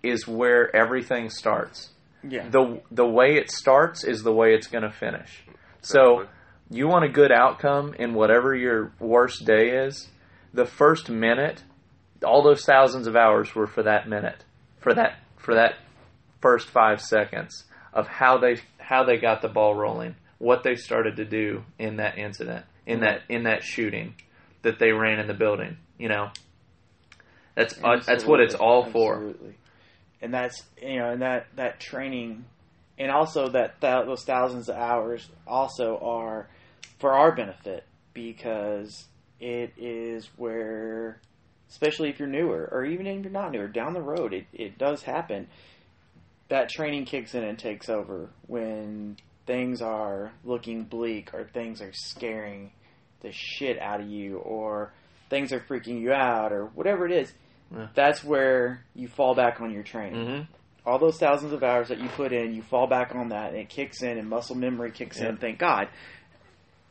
is 0.03 0.27
where 0.27 0.73
everything 0.75 1.29
starts 1.29 1.89
Yeah. 2.27 2.49
the 2.49 2.81
the 2.91 3.05
way 3.05 3.35
it 3.35 3.51
starts 3.51 4.03
is 4.03 4.23
the 4.23 4.33
way 4.33 4.53
it's 4.53 4.67
going 4.67 4.83
to 4.83 4.91
finish. 4.91 5.43
So 5.81 6.27
you 6.69 6.87
want 6.87 7.05
a 7.05 7.09
good 7.09 7.31
outcome 7.31 7.93
in 7.97 8.13
whatever 8.13 8.55
your 8.55 8.91
worst 8.99 9.45
day 9.45 9.69
is, 9.85 10.07
the 10.53 10.65
first 10.65 11.09
minute, 11.09 11.63
all 12.25 12.41
those 12.43 12.65
thousands 12.65 13.07
of 13.07 13.15
hours 13.15 13.53
were 13.53 13.67
for 13.67 13.83
that 13.83 14.07
minute, 14.09 14.43
for 14.79 14.93
that 14.93 15.19
for 15.37 15.55
that 15.55 15.75
first 16.41 16.67
five 16.67 17.01
seconds 17.01 17.65
of 17.93 18.07
how 18.07 18.37
they 18.37 18.57
how 18.77 19.03
they 19.03 19.17
got 19.17 19.41
the 19.41 19.47
ball 19.47 19.75
rolling, 19.75 20.15
what 20.37 20.63
they 20.63 20.75
started 20.75 21.17
to 21.17 21.25
do 21.25 21.63
in 21.77 21.97
that 21.97 22.17
incident, 22.17 22.65
in 22.85 23.01
that 23.01 23.21
in 23.29 23.43
that 23.43 23.63
shooting 23.63 24.15
that 24.63 24.79
they 24.79 24.91
ran 24.91 25.19
in 25.19 25.27
the 25.27 25.33
building. 25.33 25.77
You 25.97 26.09
know, 26.09 26.31
that's 27.55 27.77
uh, 27.83 28.01
that's 28.05 28.25
what 28.25 28.39
it's 28.39 28.55
all 28.55 28.85
for. 28.85 29.15
Absolutely. 29.15 29.55
And 30.25 30.33
that's 30.33 30.63
you 30.81 30.97
know, 30.97 31.11
and 31.11 31.21
that 31.21 31.45
that 31.55 31.79
training, 31.79 32.45
and 32.97 33.11
also 33.11 33.47
that 33.49 33.79
th- 33.79 34.07
those 34.07 34.23
thousands 34.23 34.69
of 34.69 34.75
hours 34.75 35.29
also 35.45 35.99
are 35.99 36.49
for 36.97 37.13
our 37.13 37.35
benefit 37.35 37.83
because 38.15 39.05
it 39.39 39.73
is 39.77 40.27
where, 40.35 41.21
especially 41.69 42.09
if 42.09 42.17
you're 42.17 42.27
newer 42.27 42.67
or 42.71 42.85
even 42.85 43.05
if 43.05 43.21
you're 43.21 43.31
not 43.31 43.51
newer, 43.51 43.67
down 43.67 43.93
the 43.93 44.01
road 44.01 44.33
it 44.33 44.47
it 44.51 44.79
does 44.79 45.03
happen. 45.03 45.47
That 46.49 46.69
training 46.69 47.05
kicks 47.05 47.35
in 47.35 47.43
and 47.43 47.59
takes 47.59 47.87
over 47.87 48.31
when 48.47 49.17
things 49.45 49.79
are 49.79 50.33
looking 50.43 50.85
bleak 50.85 51.35
or 51.35 51.43
things 51.53 51.83
are 51.83 51.93
scaring 51.93 52.71
the 53.21 53.31
shit 53.31 53.79
out 53.79 54.01
of 54.01 54.07
you 54.07 54.37
or 54.37 54.91
things 55.29 55.53
are 55.53 55.59
freaking 55.59 56.01
you 56.01 56.11
out 56.11 56.51
or 56.51 56.65
whatever 56.65 57.05
it 57.05 57.11
is 57.11 57.31
Yeah. 57.73 57.87
that's 57.93 58.23
where 58.23 58.83
you 58.95 59.07
fall 59.07 59.35
back 59.35 59.61
on 59.61 59.71
your 59.71 59.83
training. 59.83 60.25
hmm 60.27 60.41
All 60.89 60.99
those 60.99 61.17
thousands 61.17 61.51
of 61.53 61.63
hours 61.63 61.87
that 61.87 61.99
you 61.99 62.07
put 62.09 62.31
in, 62.33 62.53
you 62.53 62.61
fall 62.61 62.87
back 62.87 63.15
on 63.15 63.29
that, 63.29 63.49
and 63.49 63.57
it 63.57 63.69
kicks 63.69 64.01
in, 64.03 64.17
and 64.17 64.29
muscle 64.29 64.55
memory 64.55 64.91
kicks 64.91 65.19
Yeah. 65.19 65.29
in. 65.29 65.37
Thank 65.37 65.57
God. 65.59 65.87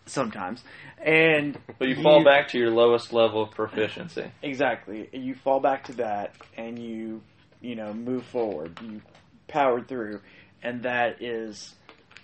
Sometimes, 0.07 0.63
and 1.03 1.57
But 1.79 1.89
you 1.89 2.03
fall 2.03 2.23
back 2.23 2.49
to 2.49 2.59
your 2.59 2.71
lowest 2.71 3.15
level 3.15 3.41
of 3.43 3.53
proficiency. 3.53 4.31
exactly. 4.43 5.09
You 5.15 5.35
fall 5.35 5.61
back 5.61 5.85
to 5.85 5.93
that, 5.95 6.35
and 6.59 6.79
you 6.79 7.23
you 7.63 7.75
know 7.75 7.95
move 7.95 8.25
forward. 8.25 8.79
You 8.83 9.01
powered 9.49 9.89
through, 9.89 10.21
and 10.63 10.83
that 10.83 11.23
is 11.23 11.75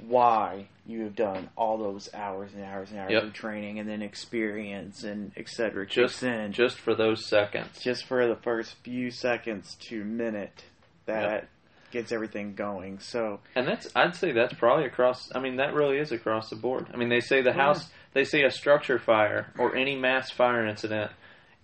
why 0.06 0.66
you 0.86 1.02
have 1.04 1.14
done 1.14 1.48
all 1.56 1.78
those 1.78 2.08
hours 2.14 2.52
and 2.54 2.64
hours 2.64 2.90
and 2.90 2.98
hours 2.98 3.12
Yep. 3.12 3.22
of 3.24 3.32
training, 3.32 3.78
and 3.78 3.88
then 3.88 4.02
experience 4.02 5.02
and 5.04 5.32
et 5.36 5.48
cetera. 5.48 5.86
Just 5.86 6.22
in 6.22 6.52
just 6.52 6.78
for 6.78 6.94
those 6.94 7.28
seconds. 7.28 7.78
just 7.82 8.04
for 8.06 8.26
the 8.26 8.36
first 8.36 8.74
few 8.82 9.10
seconds 9.10 9.76
to 9.88 10.04
minute 10.04 10.64
that 11.06 11.22
Yep. 11.32 11.48
gets 11.90 12.12
everything 12.12 12.54
going. 12.54 12.98
So 13.00 13.40
And 13.54 13.66
that's 13.66 13.88
I'd 13.96 14.14
say 14.14 14.32
that's 14.32 14.54
probably 14.54 14.84
across 14.86 15.30
I 15.34 15.40
mean 15.40 15.56
that 15.56 15.74
really 15.74 15.98
is 15.98 16.12
across 16.12 16.50
the 16.50 16.56
board. 16.56 16.86
I 16.92 16.96
mean 16.96 17.08
they 17.08 17.20
say 17.20 17.42
the 17.42 17.52
house 17.52 17.88
they 18.12 18.24
say 18.24 18.42
a 18.42 18.50
structure 18.50 18.98
fire 18.98 19.52
or 19.58 19.76
any 19.76 19.96
mass 19.96 20.30
fire 20.30 20.66
incident, 20.66 21.12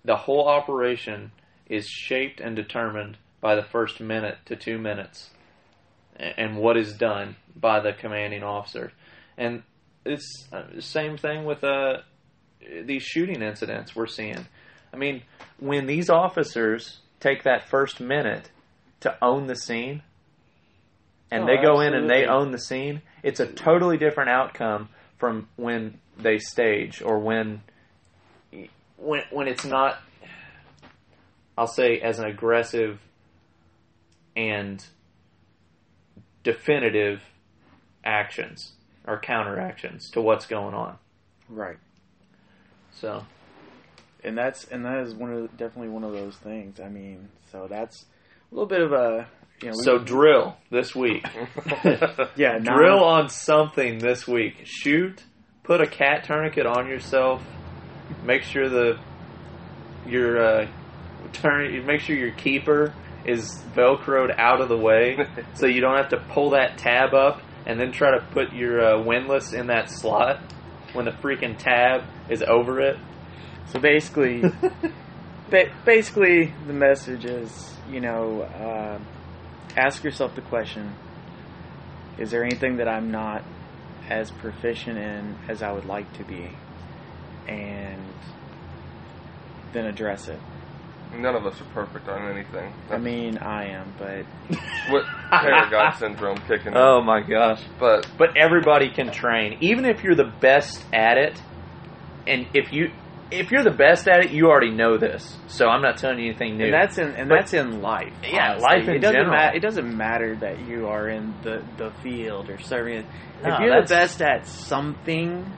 the 0.05 0.17
whole 0.17 0.49
operation 0.49 1.33
is 1.69 1.87
shaped 1.89 2.41
and 2.41 2.55
determined 2.55 3.17
by 3.41 3.55
the 3.57 3.63
first 3.63 4.01
minute 4.01 4.39
to 4.47 4.55
2 4.57 4.79
minutes 4.79 5.31
and 6.19 6.57
what 6.57 6.77
is 6.77 6.95
done 6.95 7.37
by 7.55 7.81
the 7.81 7.93
commanding 7.93 8.43
officer. 8.43 8.93
And 9.37 9.63
it's 10.05 10.47
uh, 10.53 10.63
the 10.75 10.83
same 10.83 11.17
thing 11.17 11.45
with 11.45 11.65
uh 11.65 11.99
these 12.85 13.03
shooting 13.03 13.43
incidents 13.43 13.95
we're 13.95 14.07
seeing. 14.07 14.47
I 14.93 14.97
mean, 14.97 15.23
when 15.59 15.87
these 15.87 16.11
officers 16.11 17.01
take 17.21 17.45
that 17.45 17.69
first 17.69 18.01
minute 18.01 18.51
to 19.01 19.17
own 19.23 19.47
the 19.47 19.57
scene, 19.57 20.03
and 21.31 21.45
Oh, 21.45 21.47
they 21.47 21.63
go 21.63 21.81
in 21.81 21.95
and 21.95 22.09
they 22.09 22.25
own 22.25 22.51
the 22.51 22.59
scene, 22.59 23.03
it's 23.23 23.41
a 23.41 23.47
totally 23.47 23.99
different 23.99 24.31
outcome 24.31 24.89
from 25.19 25.49
when 25.57 25.99
they 26.19 26.39
stage 26.39 27.03
or 27.03 27.19
when 27.19 27.63
when 28.97 29.23
when 29.31 29.49
it's 29.49 29.65
not 29.65 29.99
I'll 31.59 31.67
say 31.67 32.01
as 32.01 32.19
an 32.19 32.27
aggressive 32.27 33.01
and 34.35 34.85
definitive 36.47 37.21
actions 38.05 38.73
or 39.05 39.19
counteractions 39.19 40.11
to 40.11 40.21
what's 40.21 40.47
going 40.47 40.75
on. 40.75 40.97
right, 41.49 41.77
So 42.93 43.25
and 44.23 44.39
that's 44.39 44.65
and 44.67 44.85
that 44.85 44.99
is 45.01 45.13
one 45.15 45.33
of 45.33 45.51
definitely 45.57 45.89
one 45.89 46.05
of 46.05 46.13
those 46.13 46.37
things. 46.37 46.79
I 46.81 46.89
mean, 46.89 47.29
so 47.51 47.67
that's 47.69 48.05
a 48.51 48.55
little 48.55 48.69
bit 48.69 48.81
of 48.81 48.93
a 48.93 49.27
you 49.61 49.69
know. 49.71 49.75
we- 49.77 49.83
so 49.85 49.99
drill 49.99 50.57
this 50.71 50.95
week. 50.95 51.27
yeah, 52.37 52.59
now- 52.61 52.77
drill 52.77 53.03
on 53.05 53.29
something 53.29 53.99
this 53.99 54.27
week. 54.29 54.63
Shoot, 54.65 55.25
put 55.65 55.81
a 55.81 55.87
cat 55.87 56.23
tourniquet 56.25 56.67
on 56.67 56.87
yourself. 56.87 57.43
Make 58.25 58.43
sure 58.45 58.69
the 58.69 59.01
your 60.07 60.39
uh, 60.41 60.69
turn. 61.33 61.85
Make 61.87 62.03
sure 62.03 62.15
your 62.15 62.31
keeper 62.33 62.95
is 63.27 63.61
velcroed 63.75 64.35
out 64.39 64.61
of 64.61 64.69
the 64.69 64.79
way, 64.79 65.19
so 65.55 65.67
you 65.67 65.81
don't 65.81 65.97
have 65.97 66.11
to 66.11 66.19
pull 66.33 66.51
that 66.51 66.79
tab 66.79 67.13
up 67.13 67.43
and 67.67 67.81
then 67.81 67.93
try 67.93 68.13
to 68.13 68.25
put 68.33 68.53
your 68.53 68.81
uh, 68.81 69.03
windlass 69.03 69.53
in 69.53 69.67
that 69.67 69.91
slot 69.91 70.41
when 70.93 71.05
the 71.05 71.11
freaking 71.11 71.59
tab 71.59 72.05
is 72.31 72.43
over 72.43 72.81
it. 72.81 72.97
So 73.73 73.81
basically, 73.81 74.43
ba- 75.51 75.73
basically 75.85 76.55
the 76.67 76.73
message 76.73 77.25
is 77.25 77.77
you 77.91 78.01
know 78.01 78.43
uh, 78.43 78.99
ask 79.77 80.05
yourself 80.05 80.37
the 80.37 80.43
question: 80.43 80.95
Is 82.19 82.31
there 82.31 82.45
anything 82.45 82.77
that 82.77 82.89
I'm 82.89 83.11
not 83.11 83.45
as 84.09 84.31
proficient 84.31 84.99
in 84.99 85.37
as 85.49 85.63
I 85.63 85.73
would 85.73 85.87
like 85.87 86.13
to 86.19 86.25
be? 86.25 86.51
And 87.49 88.03
then 89.73 89.87
address 89.87 90.29
it. 90.29 90.39
None 91.23 91.35
of 91.35 91.47
us 91.47 91.61
are 91.61 91.65
perfect 91.75 92.09
on 92.09 92.31
anything. 92.31 92.73
I 92.91 92.99
mean, 92.99 93.39
I 93.39 93.67
am, 93.71 93.93
but 93.99 94.25
what 94.91 95.05
Paragon 95.31 95.93
syndrome 95.99 96.39
kicking. 96.49 96.69
in. 96.73 96.77
oh 96.77 97.03
my 97.03 97.21
gosh! 97.21 97.63
But 97.79 98.09
But 98.19 98.37
everybody 98.37 98.91
can 98.91 99.11
train, 99.13 99.59
even 99.61 99.85
if 99.85 100.03
you're 100.03 100.15
the 100.17 100.33
best 100.41 100.85
at 100.93 101.19
it. 101.19 101.41
And 102.29 102.47
if 102.55 102.73
you 102.73 102.91
if 103.31 103.51
you're 103.51 103.63
the 103.65 103.71
best 103.73 104.07
at 104.09 104.25
it, 104.25 104.31
you 104.31 104.47
already 104.47 104.71
know 104.71 104.99
this. 104.99 105.37
So 105.49 105.67
I'm 105.69 105.83
not 105.83 105.97
telling 105.99 106.19
you 106.21 106.27
anything 106.31 106.59
new. 106.59 106.65
and 106.67 106.75
that's 106.75 106.99
in 106.99 107.09
and 107.11 107.29
But- 107.29 107.37
that's 107.37 107.55
in 107.55 107.81
life. 107.83 108.13
Yeah, 108.25 108.51
honestly. 108.53 108.63
life 108.69 108.89
in 108.89 108.95
it 108.97 108.99
doesn't 108.99 109.15
general. 109.17 109.37
ma- 109.37 109.53
it 109.55 109.61
doesn't 109.61 109.97
matter 109.97 110.37
that 110.37 110.61
you 110.67 110.87
are 110.89 111.09
in 111.09 111.35
the 111.43 111.63
the 111.77 111.91
field 112.03 112.51
or 112.51 112.59
serving. 112.61 112.99
it. 112.99 113.07
No, 113.45 113.55
if 113.55 113.61
you're 113.61 113.69
the 113.81 113.87
that's- 113.87 114.17
best 114.19 114.23
at 114.23 114.47
something, 114.47 115.53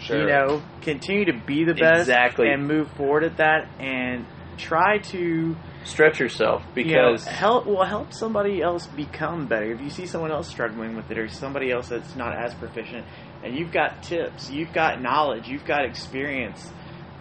sure. 0.00 0.20
you 0.20 0.26
know, 0.26 0.62
continue 0.82 1.24
to 1.26 1.38
be 1.46 1.64
the 1.64 1.74
best 1.74 2.00
Exactly. 2.00 2.48
and 2.50 2.66
move 2.66 2.90
forward 2.92 3.24
at 3.24 3.36
that 3.38 3.68
and 3.78 4.26
try 4.62 4.98
to 4.98 5.56
stretch 5.84 6.20
yourself 6.20 6.62
you 6.76 6.84
know, 6.84 7.10
because 7.12 7.26
help 7.26 7.66
will 7.66 7.84
help 7.84 8.12
somebody 8.12 8.62
else 8.62 8.86
become 8.86 9.46
better. 9.46 9.72
If 9.72 9.80
you 9.80 9.90
see 9.90 10.06
someone 10.06 10.30
else 10.30 10.48
struggling 10.48 10.94
with 10.94 11.10
it 11.10 11.18
or 11.18 11.28
somebody 11.28 11.72
else 11.72 11.88
that's 11.88 12.14
not 12.14 12.36
as 12.36 12.54
proficient 12.54 13.04
and 13.42 13.56
you've 13.56 13.72
got 13.72 14.02
tips, 14.02 14.50
you've 14.50 14.72
got 14.72 15.02
knowledge, 15.02 15.48
you've 15.48 15.64
got 15.64 15.84
experience, 15.84 16.70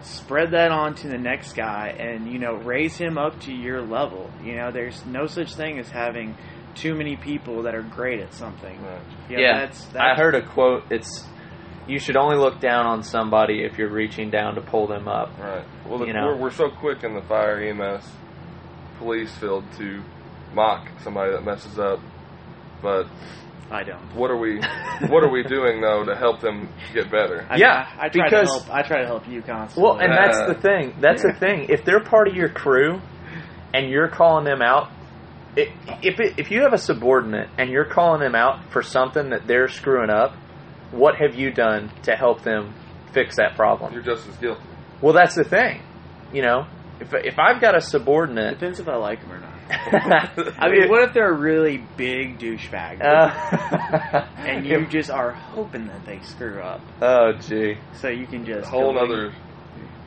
spread 0.01 0.51
that 0.51 0.71
on 0.71 0.93
to 0.95 1.07
the 1.07 1.17
next 1.17 1.53
guy 1.53 1.89
and 1.89 2.31
you 2.31 2.37
know, 2.37 2.53
raise 2.53 2.95
him 2.95 3.17
up 3.17 3.39
to 3.41 3.51
your 3.51 3.81
level. 3.81 4.29
You 4.43 4.55
know, 4.55 4.71
there's 4.71 5.03
no 5.05 5.25
such 5.25 5.55
thing 5.55 5.79
as 5.79 5.89
having 5.89 6.37
too 6.75 6.93
many 6.95 7.17
people 7.17 7.63
that 7.63 7.75
are 7.75 7.81
great 7.81 8.19
at 8.19 8.33
something. 8.33 8.81
Right. 8.81 9.01
You 9.29 9.37
know, 9.37 9.41
yeah, 9.41 9.59
that's, 9.65 9.85
that's 9.85 9.97
I 9.97 10.15
heard 10.15 10.35
a 10.35 10.45
quote. 10.45 10.83
It's 10.91 11.25
you 11.87 11.99
should 11.99 12.15
only 12.17 12.37
look 12.37 12.59
down 12.59 12.85
on 12.85 13.03
somebody 13.03 13.63
if 13.63 13.77
you're 13.77 13.91
reaching 13.91 14.29
down 14.29 14.55
to 14.55 14.61
pull 14.61 14.87
them 14.87 15.07
up. 15.07 15.37
Right. 15.39 15.65
Well, 15.87 15.99
the, 15.99 16.05
You 16.07 16.13
know. 16.13 16.27
we're, 16.27 16.37
we're 16.43 16.51
so 16.51 16.69
quick 16.69 17.03
in 17.03 17.13
the 17.15 17.21
fire 17.21 17.59
EMS 17.61 18.07
police 18.99 19.33
field 19.37 19.63
to 19.77 20.01
mock 20.53 20.87
somebody 21.03 21.31
that 21.31 21.43
messes 21.43 21.79
up, 21.79 21.99
but 22.81 23.07
I 23.71 23.83
don't. 23.83 24.15
what 24.15 24.29
are 24.29 24.37
we 24.37 24.57
what 25.07 25.23
are 25.23 25.29
we 25.31 25.43
doing 25.43 25.81
though 25.81 26.03
to 26.05 26.15
help 26.15 26.41
them 26.41 26.69
get 26.93 27.09
better? 27.09 27.47
I, 27.49 27.55
Yeah, 27.57 27.87
I, 27.99 28.05
I 28.05 28.09
try 28.09 28.25
because- 28.25 28.49
to 28.59 28.63
help. 28.65 28.69
I 28.75 28.81
try 28.83 28.99
to 29.01 29.07
help 29.07 29.27
you 29.27 29.41
constantly. 29.41 29.83
Well, 29.83 29.99
and 29.99 30.11
that's 30.11 30.37
Uh, 30.37 30.47
the 30.53 30.59
thing. 30.61 30.95
That's 30.99 31.23
the 31.23 31.33
thing. 31.33 31.67
If 31.69 31.83
they're 31.85 32.03
part 32.03 32.27
of 32.27 32.35
your 32.35 32.49
crew, 32.49 33.01
and 33.73 33.89
you're 33.89 34.09
calling 34.09 34.43
them 34.45 34.61
out, 34.61 34.89
i 35.57 35.67
if 36.03 36.19
it, 36.19 36.37
if 36.37 36.51
you 36.51 36.61
have 36.63 36.73
a 36.73 36.77
subordinate 36.77 37.49
and 37.57 37.69
you're 37.69 37.85
calling 37.85 38.19
them 38.21 38.35
out 38.35 38.71
for 38.71 38.81
something 38.81 39.29
that 39.31 39.47
they're 39.47 39.67
screwing 39.69 40.09
up, 40.09 40.33
what 40.91 41.15
have 41.17 41.35
you 41.35 41.51
done 41.51 41.91
to 42.03 42.15
help 42.15 42.43
them 42.43 42.73
fix 43.13 43.37
that 43.37 43.55
problem? 43.55 43.93
You're 43.93 44.03
just 44.03 44.27
as 44.27 44.35
guilty. 44.37 44.61
Well, 45.01 45.13
that's 45.13 45.35
the 45.35 45.43
thing. 45.43 45.81
You 46.33 46.41
know, 46.43 46.67
if 46.99 47.13
if 47.13 47.39
I've 47.39 47.59
got 47.61 47.75
a 47.75 47.81
subordinate, 47.81 48.59
depends 48.59 48.79
if 48.79 48.87
I 48.87 48.95
like 48.95 49.21
them 49.21 49.31
or 49.33 49.39
not. 49.39 49.53
I 49.69 50.53
I 50.59 50.69
mean, 50.69 50.89
what 50.89 51.03
if 51.03 51.13
they're 51.13 51.33
a 51.33 51.37
really 51.37 51.77
big 51.97 52.39
douchebag 52.39 53.01
Uh, 53.01 54.27
and 54.37 54.65
you 54.65 54.85
just 54.87 55.09
are 55.09 55.31
hoping 55.31 55.87
that 55.87 56.05
they 56.05 56.19
screw 56.19 56.61
up, 56.61 56.81
oh, 57.01 57.31
gee. 57.39 57.77
so 57.93 58.09
you 58.09 58.27
can 58.27 58.45
just 58.45 58.69
Whole 58.69 58.97
other 58.97 59.33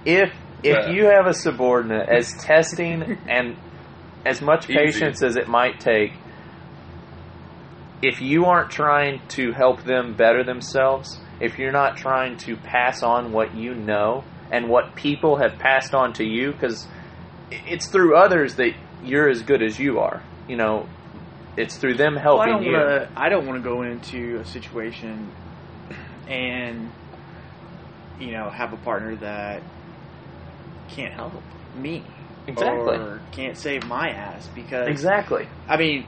If 0.05 0.31
if 0.63 0.77
Yeah. 0.87 0.91
you 0.93 1.05
have 1.07 1.27
a 1.27 1.35
subordinate 1.35 2.09
as 2.09 2.31
testing 2.41 3.19
and 3.29 3.57
as 4.25 4.41
much 4.41 4.69
Easy. 4.71 4.75
patience 4.79 5.23
as 5.23 5.37
it 5.37 5.49
might 5.49 5.81
take, 5.81 6.13
if 8.05 8.21
you 8.21 8.45
aren't 8.45 8.71
trying 8.71 9.21
to 9.29 9.53
help 9.53 9.83
them 9.85 10.15
better 10.15 10.45
themselves, 10.45 11.09
if 11.41 11.59
you're 11.59 11.73
not 11.73 11.97
trying 11.97 12.37
to 12.37 12.57
pass 12.57 13.03
on 13.03 13.33
what 13.33 13.55
you 13.57 13.75
know 13.75 14.25
and 14.51 14.69
what 14.69 14.95
people 14.95 15.37
have 15.37 15.59
passed 15.59 15.95
on 15.95 16.13
to 16.13 16.25
you, 16.25 16.53
because 16.53 16.87
it's 17.51 17.89
through 17.91 18.17
others 18.17 18.57
that 18.57 18.73
you're 19.03 19.29
as 19.29 19.43
good 19.43 19.63
as 19.63 19.79
you 19.79 20.01
are. 20.01 20.23
You 20.47 20.57
know, 20.57 20.87
it's 21.57 21.79
through 21.79 21.95
them 21.95 22.15
Well, 22.15 22.41
I 22.41 22.49
helping 22.49 22.65
don't 22.65 23.01
you. 23.01 23.07
I 23.17 23.29
don't 23.31 23.47
want 23.47 23.63
to 23.63 23.69
go 23.69 23.83
into 23.83 24.39
a 24.41 24.45
situation 24.45 25.33
and 26.29 26.91
you 28.19 28.33
know 28.33 28.51
have 28.51 28.73
a 28.73 28.77
partner 28.77 29.17
that 29.17 29.63
can't 30.89 31.13
help 31.13 31.33
me 31.75 32.03
Exactly. 32.47 32.97
or 32.97 33.23
can't 33.33 33.57
save 33.57 33.87
my 33.87 34.11
ass 34.11 34.49
because 34.55 34.89
Exactly. 34.89 35.49
I 35.67 35.79
mean, 35.79 36.07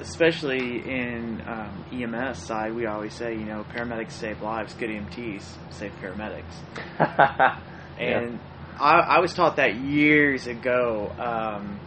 especially 0.00 0.88
in 0.88 1.42
um, 1.46 1.84
EMS 1.92 2.38
side, 2.38 2.74
we 2.74 2.86
always 2.86 3.14
say 3.14 3.32
you 3.32 3.44
know 3.44 3.64
paramedics 3.74 4.12
save 4.12 4.42
lives, 4.42 4.74
good 4.74 4.90
EMTs 4.90 5.44
save 5.70 5.92
paramedics. 6.00 7.58
And 7.98 8.38
I, 8.78 9.00
I 9.00 9.18
was 9.18 9.34
taught 9.34 9.56
that 9.56 9.74
years 9.74 10.46
ago 10.46 11.12
um, 11.18 11.80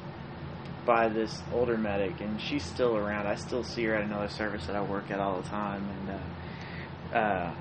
by 0.85 1.07
this 1.07 1.41
older 1.53 1.77
medic, 1.77 2.19
and 2.19 2.39
she's 2.41 2.65
still 2.65 2.97
around. 2.97 3.27
I 3.27 3.35
still 3.35 3.63
see 3.63 3.85
her 3.85 3.95
at 3.95 4.03
another 4.03 4.27
service 4.27 4.67
that 4.67 4.75
I 4.75 4.81
work 4.81 5.09
at 5.09 5.19
all 5.19 5.41
the 5.41 5.47
time, 5.47 5.87
and 5.89 6.19
uh, 7.13 7.17
uh, 7.17 7.55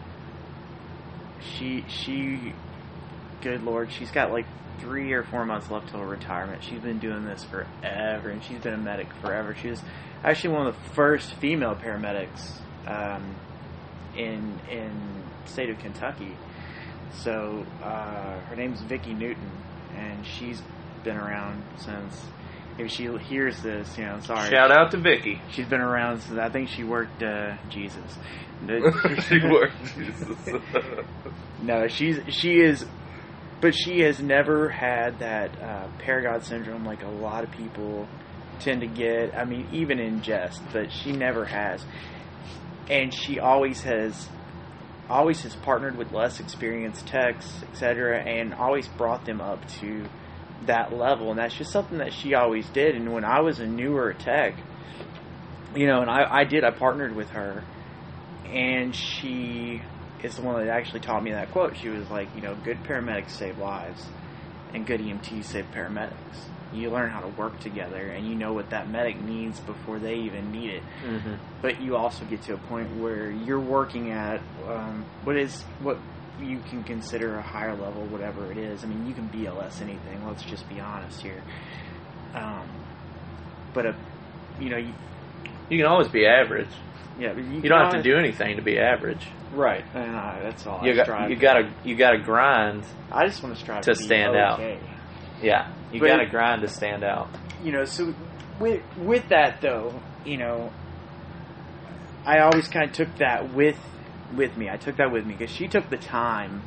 she 1.41 1.85
she, 1.89 2.53
good 3.41 3.63
lord, 3.63 3.91
she's 3.93 4.11
got 4.11 4.31
like 4.31 4.47
three 4.81 5.13
or 5.13 5.23
four 5.25 5.45
months 5.45 5.71
left 5.71 5.91
till 5.91 6.03
retirement. 6.03 6.63
She's 6.63 6.81
been 6.81 6.99
doing 6.99 7.25
this 7.25 7.45
forever, 7.45 8.31
and 8.31 8.43
she's 8.43 8.59
been 8.61 8.75
a 8.75 8.79
medic 8.79 9.13
forever. 9.21 9.55
She 9.55 9.69
was 9.69 9.83
actually 10.25 10.55
one 10.55 10.67
of 10.67 10.75
the 10.75 10.91
first 10.91 11.35
female 11.35 11.75
paramedics 11.75 12.61
um, 12.87 13.35
in 14.17 14.59
in 14.71 15.23
state 15.47 15.71
of 15.71 15.79
Kentucky. 15.79 16.37
So 17.13 17.67
uh, 17.83 18.41
her 18.41 18.57
name's 18.57 18.81
Vicky 18.83 19.15
Newton, 19.15 19.51
and 19.97 20.25
she's 20.27 20.63
been 21.05 21.17
around 21.17 21.63
since. 21.79 22.25
If 22.79 22.91
she 22.93 23.09
hears 23.19 23.61
this, 23.63 23.99
you 23.99 24.05
know, 24.05 24.21
sorry. 24.21 24.49
Shout 24.49 24.71
out 24.71 24.93
to 24.93 24.97
Vicky. 24.97 25.43
She's 25.51 25.67
been 25.67 25.83
around 25.83 26.21
since 26.21 26.39
I 26.39 26.49
think 26.49 26.71
she 26.71 26.83
worked 26.83 27.23
uh, 27.23 27.57
Jesus. 27.69 28.17
she 29.29 29.39
worked. 29.43 29.75
Jesus. 29.97 30.49
No, 31.63 31.89
she's 31.89 32.19
she 32.29 32.61
is, 32.61 32.87
but 33.61 33.75
she 33.75 34.01
has 34.01 34.21
never 34.21 34.69
had 34.69 35.19
that 35.19 35.61
uh, 35.61 35.89
paragod 35.99 36.45
syndrome 36.45 36.85
like 36.85 37.03
a 37.03 37.09
lot 37.09 37.45
of 37.45 37.51
people 37.51 38.09
tend 38.59 38.81
to 38.81 38.87
get. 38.87 39.37
I 39.37 39.45
mean, 39.45 39.69
even 39.73 39.99
in 39.99 40.23
jest, 40.23 40.63
but 40.73 40.91
she 40.93 41.13
never 41.13 41.45
has, 41.45 41.85
and 42.89 43.13
she 43.13 43.39
always 43.39 43.83
has, 43.83 44.29
always 45.09 45.43
has 45.43 45.55
partnered 45.57 45.97
with 45.97 46.13
less 46.13 46.41
experienced 46.41 47.07
techs, 47.07 47.63
etc., 47.71 48.21
and 48.21 48.55
always 48.55 48.89
brought 48.89 49.25
them 49.27 49.41
up 49.41 49.67
to 49.81 50.07
that 50.67 50.93
level, 50.93 51.31
and 51.31 51.39
that's 51.39 51.55
just 51.55 51.73
something 51.73 51.99
that 51.99 52.13
she 52.13 52.35
always 52.35 52.69
did. 52.71 52.95
And 52.95 53.13
when 53.13 53.25
I 53.25 53.41
was 53.41 53.61
a 53.61 53.67
newer 53.67 54.13
tech, 54.15 54.55
you 55.75 55.87
know, 55.87 56.01
and 56.01 56.11
I, 56.11 56.41
I 56.41 56.45
did, 56.45 56.65
I 56.65 56.71
partnered 56.71 57.15
with 57.15 57.31
her, 57.31 57.65
and 58.47 58.95
she 58.95 59.83
is 60.23 60.37
the 60.37 60.43
one 60.43 60.65
that 60.65 60.71
actually 60.71 61.01
taught 61.01 61.23
me 61.23 61.33
that 61.33 61.51
quote. 61.53 61.77
She 61.77 61.89
was 61.89 62.09
like, 62.11 62.29
you 62.35 62.43
know, 62.43 62.55
good 62.65 62.83
paramedics 62.85 63.31
save 63.31 63.59
lives, 63.59 64.05
and 64.75 64.87
good 64.87 65.01
EMTs 65.01 65.45
save 65.45 65.67
paramedics. 65.73 66.15
You 66.73 66.91
learn 66.91 67.11
how 67.11 67.21
to 67.21 67.29
work 67.29 67.59
together, 67.61 67.97
and 67.97 68.29
you 68.29 68.37
know 68.37 68.53
what 68.53 68.71
that 68.71 68.89
medic 68.89 69.21
needs 69.21 69.59
before 69.59 69.99
they 69.99 70.15
even 70.15 70.53
need 70.53 70.71
it. 70.71 70.83
Mm-hmm. 71.05 71.35
But 71.63 71.81
you 71.83 71.97
also 71.97 72.25
get 72.27 72.43
to 72.43 72.55
a 72.55 72.59
point 72.59 72.97
where 73.01 73.31
you're 73.31 73.61
working 73.61 74.13
at 74.13 74.41
um, 74.69 75.05
what 75.25 75.37
is 75.37 75.63
what 75.83 75.99
you 76.41 76.61
can 76.71 76.85
consider 76.85 77.37
a 77.37 77.43
higher 77.43 77.75
level, 77.75 78.07
whatever 78.07 78.51
it 78.51 78.57
is. 78.57 78.85
I 78.85 78.87
mean, 78.87 79.07
you 79.07 79.15
can 79.15 79.29
BLS 79.29 79.83
anything. 79.83 80.25
Let's 80.27 80.45
just 80.45 80.69
be 80.69 80.81
honest 80.81 81.21
here. 81.21 81.43
Um, 82.35 82.69
but 83.75 83.87
a, 83.87 83.97
you 84.61 84.71
know, 84.71 84.77
you, 84.79 84.93
You 85.69 85.79
can 85.79 85.87
always 85.87 86.09
be 86.09 86.27
average. 86.27 86.69
Yeah, 87.21 87.35
but 87.35 87.45
you, 87.45 87.61
You 87.61 87.69
don't 87.69 87.83
have 87.85 87.93
to 87.93 88.03
do 88.03 88.17
anything 88.17 88.57
to 88.57 88.63
be 88.63 88.79
average. 88.79 89.27
right. 89.53 89.85
And 89.95 90.17
I, 90.17 90.41
that's 90.43 90.67
all. 90.67 90.81
You 90.83 90.93
I 90.93 90.97
got 90.97 91.07
strive 91.07 91.31
you 91.31 91.37
got 91.37 91.55
to 91.55 91.71
you 91.85 91.97
got 91.97 92.11
to 92.13 92.19
grind. 92.19 92.85
I 93.13 93.27
just 93.27 93.43
want 93.43 93.55
to 93.55 93.61
strive 93.61 93.83
to 93.83 93.93
be 93.93 93.95
stand 93.97 94.37
out. 94.37 94.61
Yeah, 95.43 95.73
you 95.93 96.01
got 96.01 96.19
to 96.19 96.27
grind 96.27 96.63
to 96.63 96.69
stand 96.69 97.05
out. 97.05 97.29
You 97.63 97.73
know, 97.73 97.85
so 97.85 98.15
with 98.59 98.83
with 98.99 99.29
that 99.29 99.61
though, 99.61 100.01
you 100.25 100.39
know, 100.39 100.73
I 102.25 102.41
always 102.41 102.69
kind 102.69 102.89
of 102.89 102.93
took 102.97 103.15
that 103.19 103.55
with 103.55 103.79
with 104.35 104.57
me. 104.57 104.69
I 104.69 104.77
took 104.77 104.97
that 104.97 105.11
with 105.11 105.27
me 105.27 105.35
because 105.35 105.55
she 105.55 105.69
took 105.69 105.91
the 105.91 105.97
time 105.97 106.63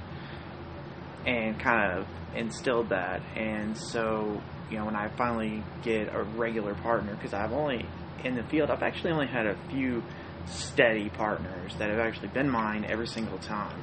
and 1.25 1.59
kind 1.59 1.99
of 1.99 2.07
instilled 2.35 2.89
that. 2.89 3.21
And 3.35 3.77
so, 3.77 4.41
you 4.69 4.77
know, 4.77 4.85
when 4.85 4.95
I 4.95 5.07
finally 5.15 5.63
get 5.83 6.13
a 6.13 6.23
regular 6.23 6.73
partner, 6.75 7.15
because 7.15 7.33
I've 7.33 7.53
only 7.53 7.85
in 8.23 8.35
the 8.35 8.43
field, 8.43 8.69
I've 8.69 8.83
actually 8.83 9.11
only 9.11 9.27
had 9.27 9.45
a 9.45 9.55
few 9.69 10.03
steady 10.45 11.09
partners 11.09 11.73
that 11.77 11.89
have 11.89 11.99
actually 11.99 12.29
been 12.29 12.49
mine 12.49 12.85
every 12.87 13.07
single 13.07 13.37
time. 13.39 13.79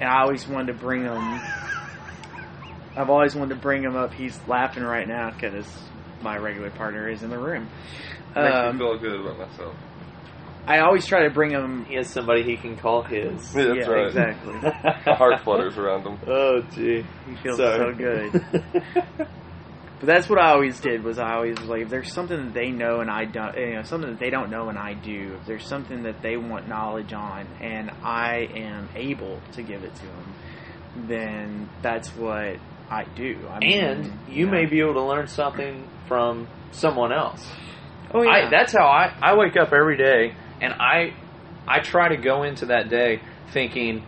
And 0.00 0.08
I 0.08 0.22
always 0.22 0.46
wanted 0.48 0.72
to 0.72 0.78
bring 0.78 1.04
them. 1.04 1.40
I've 2.96 3.10
always 3.10 3.34
wanted 3.34 3.54
to 3.54 3.60
bring 3.60 3.82
him 3.82 3.96
up. 3.96 4.12
He's 4.12 4.38
laughing 4.48 4.82
right 4.82 5.06
now 5.06 5.30
because 5.30 5.66
my 6.22 6.36
regular 6.36 6.70
partner 6.70 7.08
is 7.08 7.22
in 7.22 7.30
the 7.30 7.38
room. 7.38 7.68
Makes 8.34 8.54
Um, 8.56 8.72
me 8.72 8.78
feel 8.78 8.98
good 8.98 9.20
about 9.20 9.38
myself. 9.38 9.74
I 10.66 10.80
always 10.80 11.06
try 11.06 11.24
to 11.24 11.30
bring 11.30 11.50
him. 11.50 11.84
He 11.86 11.94
has 11.96 12.08
somebody 12.08 12.42
he 12.44 12.56
can 12.56 12.76
call 12.76 13.02
his. 13.02 13.54
Yeah, 13.54 13.64
that's 13.64 13.78
yeah, 13.78 13.92
right. 13.92 14.06
exactly. 14.06 14.52
My 15.06 15.14
heart 15.16 15.40
flutters 15.42 15.76
around 15.78 16.06
him. 16.06 16.18
Oh, 16.26 16.60
gee. 16.74 17.04
He 17.26 17.34
feels 17.36 17.56
Sorry. 17.56 17.78
so 17.78 17.98
good. 17.98 19.28
But 20.00 20.06
that's 20.06 20.30
what 20.30 20.40
I 20.40 20.52
always 20.52 20.80
did. 20.80 21.04
Was 21.04 21.18
I 21.18 21.34
always 21.34 21.60
was 21.60 21.68
like, 21.68 21.82
if 21.82 21.90
there's 21.90 22.12
something 22.12 22.46
that 22.46 22.54
they 22.54 22.70
know 22.70 23.00
and 23.00 23.10
I 23.10 23.26
don't, 23.26 23.56
you 23.56 23.74
know, 23.74 23.82
something 23.82 24.10
that 24.10 24.18
they 24.18 24.30
don't 24.30 24.50
know 24.50 24.70
and 24.70 24.78
I 24.78 24.94
do. 24.94 25.36
If 25.38 25.46
there's 25.46 25.66
something 25.66 26.04
that 26.04 26.22
they 26.22 26.38
want 26.38 26.68
knowledge 26.68 27.12
on 27.12 27.46
and 27.60 27.90
I 28.02 28.48
am 28.54 28.88
able 28.96 29.40
to 29.52 29.62
give 29.62 29.84
it 29.84 29.94
to 29.94 30.06
them, 30.06 30.34
then 31.06 31.68
that's 31.82 32.08
what 32.16 32.56
I 32.90 33.04
do. 33.14 33.46
I 33.48 33.58
mean, 33.58 33.78
and 33.78 34.18
you 34.28 34.46
know. 34.46 34.52
may 34.52 34.64
be 34.64 34.80
able 34.80 34.94
to 34.94 35.04
learn 35.04 35.28
something 35.28 35.86
from 36.08 36.48
someone 36.72 37.12
else. 37.12 37.46
Oh 38.12 38.22
yeah. 38.22 38.46
I, 38.46 38.50
that's 38.50 38.72
how 38.72 38.86
I, 38.86 39.14
I 39.20 39.36
wake 39.36 39.56
up 39.56 39.72
every 39.72 39.98
day 39.98 40.34
and 40.62 40.72
I 40.72 41.14
I 41.68 41.80
try 41.80 42.08
to 42.08 42.16
go 42.16 42.42
into 42.42 42.66
that 42.66 42.88
day 42.88 43.20
thinking 43.52 44.02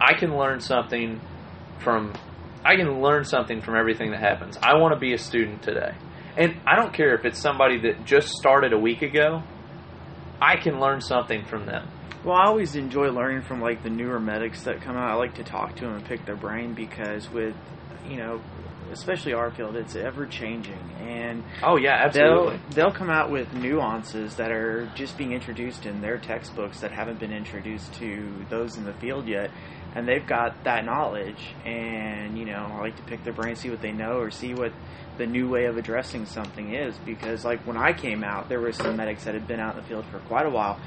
I 0.00 0.14
can 0.14 0.36
learn 0.36 0.60
something 0.60 1.20
from 1.80 2.14
I 2.64 2.76
can 2.76 3.00
learn 3.00 3.24
something 3.24 3.60
from 3.62 3.76
everything 3.76 4.10
that 4.10 4.20
happens. 4.20 4.58
I 4.62 4.76
want 4.76 4.94
to 4.94 5.00
be 5.00 5.12
a 5.14 5.18
student 5.18 5.62
today. 5.62 5.92
And 6.36 6.60
I 6.66 6.76
don't 6.76 6.92
care 6.92 7.14
if 7.14 7.24
it's 7.24 7.40
somebody 7.40 7.80
that 7.82 8.04
just 8.04 8.28
started 8.28 8.72
a 8.72 8.78
week 8.78 9.02
ago. 9.02 9.42
I 10.40 10.56
can 10.56 10.78
learn 10.78 11.00
something 11.00 11.44
from 11.46 11.66
them. 11.66 11.88
Well, 12.24 12.36
I 12.36 12.46
always 12.46 12.74
enjoy 12.76 13.08
learning 13.10 13.42
from 13.42 13.60
like 13.60 13.82
the 13.82 13.90
newer 13.90 14.20
medics 14.20 14.62
that 14.62 14.80
come 14.82 14.96
out. 14.96 15.10
I 15.10 15.14
like 15.14 15.34
to 15.36 15.44
talk 15.44 15.76
to 15.76 15.82
them 15.82 15.94
and 15.94 16.04
pick 16.04 16.24
their 16.26 16.36
brain 16.36 16.74
because 16.74 17.30
with, 17.30 17.54
you 18.08 18.16
know, 18.16 18.40
especially 18.92 19.32
our 19.34 19.50
field, 19.50 19.76
it's 19.76 19.96
ever 19.96 20.26
changing 20.26 20.78
and 21.00 21.44
Oh 21.62 21.76
yeah, 21.76 22.04
absolutely. 22.04 22.56
they'll 22.70 22.88
they'll 22.88 22.94
come 22.96 23.10
out 23.10 23.30
with 23.30 23.52
nuances 23.54 24.36
that 24.36 24.50
are 24.50 24.90
just 24.94 25.16
being 25.18 25.32
introduced 25.32 25.86
in 25.86 26.00
their 26.00 26.18
textbooks 26.18 26.80
that 26.80 26.90
haven't 26.92 27.18
been 27.20 27.32
introduced 27.32 27.92
to 27.94 28.32
those 28.48 28.76
in 28.76 28.84
the 28.84 28.94
field 28.94 29.26
yet. 29.28 29.50
And 29.94 30.06
they've 30.06 30.24
got 30.26 30.64
that 30.64 30.84
knowledge, 30.84 31.42
and 31.64 32.38
you 32.38 32.44
know, 32.44 32.70
I 32.72 32.80
like 32.80 32.96
to 32.96 33.02
pick 33.04 33.24
their 33.24 33.32
brain, 33.32 33.56
see 33.56 33.70
what 33.70 33.80
they 33.80 33.90
know, 33.92 34.18
or 34.18 34.30
see 34.30 34.54
what 34.54 34.72
the 35.16 35.26
new 35.26 35.48
way 35.48 35.64
of 35.64 35.76
addressing 35.76 36.26
something 36.26 36.74
is. 36.74 36.94
Because, 37.06 37.44
like 37.44 37.66
when 37.66 37.76
I 37.76 37.92
came 37.94 38.22
out, 38.22 38.48
there 38.48 38.60
were 38.60 38.72
some 38.72 38.96
medics 38.96 39.24
that 39.24 39.34
had 39.34 39.48
been 39.48 39.60
out 39.60 39.76
in 39.76 39.82
the 39.82 39.88
field 39.88 40.04
for 40.12 40.18
quite 40.20 40.44
a 40.46 40.50
while, 40.50 40.78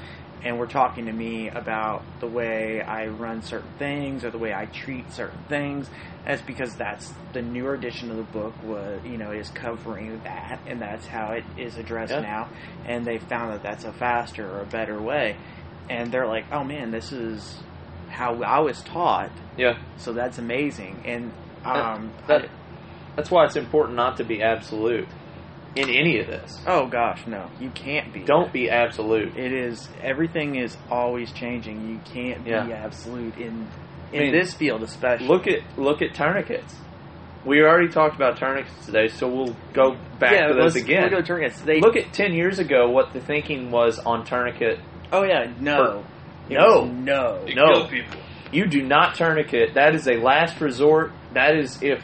and 0.44 0.58
were 0.58 0.68
talking 0.68 1.06
to 1.06 1.12
me 1.12 1.48
about 1.48 2.02
the 2.20 2.26
way 2.28 2.80
I 2.80 3.08
run 3.08 3.42
certain 3.42 3.70
things 3.78 4.24
or 4.24 4.30
the 4.30 4.38
way 4.38 4.54
I 4.54 4.66
treat 4.66 5.12
certain 5.12 5.42
things. 5.48 5.90
That's 6.24 6.40
because 6.42 6.76
that's 6.76 7.12
the 7.32 7.42
newer 7.42 7.74
edition 7.74 8.10
of 8.12 8.16
the 8.16 8.22
book 8.22 8.54
was 8.62 9.00
you 9.04 9.18
know 9.18 9.32
is 9.32 9.50
covering 9.50 10.20
that, 10.22 10.60
and 10.66 10.80
that's 10.80 11.06
how 11.06 11.32
it 11.32 11.44
is 11.58 11.76
addressed 11.76 12.12
Yeah. 12.12 12.20
now. 12.20 12.48
And 12.86 13.04
they 13.04 13.18
found 13.18 13.52
that 13.52 13.64
that's 13.64 13.84
a 13.84 13.92
faster 13.92 14.48
or 14.48 14.60
a 14.60 14.66
better 14.66 15.02
way, 15.02 15.36
and 15.90 16.12
they're 16.12 16.28
like, 16.28 16.44
oh 16.52 16.62
man, 16.62 16.92
this 16.92 17.10
is 17.12 17.58
how 18.12 18.42
I 18.42 18.60
was 18.60 18.82
taught. 18.82 19.30
Yeah. 19.56 19.78
So 19.96 20.12
that's 20.12 20.38
amazing, 20.38 21.02
and 21.04 21.32
um, 21.64 22.12
That, 22.28 22.48
that's 23.16 23.30
why 23.30 23.44
it's 23.44 23.56
important 23.56 23.96
not 23.96 24.16
to 24.18 24.24
be 24.24 24.42
absolute 24.42 25.08
in 25.74 25.88
any 25.88 26.18
of 26.20 26.26
this. 26.26 26.60
oh 26.66 26.86
gosh, 26.86 27.26
no, 27.26 27.50
you 27.58 27.70
can't 27.70 28.12
be. 28.12 28.20
Don't 28.24 28.52
be 28.52 28.68
absolute. 28.70 29.36
It 29.36 29.52
is 29.52 29.88
everything 30.02 30.56
is 30.56 30.76
always 30.90 31.32
changing. 31.32 31.88
You 31.88 32.00
can't 32.12 32.44
be 32.44 32.50
Yeah. 32.50 32.68
absolute 32.68 33.36
in 33.38 33.66
I 34.12 34.16
in 34.16 34.22
mean, 34.24 34.32
this 34.32 34.52
field, 34.54 34.82
especially. 34.82 35.26
Look 35.28 35.46
at 35.46 35.60
look 35.78 36.02
at 36.02 36.14
tourniquets. 36.14 36.74
we 37.46 37.60
already 37.62 37.88
talked 37.88 38.14
about 38.14 38.36
tourniquets 38.36 38.84
today, 38.86 39.08
so 39.08 39.26
we'll 39.28 39.56
go 39.72 39.96
back 40.18 40.32
yeah, 40.32 40.46
to 40.48 40.54
those 40.54 40.76
again. 40.76 41.10
We'll 41.10 41.20
go 41.20 41.26
tourniquets. 41.26 41.60
They, 41.62 41.80
Look 41.80 41.96
at 41.96 42.12
ten 42.12 42.34
years 42.34 42.58
ago 42.58 42.90
what 42.90 43.12
the 43.14 43.20
thinking 43.20 43.70
was 43.70 43.98
on 43.98 44.24
tourniquet. 44.26 44.78
oh 45.12 45.24
yeah, 45.24 45.52
no, 45.58 46.04
No. 46.52 46.84
no. 46.84 47.44
You 47.46 47.54
No. 47.54 47.66
kill 47.72 47.88
people. 47.88 48.16
You 48.52 48.66
do 48.66 48.82
not 48.82 49.14
tourniquet. 49.14 49.74
That 49.74 49.94
is 49.94 50.06
a 50.06 50.16
last 50.16 50.60
resort. 50.60 51.12
That 51.32 51.56
is 51.56 51.82
if 51.82 52.02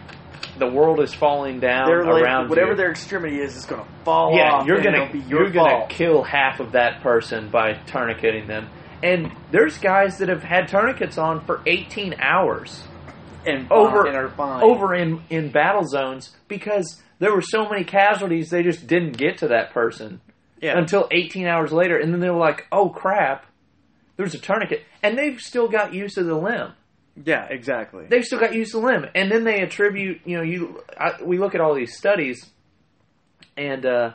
the 0.58 0.66
world 0.66 1.00
is 1.00 1.12
falling 1.14 1.60
down 1.60 1.86
They're 1.88 2.04
like, 2.04 2.22
around 2.22 2.48
whatever 2.48 2.70
you. 2.70 2.76
their 2.76 2.90
extremity 2.90 3.38
is, 3.40 3.54
is 3.54 3.64
going 3.66 3.82
to 3.84 3.88
fall 4.04 4.34
yeah, 4.34 4.50
off. 4.54 4.66
you're 4.66 4.76
and 4.76 4.84
gonna 4.84 5.02
it'll 5.04 5.12
be 5.12 5.18
your 5.20 5.42
you're 5.44 5.50
gonna 5.50 5.70
fault. 5.80 5.90
kill 5.90 6.22
half 6.24 6.58
of 6.60 6.72
that 6.72 7.00
person 7.02 7.48
by 7.50 7.74
tourniqueting 7.86 8.46
them. 8.48 8.68
And 9.02 9.30
there's 9.52 9.78
guys 9.78 10.18
that 10.18 10.28
have 10.28 10.42
had 10.42 10.66
tourniquets 10.68 11.18
on 11.18 11.44
for 11.44 11.60
18 11.66 12.14
hours 12.20 12.82
and 13.46 13.70
over 13.70 14.06
and 14.06 14.16
are 14.16 14.28
fine. 14.30 14.62
over 14.64 14.94
in 14.94 15.22
in 15.30 15.52
battle 15.52 15.84
zones 15.84 16.34
because 16.48 17.00
there 17.20 17.32
were 17.32 17.42
so 17.42 17.68
many 17.68 17.84
casualties 17.84 18.50
they 18.50 18.62
just 18.64 18.86
didn't 18.88 19.16
get 19.16 19.38
to 19.38 19.48
that 19.48 19.72
person 19.72 20.20
yeah. 20.60 20.76
until 20.76 21.06
18 21.12 21.46
hours 21.46 21.70
later 21.72 21.96
and 21.98 22.12
then 22.12 22.18
they 22.20 22.28
were 22.30 22.36
like 22.38 22.66
oh 22.72 22.88
crap 22.88 23.46
there's 24.18 24.34
a 24.34 24.38
tourniquet 24.38 24.82
and 25.02 25.16
they've 25.16 25.40
still 25.40 25.68
got 25.68 25.94
use 25.94 26.18
of 26.18 26.26
the 26.26 26.34
limb 26.34 26.72
yeah, 27.24 27.46
exactly. 27.50 28.04
they've 28.08 28.24
still 28.24 28.38
got 28.38 28.54
use 28.54 28.74
of 28.74 28.82
the 28.82 28.86
limb 28.86 29.06
and 29.14 29.32
then 29.32 29.44
they 29.44 29.62
attribute 29.62 30.20
you 30.26 30.36
know 30.36 30.42
you 30.42 30.82
I, 30.98 31.22
we 31.24 31.38
look 31.38 31.54
at 31.54 31.60
all 31.62 31.74
these 31.74 31.96
studies 31.96 32.44
and 33.56 33.84
uh, 33.86 34.12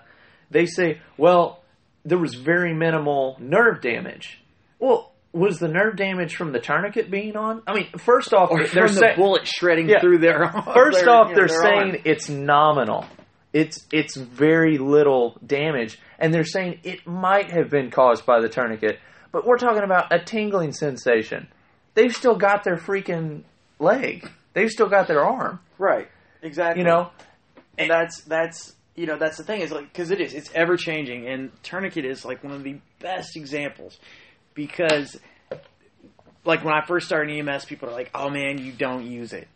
they 0.52 0.66
say 0.68 1.02
well 1.18 1.64
there 2.06 2.18
was 2.18 2.36
very 2.36 2.74
minimal 2.74 3.36
nerve 3.40 3.82
damage 3.82 4.40
well 4.80 5.12
was 5.32 5.58
the 5.58 5.68
nerve 5.68 5.96
damage 5.96 6.36
from 6.36 6.52
the 6.52 6.60
tourniquet 6.60 7.10
being 7.10 7.36
on 7.36 7.62
i 7.68 7.74
mean 7.74 7.88
first 7.98 8.34
off 8.34 8.52
or 8.52 8.68
they're 8.68 8.88
from 8.88 8.96
the 8.98 9.14
bullet 9.16 9.48
shredding 9.48 9.90
Yeah. 9.90 10.00
through 10.00 10.20
their 10.20 10.48
First 10.74 11.00
their, 11.02 11.10
off, 11.10 11.30
you 11.30 11.36
know, 11.36 11.40
they're 11.40 11.48
saying 11.48 11.92
arm. 11.92 12.02
it's 12.06 12.30
nominal. 12.30 13.06
It's 13.52 13.86
it's 13.92 14.16
very 14.16 14.80
little 14.80 15.38
damage, 15.46 16.00
and 16.18 16.34
they're 16.34 16.44
saying 16.44 16.80
it 16.84 17.06
might 17.06 17.52
have 17.52 17.70
been 17.70 17.92
caused 17.92 18.26
by 18.26 18.42
the 18.42 18.50
tourniquet. 18.50 18.98
But 19.34 19.46
we're 19.46 19.58
talking 19.58 19.84
about 19.84 20.14
a 20.14 20.20
tingling 20.20 20.72
sensation. 20.72 21.50
They've 21.96 22.16
still 22.16 22.36
got 22.36 22.64
their 22.64 22.78
freaking 22.78 23.44
leg. 23.80 24.30
They've 24.54 24.70
still 24.70 24.88
got 24.88 25.08
their 25.08 25.26
arm. 25.26 25.60
right, 25.78 26.08
exactly. 26.42 26.82
You 26.84 26.88
know, 26.88 27.10
and 27.78 27.90
that's 27.90 28.22
that's 28.22 28.76
you 28.96 29.08
know 29.08 29.18
that's 29.18 29.38
the 29.38 29.44
thing 29.44 29.62
is 29.62 29.72
like 29.72 29.92
because 29.92 30.12
it 30.12 30.22
is 30.22 30.34
it's 30.36 30.52
ever 30.54 30.78
changing 30.78 31.28
and 31.28 31.52
tourniquet 31.64 32.06
is 32.06 32.24
like 32.24 32.44
one 32.44 32.54
of 32.54 32.64
the 32.64 32.78
best 33.00 33.36
examples 33.36 33.98
because 34.54 35.20
like 36.46 36.64
when 36.64 36.74
I 36.74 36.86
first 36.86 37.08
started 37.08 37.36
in 37.36 37.48
EMS, 37.50 37.66
people 37.66 37.90
are 37.90 37.94
like, 37.94 38.12
"Oh 38.14 38.30
man, 38.30 38.60
you 38.60 38.72
don't 38.72 39.06
use 39.06 39.34
it." 39.34 39.48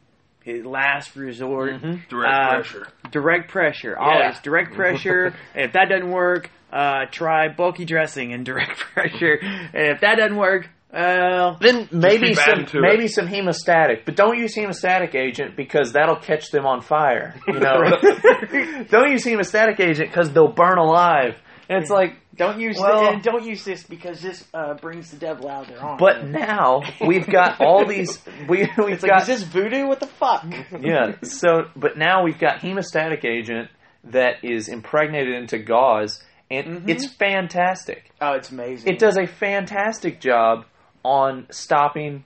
It 0.46 0.66
last 0.66 1.16
resort, 1.16 1.82
Mhm. 1.82 2.08
Direct 2.08 2.34
Uh, 2.34 2.54
pressure. 2.56 2.88
direct 3.12 3.52
pressure, 3.52 3.98
Yeah. 4.00 4.06
always 4.06 4.40
direct 4.40 4.74
pressure. 4.76 5.26
and 5.54 5.66
if 5.66 5.74
that 5.74 5.90
doesn't 5.90 6.10
work, 6.10 6.50
uh, 6.72 7.06
try 7.12 7.48
bulky 7.50 7.86
dressing 7.86 8.34
and 8.34 8.46
direct 8.46 8.78
pressure. 8.94 9.40
And 9.42 9.96
if 9.96 10.02
that 10.02 10.16
doesn't 10.18 10.38
work, 10.38 10.70
well, 10.92 11.58
then 11.60 11.90
maybe 11.92 12.34
some 12.34 12.66
maybe 12.74 13.06
it. 13.06 13.12
some 13.12 13.28
hemostatic, 13.28 14.06
but 14.06 14.16
don't 14.16 14.38
use 14.38 14.56
hemostatic 14.56 15.16
agent 15.16 15.56
because 15.56 15.92
that'll 15.94 16.16
catch 16.16 16.50
them 16.50 16.66
on 16.66 16.82
fire. 16.82 17.36
You 17.48 17.60
know, 17.60 17.82
don't 18.90 19.12
use 19.12 19.26
hemostatic 19.26 19.80
agent 19.80 20.10
because 20.10 20.32
they'll 20.32 20.52
burn 20.52 20.78
alive. 20.78 21.36
And 21.70 21.82
it's 21.82 21.92
like 21.92 22.16
don't 22.38 22.60
use 22.60 22.78
Well- 22.80 23.14
and 23.14 23.22
don't 23.22 23.44
use 23.44 23.66
this 23.66 23.84
because 23.84 24.22
this 24.22 24.48
uh, 24.54 24.76
brings 24.76 25.12
the 25.12 25.18
devil 25.18 25.50
out 25.50 25.64
of 25.64 25.70
their 25.70 25.84
arm. 25.84 25.98
But 26.00 26.26
now 26.26 26.82
we've 27.06 27.28
got 27.28 27.60
all 27.60 27.86
these. 27.86 28.20
We 28.48 28.68
like, 28.78 29.02
got 29.02 29.22
is 29.24 29.28
this 29.28 29.44
voodoo? 29.44 29.88
What 29.88 30.00
the 30.00 30.08
fuck? 30.08 30.46
yeah. 30.80 31.16
So, 31.24 31.66
but 31.76 31.98
now 31.98 32.24
we've 32.24 32.40
got 32.40 32.60
hemostatic 32.62 33.26
agent 33.26 33.70
that 34.06 34.44
is 34.44 34.70
impregnated 34.70 35.36
into 35.36 35.60
gauze, 35.60 36.24
and 36.50 36.84
Mhm. 36.84 36.90
it's 36.90 37.08
fantastic. 37.08 38.12
Oh, 38.22 38.34
it's 38.34 38.52
amazing. 38.52 38.94
It 38.94 39.00
does 39.00 39.18
a 39.18 39.28
fantastic 39.28 40.20
job 40.20 40.66
on 41.04 41.48
stopping 41.52 42.26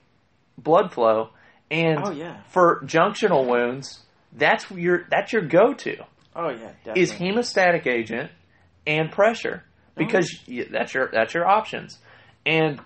blood 0.58 0.94
flow, 0.94 1.30
and 1.70 2.00
Oh 2.06 2.12
yeah. 2.12 2.42
for 2.50 2.82
junctional 2.86 3.48
wounds, 3.48 4.04
that's 4.34 4.70
your 4.72 5.06
that's 5.10 5.34
your 5.34 5.42
go 5.44 5.74
to 5.74 5.98
Oh 6.36 6.50
yeah. 6.50 6.72
Definitely. 6.84 7.02
is 7.02 7.12
hemostatic 7.14 7.88
agent 7.88 8.32
and 8.88 9.12
pressure 9.12 9.64
because 9.96 10.32
y 10.48 10.66
that's 10.72 10.94
your 10.94 11.10
that's 11.12 11.34
your 11.34 11.46
options 11.48 12.00
and 12.46 12.80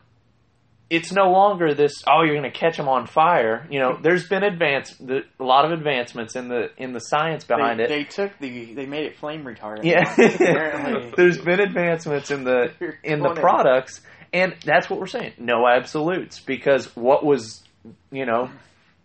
it's 0.89 1.11
no 1.11 1.31
longer 1.31 1.73
this 1.73 2.03
oh 2.07 2.23
you're 2.23 2.35
going 2.35 2.51
to 2.51 2.57
catch 2.57 2.77
them 2.77 2.87
on 2.87 3.07
fire 3.07 3.65
you 3.71 3.79
know 3.79 3.97
there's 4.01 4.27
been 4.27 4.43
advance 4.43 4.91
the, 4.99 5.21
a 5.39 5.43
lot 5.43 5.65
of 5.65 5.71
advancements 5.71 6.35
in 6.35 6.47
the 6.47 6.69
in 6.77 6.93
the 6.93 6.99
science 6.99 7.43
behind 7.43 7.79
they, 7.79 7.83
it 7.85 7.89
They 7.89 8.03
took 8.03 8.37
the. 8.39 8.73
They 8.73 8.85
made 8.85 9.05
it 9.07 9.17
flame 9.17 9.43
retardant. 9.43 9.83
yeah 9.83 10.03
Apparently. 10.13 11.11
there's 11.17 11.39
been 11.39 11.59
advancements 11.59 12.29
in 12.31 12.43
the 12.43 12.71
in 13.03 13.19
the 13.21 13.33
products 13.33 14.01
and 14.31 14.55
that's 14.63 14.89
what 14.89 14.99
we're 14.99 15.07
saying 15.07 15.33
no 15.39 15.67
absolutes 15.67 16.39
because 16.39 16.95
what 16.95 17.25
was 17.25 17.63
you 18.11 18.25
know 18.25 18.49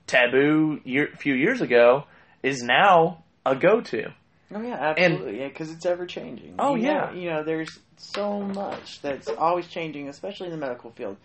taboo 0.07 0.81
year, 0.85 1.09
few 1.19 1.35
years 1.35 1.61
ago 1.61 2.05
is 2.43 2.63
now 2.63 3.23
a 3.47 3.55
go-to 3.57 4.13
Oh 4.53 4.61
yeah, 4.61 4.75
absolutely. 4.75 5.39
yeah, 5.39 5.47
because 5.47 5.71
it's 5.71 5.87
ever 5.87 6.07
changing. 6.07 6.57
Oh, 6.59 6.75
You 6.75 6.83
know- 6.83 6.91
yeah. 6.91 7.13
you 7.13 7.31
know, 7.31 7.45
there's 7.45 7.79
so 7.99 8.41
much 8.41 9.01
that's 9.01 9.29
always 9.29 9.69
changing, 9.69 10.09
especially 10.09 10.47
in 10.47 10.51
the 10.53 10.59
medical 10.59 10.91
field. 10.91 11.19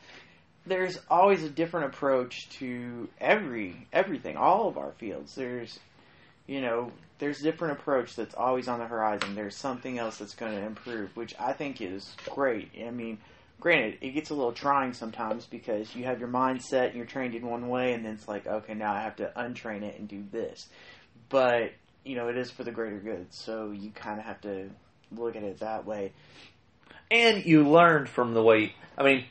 There's 0.67 0.99
always 1.09 1.43
a 1.43 1.49
different 1.49 1.87
approach 1.93 2.49
to 2.59 3.07
every 3.21 3.87
everything, 3.93 4.35
all 4.37 4.67
of 4.67 4.77
our 4.77 4.91
fields. 4.93 5.35
There's, 5.35 5.79
you 6.47 6.61
know, 6.61 6.91
there's 7.19 7.39
different 7.41 7.79
approach 7.79 8.15
that's 8.15 8.35
always 8.35 8.67
on 8.67 8.79
the 8.79 8.87
horizon. 8.87 9.35
There's 9.35 9.55
something 9.55 9.99
else 9.99 10.17
that's 10.17 10.35
going 10.35 10.53
to 10.53 10.65
improve, 10.65 11.15
which 11.15 11.35
I 11.39 11.53
think 11.53 11.81
is 11.81 12.15
great. 12.29 12.71
I 12.83 12.89
mean, 12.91 13.19
granted, 13.59 13.99
it 14.01 14.11
gets 14.11 14.31
a 14.31 14.33
little 14.33 14.53
trying 14.53 14.93
sometimes 14.93 15.45
because 15.45 15.95
you 15.95 16.05
have 16.05 16.19
your 16.19 16.29
mindset 16.29 16.87
and 16.87 16.95
you're 16.95 17.05
trained 17.05 17.35
in 17.35 17.45
one 17.45 17.69
way, 17.69 17.93
and 17.93 18.03
then 18.03 18.13
it's 18.13 18.27
like, 18.27 18.47
okay, 18.47 18.73
now 18.73 18.93
I 18.93 19.01
have 19.01 19.17
to 19.17 19.31
untrain 19.37 19.83
it 19.83 19.99
and 19.99 20.07
do 20.07 20.23
this. 20.31 20.67
But 21.29 21.71
you 22.03 22.15
know, 22.15 22.27
it 22.29 22.37
is 22.37 22.51
for 22.51 22.63
the 22.63 22.71
greater 22.71 22.97
good, 22.99 23.27
so 23.33 23.71
you 23.71 23.91
kind 23.91 24.19
of 24.19 24.25
have 24.25 24.41
to 24.41 24.69
look 25.11 25.35
at 25.35 25.43
it 25.43 25.59
that 25.59 25.85
way. 25.85 26.13
and 27.11 27.45
you 27.45 27.69
learned 27.69 28.09
from 28.09 28.33
the 28.33 28.41
way 28.41 28.73
i 28.97 29.03
mean 29.03 29.23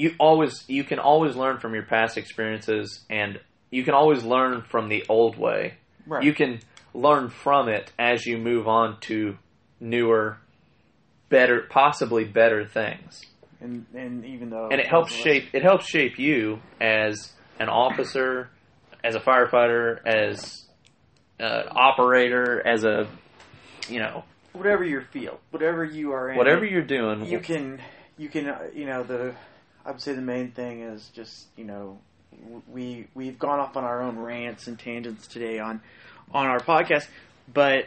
you 0.00 0.14
always 0.18 0.64
you 0.66 0.82
can 0.82 0.98
always 0.98 1.36
learn 1.36 1.58
from 1.58 1.74
your 1.74 1.82
past 1.84 2.16
experiences 2.16 3.04
and 3.10 3.38
you 3.70 3.84
can 3.84 3.92
always 3.92 4.24
learn 4.24 4.62
from 4.62 4.88
the 4.88 5.04
old 5.08 5.36
way 5.36 5.74
Right. 6.06 6.24
you 6.24 6.32
can 6.32 6.60
learn 6.94 7.28
from 7.28 7.68
it 7.68 7.92
as 7.98 8.24
you 8.24 8.38
move 8.38 8.66
on 8.66 8.98
to 9.02 9.36
newer 9.78 10.38
better 11.28 11.66
possibly 11.68 12.24
better 12.24 12.66
things 12.66 13.20
and 13.60 13.84
and 13.94 14.24
even 14.24 14.48
though 14.48 14.68
and 14.70 14.80
it 14.80 14.88
helps 14.88 15.12
shape 15.12 15.50
it 15.52 15.62
helps 15.62 15.86
shape 15.86 16.18
you 16.18 16.60
as 16.80 17.30
an 17.58 17.68
officer 17.68 18.48
as 19.04 19.14
a 19.14 19.20
firefighter 19.20 19.98
as 20.06 20.66
uh, 21.38 21.62
operator 21.70 22.66
as 22.66 22.84
a 22.84 23.06
you 23.88 23.98
know 23.98 24.24
whatever 24.52 24.84
your 24.84 25.02
field, 25.02 25.38
whatever 25.52 25.84
you 25.84 26.12
are 26.12 26.30
in, 26.30 26.36
whatever 26.36 26.64
you're 26.64 26.82
doing 26.82 27.24
you 27.24 27.38
can 27.38 27.80
you 28.18 28.28
can 28.28 28.48
uh, 28.48 28.58
you 28.74 28.86
know 28.86 29.02
the 29.02 29.34
I 29.90 29.92
would 29.92 30.00
say 30.00 30.12
the 30.12 30.22
main 30.22 30.52
thing 30.52 30.82
is 30.82 31.10
just 31.12 31.48
you 31.56 31.64
know 31.64 31.98
we 32.72 33.08
we've 33.12 33.40
gone 33.40 33.58
off 33.58 33.76
on 33.76 33.82
our 33.82 34.02
own 34.02 34.20
rants 34.20 34.68
and 34.68 34.78
tangents 34.78 35.26
today 35.26 35.58
on 35.58 35.80
on 36.32 36.46
our 36.46 36.60
podcast, 36.60 37.08
but 37.52 37.86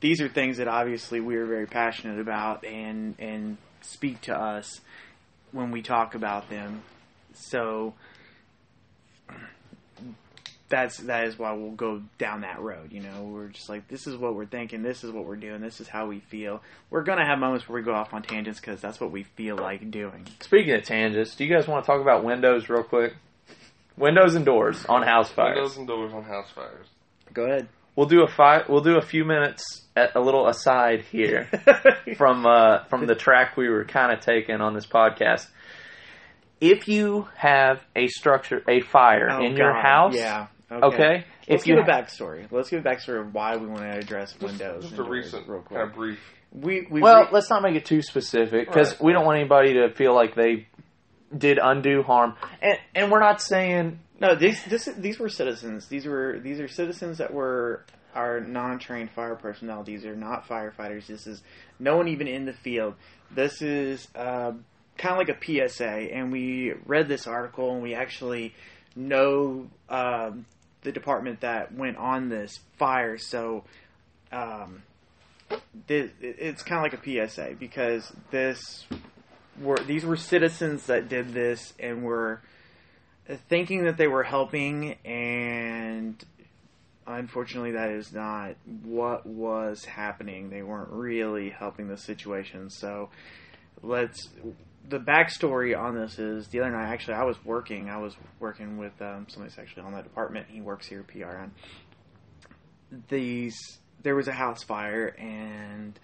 these 0.00 0.20
are 0.20 0.28
things 0.28 0.56
that 0.56 0.66
obviously 0.66 1.20
we 1.20 1.36
are 1.36 1.46
very 1.46 1.68
passionate 1.68 2.18
about 2.18 2.64
and 2.64 3.14
and 3.20 3.56
speak 3.82 4.20
to 4.22 4.36
us 4.36 4.80
when 5.52 5.70
we 5.70 5.80
talk 5.80 6.16
about 6.16 6.50
them. 6.50 6.82
So 7.34 7.94
that's 10.72 10.96
that 11.02 11.26
is 11.28 11.38
why 11.38 11.52
we'll 11.52 11.70
go 11.70 12.02
down 12.18 12.40
that 12.40 12.60
road. 12.60 12.90
You 12.92 13.00
know, 13.02 13.22
we're 13.22 13.48
just 13.48 13.68
like 13.68 13.86
this 13.86 14.08
is 14.08 14.16
what 14.16 14.34
we're 14.34 14.46
thinking, 14.46 14.82
this 14.82 15.04
is 15.04 15.12
what 15.12 15.24
we're 15.26 15.36
doing, 15.36 15.60
this 15.60 15.80
is 15.80 15.86
how 15.86 16.06
we 16.08 16.18
feel. 16.18 16.60
We're 16.90 17.04
gonna 17.04 17.24
have 17.24 17.38
moments 17.38 17.68
where 17.68 17.78
we 17.80 17.84
go 17.84 17.94
off 17.94 18.12
on 18.12 18.22
tangents 18.22 18.58
because 18.58 18.80
that's 18.80 18.98
what 18.98 19.12
we 19.12 19.22
feel 19.22 19.54
like 19.56 19.88
doing. 19.90 20.26
Speaking 20.40 20.74
of 20.74 20.82
tangents, 20.82 21.36
do 21.36 21.44
you 21.44 21.54
guys 21.54 21.68
want 21.68 21.84
to 21.84 21.86
talk 21.86 22.00
about 22.00 22.24
windows 22.24 22.68
real 22.68 22.82
quick? 22.82 23.14
Windows 23.96 24.34
and 24.34 24.44
doors 24.44 24.84
on 24.86 25.02
house 25.02 25.30
fires. 25.30 25.54
Windows 25.56 25.76
and 25.76 25.86
doors 25.86 26.12
on 26.12 26.24
house 26.24 26.50
fires. 26.50 26.86
Go 27.32 27.44
ahead. 27.44 27.68
We'll 27.94 28.06
do 28.08 28.22
a 28.22 28.26
five. 28.28 28.68
We'll 28.70 28.80
do 28.80 28.96
a 28.96 29.02
few 29.02 29.24
minutes 29.26 29.82
at 29.94 30.16
a 30.16 30.20
little 30.20 30.48
aside 30.48 31.02
here 31.12 31.48
from 32.16 32.46
uh, 32.46 32.84
from 32.84 33.06
the 33.06 33.14
track 33.14 33.56
we 33.58 33.68
were 33.68 33.84
kind 33.84 34.10
of 34.10 34.20
taking 34.24 34.62
on 34.62 34.72
this 34.74 34.86
podcast. 34.86 35.46
If 36.60 36.88
you 36.88 37.28
have 37.36 37.80
a 37.96 38.06
structure, 38.06 38.62
a 38.68 38.80
fire 38.80 39.28
Oh, 39.30 39.44
in 39.44 39.56
your 39.56 39.72
God. 39.72 39.82
house, 39.82 40.14
yeah. 40.16 40.46
Okay. 40.82 41.24
Let's 41.48 41.62
if 41.62 41.66
you 41.66 41.76
give 41.76 41.84
a 41.86 41.90
backstory. 41.90 42.46
Let's 42.50 42.70
give 42.70 42.84
a 42.84 42.88
backstory 42.88 43.20
of 43.20 43.34
why 43.34 43.56
we 43.56 43.66
want 43.66 43.80
to 43.80 43.98
address 43.98 44.38
windows. 44.40 44.84
Just 44.84 44.98
a 44.98 45.02
recent, 45.02 45.48
real 45.48 45.60
quick. 45.60 45.78
kind 45.78 45.90
of 45.90 45.94
brief. 45.96 46.20
We 46.52 46.86
we 46.90 47.00
well, 47.00 47.22
re- 47.22 47.28
let's 47.32 47.48
not 47.50 47.62
make 47.62 47.76
it 47.76 47.84
too 47.86 48.02
specific 48.02 48.68
because 48.68 48.92
Right. 48.92 49.02
we 49.02 49.12
don't 49.12 49.24
want 49.24 49.38
anybody 49.38 49.74
to 49.74 49.90
feel 49.94 50.14
like 50.14 50.34
they 50.34 50.68
did 51.36 51.58
undue 51.62 52.02
harm, 52.02 52.34
and 52.60 52.78
and 52.94 53.10
we're 53.10 53.20
not 53.20 53.40
saying 53.40 53.98
No, 54.20 54.34
these 54.34 54.62
this, 54.64 54.84
these 54.98 55.18
were 55.18 55.30
citizens. 55.30 55.88
These 55.88 56.06
were 56.06 56.38
these 56.40 56.60
are 56.60 56.68
citizens 56.68 57.18
that 57.18 57.32
were 57.32 57.84
are 58.14 58.40
non-trained 58.40 59.10
fire 59.12 59.34
personnel. 59.34 59.82
These 59.82 60.04
are 60.04 60.14
not 60.14 60.46
firefighters. 60.46 61.06
This 61.06 61.26
is 61.26 61.42
no 61.78 61.96
one 61.96 62.08
even 62.08 62.28
in 62.28 62.44
the 62.44 62.52
field. 62.52 62.94
This 63.34 63.62
is 63.62 64.06
uh, 64.14 64.52
kind 64.98 65.12
of 65.12 65.26
like 65.26 65.30
a 65.30 65.68
PSA. 65.68 65.86
And 66.12 66.30
we 66.30 66.74
read 66.84 67.08
this 67.08 67.26
article, 67.26 67.72
and 67.72 67.82
we 67.82 67.94
actually 67.94 68.54
know 68.94 69.68
um, 69.88 70.44
the 70.82 70.92
department 70.92 71.40
that 71.40 71.74
went 71.74 71.96
on 71.96 72.28
this 72.28 72.58
fire. 72.76 73.18
So 73.18 73.64
um, 74.30 74.82
this, 75.86 76.10
it's 76.20 76.62
kind 76.62 76.84
of 76.84 76.92
like 76.92 77.06
a 77.06 77.28
PSA 77.28 77.56
because 77.58 78.12
this 78.30 78.86
were 79.60 79.78
these 79.78 80.04
were 80.04 80.16
citizens 80.16 80.86
that 80.86 81.08
did 81.08 81.32
this 81.34 81.74
and 81.78 82.02
were 82.02 82.40
thinking 83.48 83.84
that 83.84 83.96
they 83.96 84.08
were 84.08 84.22
helping 84.22 84.94
and 85.04 86.24
unfortunately 87.06 87.72
that 87.72 87.90
is 87.90 88.12
not 88.12 88.54
what 88.82 89.26
was 89.26 89.84
happening 89.84 90.48
they 90.48 90.62
weren't 90.62 90.90
really 90.90 91.50
helping 91.50 91.88
the 91.88 91.96
situation 91.96 92.70
so 92.70 93.10
let's 93.82 94.30
the 94.88 94.98
backstory 94.98 95.78
on 95.78 95.94
this 95.94 96.18
is 96.18 96.48
the 96.48 96.60
other 96.60 96.70
night 96.70 96.92
actually 96.92 97.14
i 97.14 97.24
was 97.24 97.36
working 97.44 97.88
i 97.88 97.98
was 97.98 98.14
working 98.40 98.78
with 98.78 98.92
um, 99.00 99.26
that's 99.38 99.58
actually 99.58 99.82
on 99.82 99.92
that 99.92 100.04
department 100.04 100.46
he 100.48 100.60
works 100.60 100.86
here 100.86 101.04
prn 101.04 101.50
these 103.08 103.56
there 104.02 104.14
was 104.14 104.28
a 104.28 104.32
house 104.32 104.62
fire 104.62 105.06
and 105.18 105.98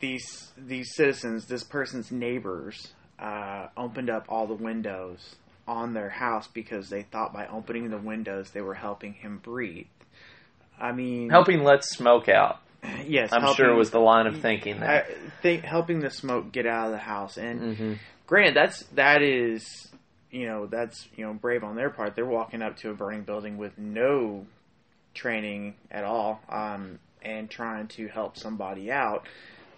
these 0.00 0.52
these 0.58 0.94
citizens 0.94 1.46
this 1.46 1.64
person's 1.64 2.10
neighbors 2.10 2.92
uh, 3.18 3.68
opened 3.76 4.10
up 4.10 4.26
all 4.28 4.46
the 4.46 4.54
windows 4.54 5.36
on 5.66 5.94
their 5.94 6.10
house 6.10 6.48
because 6.48 6.88
they 6.90 7.02
thought 7.02 7.32
by 7.32 7.46
opening 7.46 7.90
the 7.90 7.98
windows 7.98 8.50
they 8.50 8.60
were 8.60 8.74
helping 8.74 9.14
him 9.14 9.38
breathe. 9.38 9.86
I 10.78 10.92
mean, 10.92 11.30
Helping 11.30 11.62
let 11.62 11.84
smoke 11.84 12.28
out. 12.28 12.60
Yes, 13.06 13.32
I'm 13.32 13.40
helping- 13.42 13.64
sure 13.64 13.74
was 13.74 13.90
the 13.90 13.98
line 14.00 14.26
of 14.26 14.40
thinking 14.40 14.80
there. 14.80 15.06
think 15.42 15.64
helping 15.64 16.00
the 16.00 16.10
smoke 16.10 16.52
get 16.52 16.66
out 16.66 16.86
of 16.86 16.92
the 16.92 16.98
house. 16.98 17.36
And 17.36 17.76
hmm 17.76 17.92
granted, 18.26 18.54
that's 18.56 18.82
that 18.94 19.22
is 19.22 19.88
you 20.30 20.46
know 20.46 20.66
that's 20.66 21.06
you 21.16 21.24
know 21.26 21.32
brave 21.34 21.62
on 21.64 21.76
their 21.76 21.90
part. 21.90 22.14
They're 22.16 22.24
walking 22.26 22.62
up 22.62 22.76
to 22.78 22.90
a 22.90 22.94
burning 22.94 23.22
building 23.22 23.56
with 23.58 23.76
no 23.78 24.46
training 25.14 25.74
at 25.90 26.04
all, 26.04 26.40
um, 26.48 26.98
and 27.22 27.48
trying 27.50 27.86
to 27.88 28.08
help 28.08 28.36
somebody 28.36 28.90
out. 28.90 29.26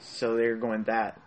So 0.00 0.36
they're 0.36 0.56
going 0.56 0.84
that. 0.84 1.20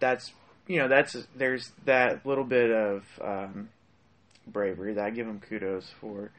That's 0.00 0.32
you 0.66 0.78
know 0.78 0.88
that's 0.88 1.16
there's 1.36 1.70
that 1.84 2.24
little 2.24 2.44
bit 2.44 2.70
of 2.70 3.04
um, 3.20 3.68
bravery 4.46 4.94
that 4.94 5.04
I 5.04 5.10
give 5.10 5.26
them 5.26 5.40
kudos 5.40 5.90
for, 6.00 6.30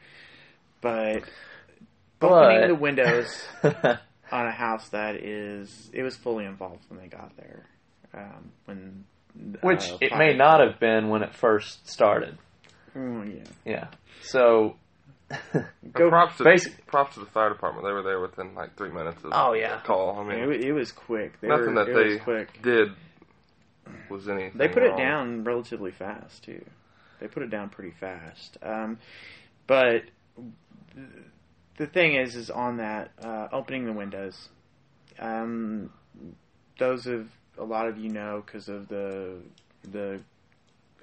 but. 0.80 1.22
Opening 2.22 2.60
But- 2.60 2.66
the 2.68 2.74
windows 2.74 3.44
on 4.34 4.46
a 4.46 4.52
house 4.52 4.88
that 4.90 5.14
is 5.16 5.90
it 5.92 6.02
was 6.02 6.16
fully 6.16 6.44
involved 6.44 6.84
when 6.88 6.98
they 7.00 7.06
got 7.06 7.36
there. 7.36 7.64
Um, 8.12 8.50
when 8.66 9.04
Which 9.62 9.88
uh, 9.90 9.98
it 10.00 10.12
may 10.16 10.34
not 10.36 10.60
have 10.60 10.78
been 10.80 11.08
when 11.08 11.22
it 11.22 11.34
first 11.34 11.88
started. 11.88 12.36
Mm, 12.96 13.36
yeah. 13.38 13.72
Yeah. 13.72 13.86
So. 14.22 14.76
Go- 15.92 16.10
props 16.10 16.36
to 16.38 16.44
basic- 16.44 16.86
props 16.86 17.14
to 17.14 17.20
the 17.20 17.26
fire 17.26 17.48
department. 17.48 17.86
They 17.86 17.92
were 17.92 18.02
there 18.02 18.20
within 18.20 18.54
like 18.54 18.76
three 18.76 18.90
minutes 18.90 19.24
of 19.24 19.30
Oh, 19.34 19.52
yeah. 19.54 19.76
the 19.76 19.82
call. 19.82 20.16
I 20.18 20.20
I 20.20 20.24
mean, 20.36 20.50
mean, 20.50 20.60
it, 20.60 20.64
it 20.66 20.72
was 20.72 20.92
quick. 20.92 21.40
They 21.40 21.48
nothing 21.48 21.74
were, 21.74 21.84
that 21.84 21.90
it 21.90 21.94
they 21.94 22.08
was 22.14 22.20
quick. 22.22 22.62
did 22.62 22.88
was 24.10 24.28
anything. 24.28 24.52
They 24.58 24.68
put 24.68 24.82
it 24.82 24.96
down 24.96 25.44
relatively 25.44 25.90
fast 25.92 26.44
too. 26.44 26.64
They 27.20 27.26
put 27.28 27.42
it 27.42 27.50
down 27.50 27.70
pretty 27.70 27.92
fast. 27.98 28.58
Um, 28.62 28.98
but 29.66 30.02
th- 30.94 31.06
the 31.76 31.86
thing 31.86 32.14
is, 32.14 32.36
is 32.36 32.50
on 32.50 32.76
that 32.78 33.12
uh, 33.22 33.48
opening 33.52 33.86
the 33.86 33.92
windows. 33.92 34.48
Um, 35.18 35.92
those 36.78 37.06
of 37.06 37.28
a 37.56 37.64
lot 37.64 37.86
of 37.86 37.98
you 37.98 38.10
know 38.10 38.42
because 38.44 38.68
of 38.68 38.88
the 38.88 39.36
the 39.90 40.20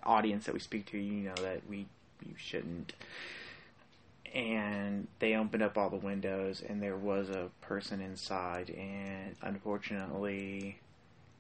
audience 0.04 0.46
that 0.46 0.54
we 0.54 0.60
speak 0.60 0.86
to, 0.88 0.98
you 0.98 1.30
know 1.30 1.36
that 1.42 1.62
we 1.70 1.88
you 2.26 2.34
shouldn't. 2.38 2.94
And 4.34 5.08
they 5.20 5.36
opened 5.36 5.62
up 5.62 5.78
all 5.78 5.90
the 5.90 5.98
windows, 5.98 6.64
and 6.68 6.82
there 6.82 6.96
was 6.96 7.30
a 7.30 7.50
person 7.60 8.00
inside, 8.00 8.70
and 8.70 9.36
unfortunately, 9.42 10.80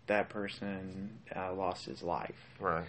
that 0.08 0.28
person 0.28 1.20
uh, 1.34 1.54
lost 1.54 1.86
his 1.86 2.04
life. 2.04 2.36
Right. 2.60 2.84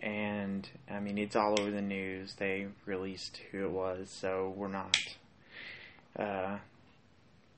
And 0.00 0.68
I 0.88 1.00
mean, 1.00 1.18
it's 1.18 1.34
all 1.34 1.58
over 1.58 1.70
the 1.70 1.82
news. 1.82 2.34
They 2.34 2.68
released 2.86 3.40
who 3.50 3.64
it 3.64 3.70
was, 3.70 4.08
so 4.08 4.52
we're 4.56 4.68
not, 4.68 5.16
uh, 6.18 6.58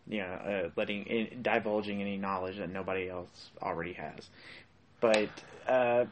you 0.08 0.18
know, 0.18 0.24
uh, 0.26 0.68
letting 0.76 1.04
in, 1.04 1.42
divulging 1.42 2.00
any 2.00 2.16
knowledge 2.16 2.58
that 2.58 2.70
nobody 2.70 3.08
else 3.08 3.50
already 3.60 3.94
has. 3.94 4.28
But 5.00 5.28
uh, 5.66 6.04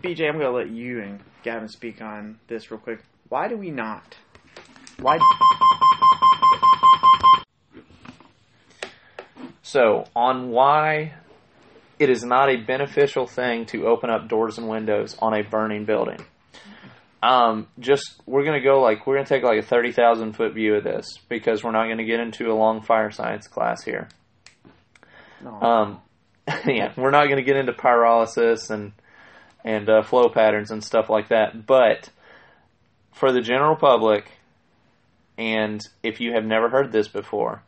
BJ, 0.00 0.28
I'm 0.28 0.38
going 0.38 0.46
to 0.46 0.50
let 0.50 0.70
you 0.70 1.00
and 1.00 1.20
Gavan 1.42 1.68
speak 1.68 2.00
on 2.00 2.38
this 2.48 2.70
real 2.70 2.80
quick. 2.80 3.02
Why 3.28 3.48
do 3.48 3.56
we 3.56 3.70
not? 3.70 4.16
Why? 5.00 5.18
So, 9.62 10.04
on 10.16 10.50
why 10.50 11.14
it 11.98 12.10
is 12.10 12.24
not 12.24 12.48
a 12.50 12.56
beneficial 12.56 13.26
thing 13.26 13.66
to 13.66 13.86
open 13.86 14.10
up 14.10 14.28
doors 14.28 14.58
and 14.58 14.68
windows 14.68 15.16
on 15.20 15.34
a 15.34 15.42
burning 15.42 15.84
building. 15.84 16.18
Um, 17.22 17.68
just 17.78 18.20
we're 18.26 18.44
gonna 18.44 18.62
go 18.62 18.80
like 18.80 19.06
we're 19.06 19.16
gonna 19.16 19.26
take 19.26 19.42
like 19.42 19.58
a 19.58 19.66
thirty 19.66 19.92
thousand 19.92 20.32
foot 20.34 20.54
view 20.54 20.76
of 20.76 20.84
this 20.84 21.18
because 21.28 21.62
we're 21.62 21.72
not 21.72 21.88
gonna 21.88 22.04
get 22.04 22.20
into 22.20 22.50
a 22.50 22.54
long 22.54 22.80
fire 22.80 23.10
science 23.10 23.46
class 23.46 23.84
here. 23.84 24.08
No. 25.42 25.60
Um, 25.60 26.00
yeah, 26.66 26.92
we're 26.96 27.10
not 27.10 27.28
gonna 27.28 27.42
get 27.42 27.56
into 27.56 27.72
pyrolysis 27.72 28.70
and 28.70 28.92
and 29.64 29.88
uh, 29.90 30.02
flow 30.02 30.30
patterns 30.30 30.70
and 30.70 30.82
stuff 30.82 31.10
like 31.10 31.28
that. 31.28 31.66
But 31.66 32.08
for 33.12 33.32
the 33.32 33.42
general 33.42 33.76
public, 33.76 34.30
and 35.36 35.80
if 36.02 36.20
you 36.20 36.32
have 36.32 36.44
never 36.44 36.70
heard 36.70 36.90
this 36.90 37.08
before, 37.08 37.62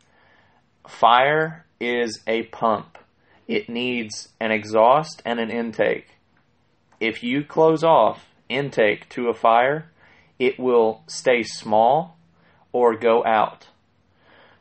fire 0.88 1.66
is 1.78 2.20
a 2.26 2.44
pump. 2.44 2.96
It 3.46 3.68
needs 3.68 4.30
an 4.40 4.50
exhaust 4.50 5.20
and 5.26 5.38
an 5.38 5.50
intake. 5.50 6.07
If 7.00 7.22
you 7.22 7.44
close 7.44 7.84
off 7.84 8.24
intake 8.49 9.09
to 9.11 9.28
a 9.28 9.34
fire, 9.34 9.90
it 10.38 10.59
will 10.59 11.03
stay 11.07 11.43
small 11.43 12.16
or 12.72 12.97
go 12.97 13.24
out. 13.24 13.68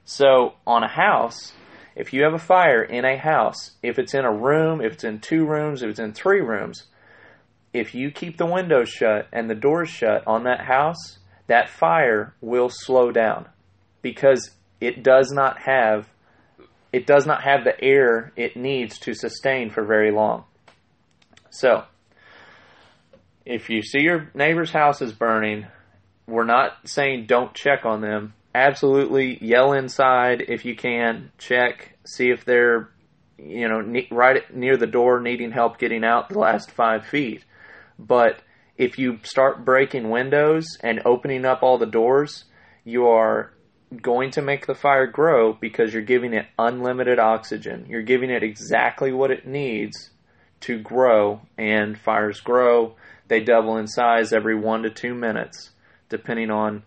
So, 0.04 0.56
on 0.66 0.84
a 0.84 0.88
house, 0.88 1.54
if 1.96 2.14
you 2.14 2.24
have 2.24 2.34
a 2.34 2.40
fire 2.40 2.84
in 2.84 3.06
a 3.06 3.18
house, 3.18 3.72
if 3.84 4.00
it's 4.00 4.14
in 4.14 4.26
a 4.26 4.34
room, 4.34 4.82
if 4.82 4.94
it's 4.94 5.04
in 5.04 5.20
two 5.20 5.46
rooms, 5.46 5.84
if 5.84 5.90
it's 5.90 6.00
in 6.00 6.14
three 6.14 6.42
rooms, 6.42 6.86
if 7.74 7.96
you 7.96 8.12
keep 8.12 8.38
the 8.38 8.46
windows 8.46 8.90
shut 8.90 9.28
and 9.32 9.50
the 9.50 9.56
doors 9.56 9.90
shut 9.90 10.26
on 10.28 10.44
that 10.44 10.62
house, 10.62 11.20
that 11.48 11.70
fire 11.70 12.34
will 12.42 12.70
slow 12.70 13.12
down 13.12 13.48
because 14.02 14.52
it 14.80 15.04
does 15.04 15.32
not 15.32 15.60
have 15.60 16.08
it 16.92 17.06
does 17.06 17.26
not 17.26 17.44
have 17.44 17.64
the 17.64 17.82
air 17.82 18.34
it 18.36 18.58
needs 18.58 19.00
to 19.00 19.14
sustain 19.14 19.70
for 19.70 19.86
very 19.86 20.12
long. 20.12 20.44
So, 21.50 21.84
if 23.52 23.70
you 23.70 23.82
see 23.82 24.00
your 24.00 24.32
neighbor's 24.34 24.72
house 24.72 25.02
is 25.02 25.12
burning, 25.14 25.68
we're 26.28 26.46
not 26.46 26.88
saying 26.88 27.26
don't 27.28 27.54
check 27.54 27.86
on 27.86 28.02
them. 28.02 28.34
Absolutely 28.56 29.38
yell 29.44 29.74
inside 29.74 30.42
if 30.48 30.66
you 30.66 30.76
can, 30.76 31.32
check, 31.38 31.98
see 32.06 32.30
if 32.30 32.46
they're 32.46 32.90
you 33.38 33.68
know 33.68 33.82
ne- 33.82 34.08
right 34.12 34.56
near 34.56 34.78
the 34.78 34.88
door 34.88 35.20
needing 35.20 35.52
help 35.52 35.80
getting 35.80 36.04
out 36.04 36.30
the 36.30 36.40
last 36.40 36.72
5 36.72 37.06
feet. 37.06 37.44
But 37.98 38.40
if 38.78 38.98
you 38.98 39.20
start 39.24 39.66
breaking 39.66 40.10
windows 40.10 40.78
and 40.82 41.02
opening 41.06 41.46
up 41.46 41.62
all 41.62 41.78
the 41.78 41.86
doors, 41.86 42.46
you 42.84 43.08
are 43.08 43.54
going 44.02 44.32
to 44.32 44.42
make 44.42 44.66
the 44.66 44.76
fire 44.76 45.08
grow 45.08 45.54
because 45.54 45.94
you're 45.94 46.02
giving 46.02 46.34
it 46.34 46.48
unlimited 46.58 47.20
oxygen. 47.20 47.86
You're 47.90 48.02
giving 48.02 48.30
it 48.30 48.44
exactly 48.44 49.12
what 49.12 49.32
it 49.32 49.46
needs 49.46 50.10
to 50.62 50.80
grow, 50.80 51.42
and 51.58 52.00
fires 52.00 52.40
grow. 52.40 52.96
They 53.32 53.40
double 53.40 53.78
in 53.78 53.88
size 53.88 54.34
every 54.34 54.60
one 54.60 54.84
to 54.84 54.90
two 54.90 55.14
minutes, 55.14 55.70
depending 56.10 56.52
on 56.52 56.84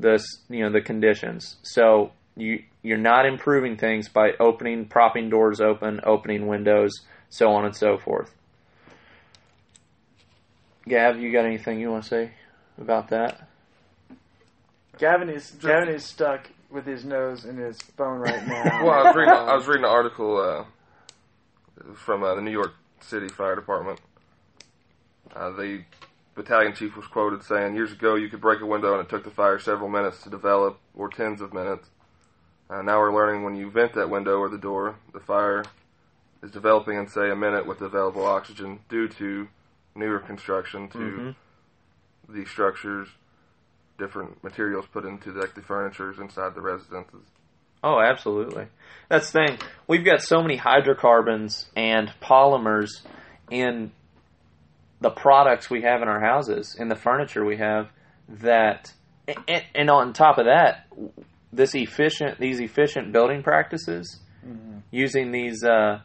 the 0.00 0.20
you 0.48 0.64
know 0.64 0.72
the 0.72 0.80
conditions. 0.80 1.58
So 1.62 2.10
you 2.36 2.64
you're 2.82 2.98
not 2.98 3.24
improving 3.24 3.76
things 3.76 4.08
by 4.08 4.32
opening, 4.40 4.86
propping 4.86 5.30
doors 5.30 5.60
open, 5.60 6.00
opening 6.02 6.48
windows, 6.48 6.90
so 7.28 7.50
on 7.50 7.66
and 7.66 7.76
so 7.76 7.98
forth. 7.98 8.34
Gav, 10.88 11.20
you 11.20 11.30
got 11.32 11.44
anything 11.44 11.78
you 11.78 11.92
want 11.92 12.02
to 12.02 12.08
say 12.08 12.30
about 12.78 13.10
that? 13.10 13.48
Gavan 14.98 15.28
is 15.28 15.52
Gavan 15.52 15.88
is 15.88 16.04
stuck 16.04 16.50
with 16.68 16.84
his 16.84 17.04
nose 17.04 17.44
in 17.44 17.58
his 17.58 17.80
phone 17.96 18.18
right 18.18 18.44
now. 18.48 18.84
Well, 18.84 18.90
I 18.90 19.02
was 19.04 19.14
reading. 19.14 19.34
I 19.34 19.54
was 19.56 19.68
reading 19.68 19.84
an 19.84 19.90
article 19.90 20.36
uh, 20.36 21.94
from 21.94 22.24
uh, 22.24 22.34
the 22.34 22.42
New 22.42 22.50
York 22.50 22.74
City 23.02 23.28
Fire 23.28 23.54
Department. 23.54 24.00
Uh, 25.34 25.50
they 25.50 25.84
battalion 26.34 26.74
chief 26.74 26.96
was 26.96 27.06
quoted 27.06 27.42
saying, 27.42 27.74
"Years 27.74 27.92
ago, 27.92 28.14
you 28.14 28.28
could 28.28 28.40
break 28.40 28.60
a 28.60 28.66
window 28.66 28.92
and 28.92 29.02
it 29.02 29.08
took 29.08 29.24
the 29.24 29.30
fire 29.30 29.58
several 29.58 29.88
minutes 29.88 30.22
to 30.22 30.30
develop, 30.30 30.78
or 30.94 31.08
tens 31.08 31.40
of 31.40 31.52
minutes. 31.52 31.88
Uh, 32.68 32.82
now 32.82 32.98
we're 32.98 33.14
learning 33.14 33.44
when 33.44 33.56
you 33.56 33.70
vent 33.70 33.94
that 33.94 34.10
window 34.10 34.38
or 34.38 34.48
the 34.48 34.58
door, 34.58 34.96
the 35.12 35.20
fire 35.20 35.64
is 36.42 36.50
developing 36.50 36.98
in 36.98 37.06
say 37.08 37.30
a 37.30 37.36
minute 37.36 37.66
with 37.66 37.80
available 37.80 38.24
oxygen 38.24 38.80
due 38.88 39.08
to 39.08 39.48
newer 39.94 40.18
construction 40.18 40.88
to 40.88 40.98
Mhm. 40.98 41.34
the 42.28 42.44
structures, 42.44 43.08
different 43.98 44.42
materials 44.44 44.86
put 44.86 45.04
into 45.04 45.32
like 45.32 45.54
the 45.54 45.62
furnitures 45.62 46.18
inside 46.18 46.54
the 46.54 46.60
residences. 46.60 47.24
Oh, 47.82 48.00
absolutely. 48.00 48.66
That's 49.08 49.30
the 49.30 49.46
thing. 49.46 49.58
We've 49.86 50.04
got 50.04 50.20
so 50.22 50.42
many 50.42 50.56
hydrocarbons 50.56 51.70
and 51.76 52.12
polymers 52.20 53.06
in 53.50 53.92
the 55.00 55.10
products 55.10 55.68
we 55.68 55.82
have 55.82 56.02
in 56.02 56.08
our 56.08 56.20
houses, 56.20 56.76
in 56.78 56.88
the 56.88 56.96
furniture 56.96 57.44
we 57.44 57.58
have, 57.58 57.90
that, 58.28 58.92
and, 59.46 59.64
and 59.74 59.90
on 59.90 60.12
top 60.12 60.38
of 60.38 60.46
that, 60.46 60.86
this 61.52 61.74
efficient, 61.74 62.38
these 62.40 62.60
efficient 62.60 63.12
building 63.12 63.42
practices, 63.42 64.20
using 64.90 65.32
these, 65.32 65.64
uh, 65.64 66.00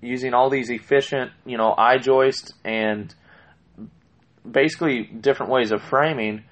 using 0.00 0.34
all 0.34 0.50
these 0.50 0.70
efficient, 0.70 1.32
you 1.44 1.56
know, 1.56 1.74
I-joist 1.76 2.54
and 2.64 3.14
basically 4.48 5.04
different 5.04 5.50
ways 5.50 5.72
of 5.72 5.82
framing. 5.82 6.44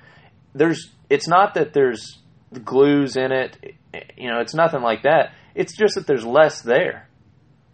There's, 0.54 0.90
it's 1.08 1.28
not 1.28 1.54
that 1.54 1.72
there's 1.72 2.18
glues 2.64 3.16
in 3.16 3.32
it, 3.32 3.56
you 4.16 4.30
know, 4.30 4.40
it's 4.40 4.54
nothing 4.54 4.82
like 4.82 5.02
that. 5.02 5.32
It's 5.54 5.76
just 5.76 5.94
that 5.94 6.06
there's 6.06 6.24
less 6.24 6.62
there. 6.62 7.08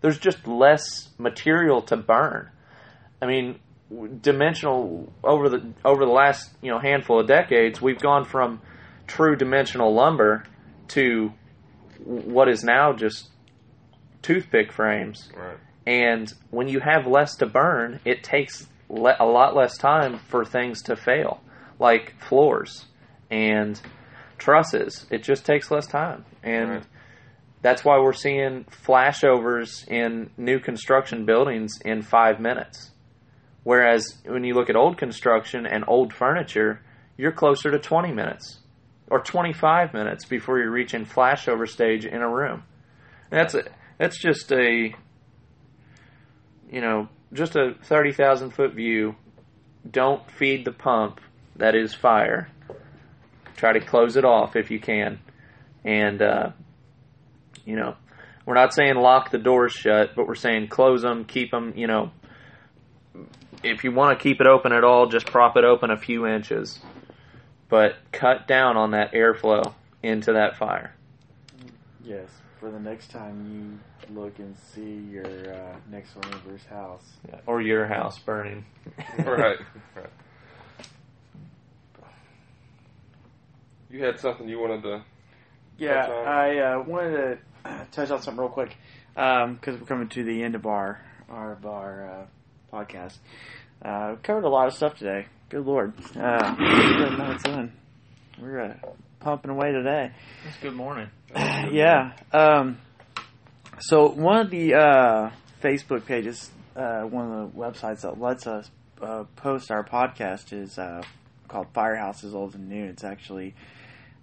There's 0.00 0.18
just 0.18 0.46
less 0.46 1.08
material 1.18 1.82
to 1.82 1.96
burn. 1.96 2.50
I 3.20 3.26
mean, 3.26 3.58
dimensional 4.20 5.12
over 5.24 5.48
the 5.48 5.72
over 5.84 6.04
the 6.04 6.10
last 6.12 6.50
you 6.62 6.70
know 6.70 6.78
handful 6.78 7.20
of 7.20 7.26
decades, 7.26 7.80
we've 7.80 7.98
gone 8.00 8.24
from 8.24 8.60
true 9.06 9.36
dimensional 9.36 9.94
lumber 9.94 10.44
to 10.88 11.32
what 12.04 12.48
is 12.48 12.62
now 12.62 12.92
just 12.92 13.28
toothpick 14.22 14.72
frames. 14.72 15.30
Right. 15.36 15.56
And 15.86 16.32
when 16.50 16.68
you 16.68 16.80
have 16.80 17.06
less 17.06 17.34
to 17.36 17.46
burn, 17.46 18.00
it 18.04 18.22
takes 18.22 18.68
le- 18.88 19.16
a 19.18 19.24
lot 19.24 19.56
less 19.56 19.76
time 19.78 20.18
for 20.18 20.44
things 20.44 20.82
to 20.82 20.96
fail, 20.96 21.40
like 21.78 22.14
floors 22.20 22.86
and 23.30 23.80
trusses. 24.36 25.06
It 25.10 25.22
just 25.22 25.44
takes 25.46 25.70
less 25.70 25.86
time. 25.86 26.24
And 26.42 26.70
Right. 26.70 26.82
that's 27.62 27.84
why 27.84 27.98
we're 27.98 28.12
seeing 28.12 28.64
flashovers 28.64 29.86
in 29.88 30.30
new 30.36 30.60
construction 30.60 31.24
buildings 31.24 31.78
in 31.84 32.02
five 32.02 32.38
minutes. 32.38 32.92
Whereas 33.68 34.16
when 34.24 34.44
you 34.44 34.54
look 34.54 34.70
at 34.70 34.76
old 34.76 34.96
construction 34.96 35.66
and 35.66 35.84
old 35.86 36.14
furniture, 36.14 36.80
you're 37.18 37.32
closer 37.32 37.70
to 37.70 37.78
20 37.78 38.12
minutes 38.12 38.60
or 39.10 39.20
25 39.20 39.92
minutes 39.92 40.24
before 40.24 40.58
you're 40.58 40.70
reaching 40.70 41.04
flashover 41.04 41.68
stage 41.68 42.06
in 42.06 42.22
a 42.22 42.28
room. 42.30 42.62
That's 43.28 43.54
a, 43.54 43.64
that's 43.98 44.18
just 44.22 44.50
a 44.52 44.94
you 46.70 46.80
know, 46.80 47.10
just 47.34 47.56
a 47.56 47.74
30,000 47.82 48.52
foot 48.52 48.72
view. 48.72 49.16
Don't 49.90 50.22
feed 50.30 50.64
the 50.64 50.72
pump 50.72 51.20
that 51.56 51.74
is 51.74 51.92
fire. 51.92 52.48
Try 53.58 53.74
to 53.74 53.80
close 53.80 54.16
it 54.16 54.24
off 54.24 54.56
if 54.56 54.70
you 54.70 54.80
can. 54.80 55.18
And, 55.84 56.22
uh, 56.22 56.52
you 57.66 57.76
know, 57.76 57.96
we're 58.46 58.54
not 58.54 58.72
saying 58.72 58.94
lock 58.94 59.30
the 59.30 59.36
doors 59.36 59.72
shut, 59.72 60.16
but 60.16 60.26
we're 60.26 60.36
saying 60.36 60.68
close 60.68 61.02
them, 61.02 61.26
keep 61.26 61.50
them, 61.50 61.74
you 61.76 61.86
know, 61.86 62.12
if 63.62 63.84
you 63.84 63.92
want 63.92 64.18
to 64.18 64.22
keep 64.22 64.40
it 64.40 64.46
open 64.46 64.72
at 64.72 64.84
all, 64.84 65.06
just 65.06 65.26
prop 65.26 65.56
it 65.56 65.64
open 65.64 65.90
a 65.90 65.96
few 65.96 66.26
inches. 66.26 66.78
But 67.68 67.96
cut 68.12 68.48
down 68.48 68.76
on 68.76 68.92
that 68.92 69.12
airflow 69.12 69.74
into 70.02 70.32
that 70.34 70.56
fire. 70.56 70.94
Yes, 72.02 72.28
for 72.58 72.70
the 72.70 72.80
next 72.80 73.10
time 73.10 73.80
you 74.08 74.14
look 74.14 74.38
and 74.38 74.56
see 74.56 75.00
your 75.10 75.26
uh, 75.26 75.76
next 75.90 76.14
door 76.14 76.22
neighbor's 76.32 76.64
house. 76.64 77.04
Or 77.46 77.60
your 77.60 77.86
house 77.86 78.18
burning. 78.18 78.64
right. 79.18 79.58
right. 79.94 80.06
You 83.90 84.04
had 84.04 84.18
something 84.18 84.48
you 84.48 84.58
wanted 84.58 84.82
to. 84.82 85.02
Yeah, 85.78 86.06
Touch 86.06 86.10
on? 86.10 86.26
I 86.26 86.58
uh, 86.58 86.82
wanted 86.82 87.12
to 87.12 87.38
uh, 87.64 87.84
touch 87.92 88.10
on 88.10 88.22
something 88.22 88.40
real 88.40 88.48
quick 88.48 88.76
because 89.14 89.80
we're 89.80 89.86
coming 89.86 90.08
to 90.08 90.24
the 90.24 90.42
end 90.42 90.54
of 90.54 90.66
our 90.66 91.00
our, 91.28 91.52
of 91.52 91.66
our 91.66 92.10
uh, 92.10 92.26
podcast. 92.72 93.16
Uh, 93.82 94.16
covered 94.22 94.44
a 94.44 94.48
lot 94.48 94.66
of 94.66 94.74
stuff 94.74 94.96
today. 94.96 95.26
Good 95.48 95.64
lord, 95.64 95.94
uh, 96.16 96.54
in. 97.46 97.72
We're 98.40 98.60
uh, 98.60 98.74
pumping 99.20 99.50
away 99.50 99.72
today. 99.72 100.12
It's 100.46 100.58
good 100.58 100.74
morning. 100.74 101.08
yeah. 101.34 102.12
Um, 102.32 102.78
so 103.80 104.08
one 104.10 104.40
of 104.40 104.50
the 104.50 104.74
uh, 104.74 105.30
Facebook 105.62 106.06
pages, 106.06 106.50
uh, 106.76 107.02
one 107.02 107.32
of 107.32 107.52
the 107.52 107.58
websites 107.58 108.02
that 108.02 108.20
lets 108.20 108.46
us 108.46 108.70
uh, 109.00 109.24
post 109.36 109.70
our 109.70 109.84
podcast 109.84 110.52
is 110.52 110.78
uh, 110.78 111.02
called 111.46 111.72
Firehouses 111.72 112.34
Old 112.34 112.54
and 112.54 112.68
New. 112.68 112.84
It's 112.84 113.04
actually 113.04 113.54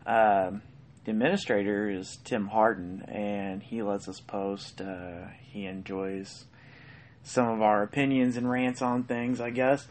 um, 0.06 0.62
the 1.06 1.12
administrator 1.12 1.90
is 1.90 2.18
Tim 2.24 2.48
Harden, 2.48 3.04
and 3.08 3.62
he 3.62 3.82
lets 3.84 4.08
us 4.08 4.20
post. 4.20 4.82
Uh, 4.82 5.28
he 5.42 5.66
enjoys 5.66 6.46
some 7.26 7.50
of 7.50 7.62
our 7.62 7.84
opinions 7.84 8.38
and 8.38 8.50
rants 8.50 8.82
on 8.82 9.04
things, 9.04 9.42
I 9.42 9.50
guess. 9.50 9.86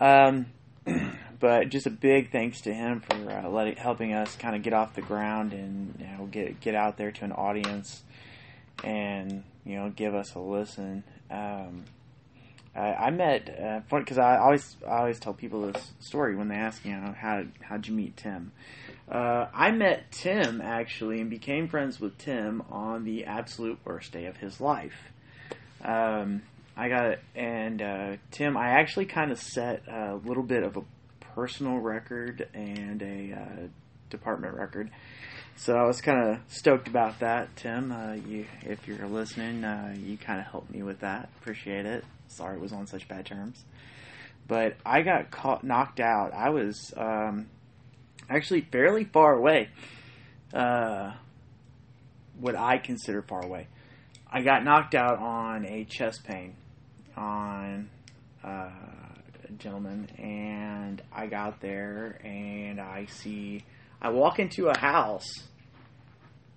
Um, 0.00 0.46
but 1.40 1.68
just 1.68 1.86
a 1.86 1.90
big 1.90 2.30
thanks 2.30 2.62
to 2.62 2.72
him 2.72 3.00
for 3.00 3.30
uh, 3.30 3.48
letting 3.48 3.76
helping 3.76 4.14
us 4.14 4.34
kind 4.36 4.56
of 4.56 4.62
get 4.62 4.72
off 4.72 4.94
the 4.94 5.02
ground 5.02 5.52
and 5.52 5.94
you 5.98 6.06
know 6.06 6.26
get 6.26 6.60
get 6.60 6.74
out 6.74 6.96
there 6.96 7.10
to 7.12 7.24
an 7.24 7.32
audience 7.32 8.02
and 8.84 9.42
you 9.64 9.76
know 9.76 9.90
give 9.90 10.14
us 10.14 10.34
a 10.34 10.38
listen. 10.38 11.04
Um, 11.30 11.84
I, 12.74 12.94
I 12.94 13.10
met 13.10 13.48
uh, 13.50 13.80
because 13.98 14.18
I 14.18 14.38
always 14.38 14.76
I 14.86 14.98
always 14.98 15.18
tell 15.18 15.34
people 15.34 15.72
this 15.72 15.92
story 15.98 16.36
when 16.36 16.48
they 16.48 16.54
ask 16.54 16.84
you 16.84 16.92
know 16.92 17.14
how 17.18 17.42
how'd 17.60 17.86
you 17.86 17.94
meet 17.94 18.16
Tim. 18.16 18.52
Uh, 19.10 19.46
I 19.52 19.72
met 19.72 20.12
Tim 20.12 20.60
actually 20.60 21.20
and 21.20 21.30
became 21.30 21.68
friends 21.68 22.00
with 22.00 22.16
Tim 22.18 22.62
on 22.70 23.04
the 23.04 23.24
absolute 23.24 23.78
worst 23.84 24.12
day 24.12 24.26
of 24.26 24.36
his 24.36 24.60
life. 24.60 25.10
Um, 25.84 26.42
I 26.76 26.88
got 26.90 27.06
it. 27.06 27.20
and 27.34 27.80
uh, 27.80 28.16
Tim. 28.30 28.56
I 28.56 28.72
actually 28.80 29.06
kind 29.06 29.32
of 29.32 29.40
set 29.40 29.88
a 29.88 30.16
little 30.24 30.42
bit 30.42 30.62
of 30.62 30.76
a 30.76 30.82
personal 31.20 31.78
record 31.78 32.46
and 32.52 33.00
a 33.02 33.32
uh, 33.32 33.66
department 34.10 34.54
record. 34.54 34.90
So 35.56 35.74
I 35.74 35.86
was 35.86 36.02
kind 36.02 36.28
of 36.28 36.40
stoked 36.48 36.86
about 36.86 37.20
that, 37.20 37.56
Tim. 37.56 37.90
Uh, 37.90 38.14
you, 38.14 38.44
if 38.62 38.86
you're 38.86 39.08
listening, 39.08 39.64
uh, 39.64 39.94
you 39.98 40.18
kind 40.18 40.38
of 40.38 40.46
helped 40.46 40.70
me 40.70 40.82
with 40.82 41.00
that. 41.00 41.30
Appreciate 41.40 41.86
it. 41.86 42.04
Sorry 42.28 42.56
it 42.56 42.60
was 42.60 42.74
on 42.74 42.86
such 42.86 43.08
bad 43.08 43.24
terms, 43.24 43.64
but 44.46 44.76
I 44.84 45.00
got 45.00 45.30
caught 45.30 45.64
knocked 45.64 46.00
out. 46.00 46.34
I 46.34 46.50
was 46.50 46.92
um, 46.94 47.46
actually 48.28 48.60
fairly 48.60 49.04
far 49.04 49.34
away. 49.34 49.70
Uh, 50.52 51.12
what 52.38 52.54
I 52.54 52.76
consider 52.76 53.22
far 53.22 53.42
away. 53.42 53.68
I 54.30 54.42
got 54.42 54.62
knocked 54.62 54.94
out 54.94 55.18
on 55.18 55.64
a 55.64 55.84
chest 55.84 56.24
pain 56.24 56.54
on 57.16 57.88
uh, 58.44 58.70
a 59.48 59.52
gentleman, 59.58 60.08
and 60.18 61.02
I 61.12 61.26
got 61.26 61.60
there 61.60 62.18
and 62.24 62.80
I 62.80 63.06
see. 63.06 63.64
I 64.00 64.10
walk 64.10 64.38
into 64.38 64.68
a 64.68 64.76
house, 64.76 65.28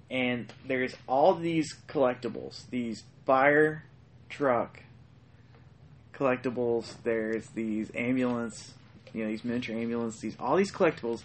and 0.10 0.52
there's 0.68 0.96
all 1.08 1.36
these 1.36 1.76
collectibles, 1.88 2.70
these 2.70 3.04
fire 3.26 3.86
truck 4.30 4.84
collectibles. 6.14 6.94
There's 7.04 7.48
these 7.48 7.92
ambulance, 7.96 8.74
you 9.14 9.24
know, 9.24 9.30
these 9.30 9.46
miniature 9.46 9.76
ambulance, 9.76 10.20
these 10.20 10.36
all 10.40 10.56
these 10.56 10.72
collectibles. 10.72 11.22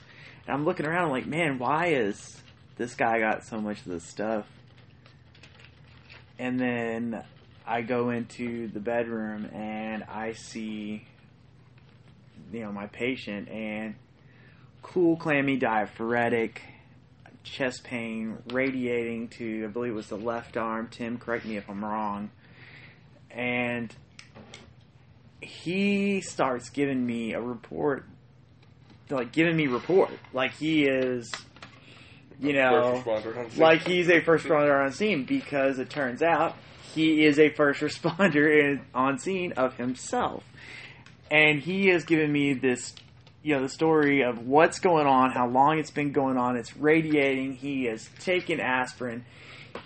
And 0.47 0.55
I'm 0.55 0.65
looking 0.65 0.87
around, 0.87 1.07
I'm 1.07 1.11
like, 1.11 1.27
man, 1.27 1.59
why 1.59 1.89
is 1.89 2.43
this 2.77 2.95
guy 2.95 3.19
got 3.19 3.45
so 3.45 3.61
much 3.61 3.79
of 3.79 3.87
this 3.87 4.05
stuff? 4.05 4.47
And 6.39 6.61
then 6.61 7.25
I 7.67 7.83
go 7.83 8.11
into 8.11 8.69
the 8.69 8.81
bedroom 8.81 9.47
and 9.55 10.05
I 10.05 10.33
see, 10.33 11.07
you 12.53 12.61
know, 12.61 12.73
my 12.73 12.87
patient 12.87 13.49
and 13.49 13.95
cool, 14.83 15.17
clammy, 15.17 15.57
diaphoretic, 15.57 16.61
chest 17.43 17.85
pain 17.85 18.39
radiating 18.53 19.29
to, 19.29 19.65
I 19.65 19.69
believe 19.69 19.93
it 19.93 19.97
was 19.97 20.09
the 20.09 20.17
left 20.17 20.57
arm. 20.57 20.89
Tim, 20.91 21.19
correct 21.19 21.47
me 21.47 21.57
if 21.57 21.69
I'm 21.71 21.85
wrong. 21.85 22.31
And 23.31 23.95
he 25.41 26.21
starts 26.21 26.69
giving 26.71 27.05
me 27.05 27.33
a 27.33 27.41
report, 27.41 28.05
like 29.11 29.33
giving 29.33 29.57
me 29.57 29.67
report, 29.67 30.11
like 30.33 30.53
he 30.53 30.85
is, 30.85 31.31
you 32.41 32.53
know, 32.53 33.03
First 33.05 33.25
responder 33.25 33.39
on 33.39 33.51
scene. 33.51 33.61
like 33.61 33.83
he's 33.87 34.09
a 34.11 34.21
first 34.21 34.45
responder 34.45 34.85
on 34.85 34.93
scene 34.93 35.25
because 35.25 35.79
it 35.79 35.91
turns 35.91 36.23
out 36.23 36.57
he 36.95 37.25
is 37.25 37.39
a 37.39 37.51
first 37.51 37.81
responder 37.81 38.47
in, 38.61 38.83
on 38.95 39.19
scene 39.19 39.53
of 39.53 39.75
himself. 39.75 40.45
and 41.31 41.61
he 41.61 41.89
has 41.89 42.05
given 42.05 42.31
me 42.31 42.55
this, 42.55 42.95
you 43.43 43.55
know, 43.55 43.63
the 43.63 43.69
story 43.69 44.23
of 44.23 44.47
what's 44.47 44.79
going 44.79 45.07
on, 45.07 45.31
how 45.33 45.49
long 45.49 45.79
it's 45.79 45.91
been 45.91 46.13
going 46.13 46.37
on. 46.37 46.57
It's 46.57 46.77
radiating. 46.77 47.55
He 47.55 47.85
has 47.85 48.09
taken 48.21 48.61
aspirin. 48.61 49.25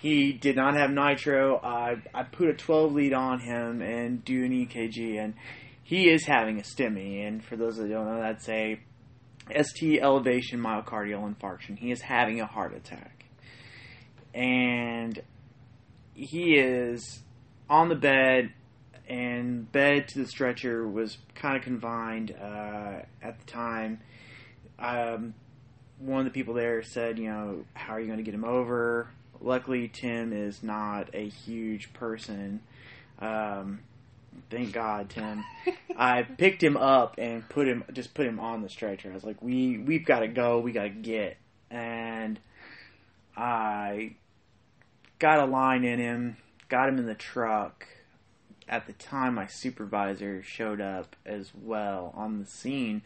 He 0.01 0.33
did 0.33 0.55
not 0.55 0.75
have 0.75 0.91
nitro. 0.91 1.57
I 1.57 1.97
I 2.13 2.23
put 2.23 2.49
a 2.49 2.53
12 2.53 2.93
lead 2.93 3.13
on 3.13 3.39
him 3.39 3.81
and 3.81 4.23
do 4.23 4.45
an 4.45 4.51
EKG, 4.51 5.19
and 5.19 5.33
he 5.83 6.09
is 6.09 6.25
having 6.25 6.59
a 6.59 6.63
STEMI. 6.63 7.27
And 7.27 7.43
for 7.43 7.55
those 7.55 7.77
that 7.77 7.89
don't 7.89 8.05
know, 8.05 8.21
that's 8.21 8.47
a 8.49 8.79
ST 9.59 9.99
elevation 10.01 10.59
myocardial 10.59 11.33
infarction. 11.33 11.77
He 11.77 11.91
is 11.91 12.01
having 12.01 12.39
a 12.39 12.45
heart 12.45 12.75
attack, 12.75 13.25
and 14.33 15.19
he 16.19 16.57
is 16.57 17.21
on 17.69 17.89
the 17.89 17.95
bed 17.95 18.51
and 19.07 19.71
bed 19.71 20.07
to 20.09 20.19
the 20.19 20.27
stretcher 20.27 20.87
was 20.87 21.17
kind 21.33 21.55
of 21.55 21.63
confined 21.63 22.35
uh, 22.39 22.99
at 23.21 23.39
the 23.39 23.45
time. 23.45 24.01
Um, 24.77 25.33
one 25.97 26.19
of 26.19 26.25
the 26.25 26.31
people 26.31 26.53
there 26.53 26.83
said, 26.83 27.17
you 27.17 27.29
know, 27.29 27.65
how 27.73 27.93
are 27.93 27.99
you 27.99 28.07
going 28.07 28.17
to 28.17 28.23
get 28.23 28.33
him 28.33 28.45
over? 28.45 29.09
Luckily, 29.41 29.87
Tim 29.87 30.33
is 30.33 30.61
not 30.61 31.09
a 31.13 31.27
huge 31.27 31.93
person. 31.93 32.61
Um, 33.19 33.79
thank 34.49 34.73
God, 34.73 35.09
Tim. 35.09 35.43
I 35.97 36.23
picked 36.23 36.61
him 36.61 36.75
up 36.77 37.15
and 37.17 37.47
put 37.47 37.67
him, 37.67 37.85
just 37.93 38.13
put 38.13 38.27
him 38.27 38.39
on 38.39 38.61
the 38.61 38.69
stretcher. 38.69 39.09
I 39.11 39.13
was 39.13 39.23
like, 39.23 39.41
we 39.41 39.77
we've 39.77 40.05
got 40.05 40.19
to 40.19 40.27
go, 40.27 40.59
we 40.59 40.71
got 40.73 40.83
to 40.83 40.89
get, 40.89 41.37
and 41.71 42.39
I 43.35 44.15
got 45.19 45.39
a 45.39 45.45
line 45.45 45.83
in 45.83 45.99
him, 45.99 46.37
got 46.69 46.89
him 46.89 46.97
in 46.97 47.05
the 47.05 47.15
truck 47.15 47.85
at 48.69 48.85
the 48.85 48.93
time 48.93 49.35
my 49.35 49.47
supervisor 49.47 50.41
showed 50.43 50.79
up 50.79 51.15
as 51.25 51.51
well 51.53 52.13
on 52.15 52.39
the 52.39 52.45
scene. 52.45 53.01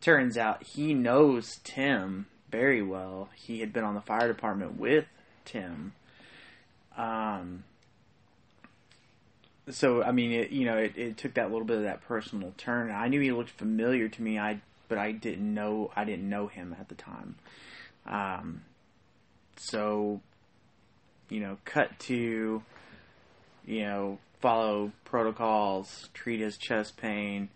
Turns 0.00 0.36
out 0.36 0.62
he 0.62 0.92
knows 0.92 1.60
Tim 1.64 2.26
very 2.50 2.82
well. 2.82 3.28
He 3.34 3.60
had 3.60 3.72
been 3.72 3.84
on 3.84 3.94
the 3.94 4.00
fire 4.00 4.28
department 4.28 4.78
with 4.78 5.06
Tim. 5.44 5.92
Um, 6.96 7.64
so 9.70 10.02
I 10.02 10.12
mean, 10.12 10.32
it, 10.32 10.50
you 10.50 10.66
know, 10.66 10.76
it, 10.76 10.96
it 10.96 11.16
took 11.16 11.34
that 11.34 11.50
little 11.50 11.66
bit 11.66 11.78
of 11.78 11.82
that 11.84 12.02
personal 12.02 12.52
turn. 12.56 12.90
I 12.90 13.08
knew 13.08 13.20
he 13.20 13.32
looked 13.32 13.50
familiar 13.50 14.08
to 14.08 14.22
me. 14.22 14.38
I 14.38 14.60
but 14.88 14.98
I 14.98 15.12
didn't 15.12 15.52
know 15.52 15.92
I 15.94 16.04
didn't 16.04 16.28
know 16.28 16.48
him 16.48 16.74
at 16.78 16.88
the 16.88 16.94
time. 16.94 17.36
Um, 18.06 18.62
so 19.56 20.20
you 21.28 21.40
know, 21.40 21.58
cut 21.64 21.98
to 22.00 22.62
you 23.64 23.82
know 23.82 24.18
follow 24.40 24.92
protocols, 25.04 26.08
treat 26.14 26.40
his 26.40 26.56
chest 26.56 26.96
pain, 26.96 27.48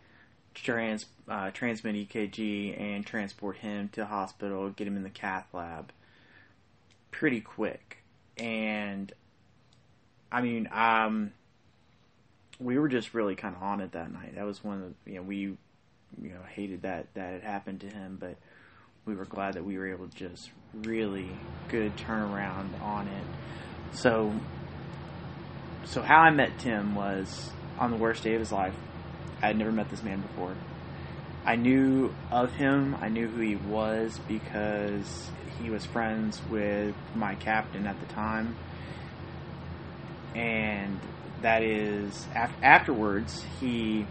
trans 0.54 1.06
uh, 1.28 1.50
transmit 1.50 1.94
EKG, 1.94 2.80
and 2.80 3.06
transport 3.06 3.58
him 3.58 3.88
to 3.90 4.04
hospital, 4.04 4.70
get 4.70 4.86
him 4.86 4.96
in 4.96 5.02
the 5.02 5.10
cath 5.10 5.46
lab 5.52 5.92
pretty 7.12 7.40
quick. 7.40 7.98
And 8.36 9.12
I 10.32 10.40
mean, 10.40 10.68
um, 10.72 11.32
we 12.58 12.78
were 12.78 12.88
just 12.88 13.14
really 13.14 13.36
kind 13.36 13.54
of 13.54 13.62
on 13.62 13.80
it 13.80 13.92
that 13.92 14.12
night. 14.12 14.34
That 14.34 14.44
was 14.44 14.64
one 14.64 14.82
of 14.82 14.94
the, 15.04 15.12
you 15.12 15.16
know 15.18 15.22
we 15.22 15.36
you 15.36 15.58
know 16.18 16.42
hated 16.48 16.82
that 16.82 17.14
that 17.14 17.34
had 17.34 17.42
happened 17.42 17.80
to 17.82 17.86
him, 17.86 18.16
but 18.18 18.36
we 19.05 19.14
were 19.14 19.24
glad 19.24 19.55
that 19.55 19.64
we 19.64 19.78
were 19.78 19.90
able 19.90 20.09
to 20.09 20.16
just 20.16 20.50
really 20.74 21.28
good 21.68 21.96
turnaround 21.96 22.80
on 22.80 23.09
it. 23.09 23.24
So 23.92 24.32
so 25.84 26.03
how 26.03 26.20
I 26.20 26.30
met 26.30 26.59
Tim 26.59 26.94
was 26.94 27.50
on 27.78 27.90
the 27.90 27.96
worst 27.96 28.22
day 28.22 28.34
of 28.34 28.40
his 28.40 28.53
life. 28.53 28.74
I 29.42 29.48
had 29.48 29.59
never 29.59 29.72
met 29.72 29.90
this 29.90 30.03
man 30.03 30.20
before. 30.20 30.55
I 31.44 31.57
knew 31.57 32.14
of 32.30 32.53
him. 32.53 32.96
I 33.00 33.09
knew 33.09 33.26
who 33.26 33.40
he 33.40 33.57
was 33.57 34.20
because 34.28 35.30
he 35.61 35.70
was 35.70 35.84
friends 35.84 36.40
with 36.48 36.94
my 37.16 37.34
captain 37.34 37.86
at 37.86 37.98
the 37.98 38.07
time. 38.07 38.57
And 40.36 41.00
that 41.42 41.64
is 41.64 42.26
af- 42.36 42.55
afterwards 42.62 43.44
he, 43.59 44.07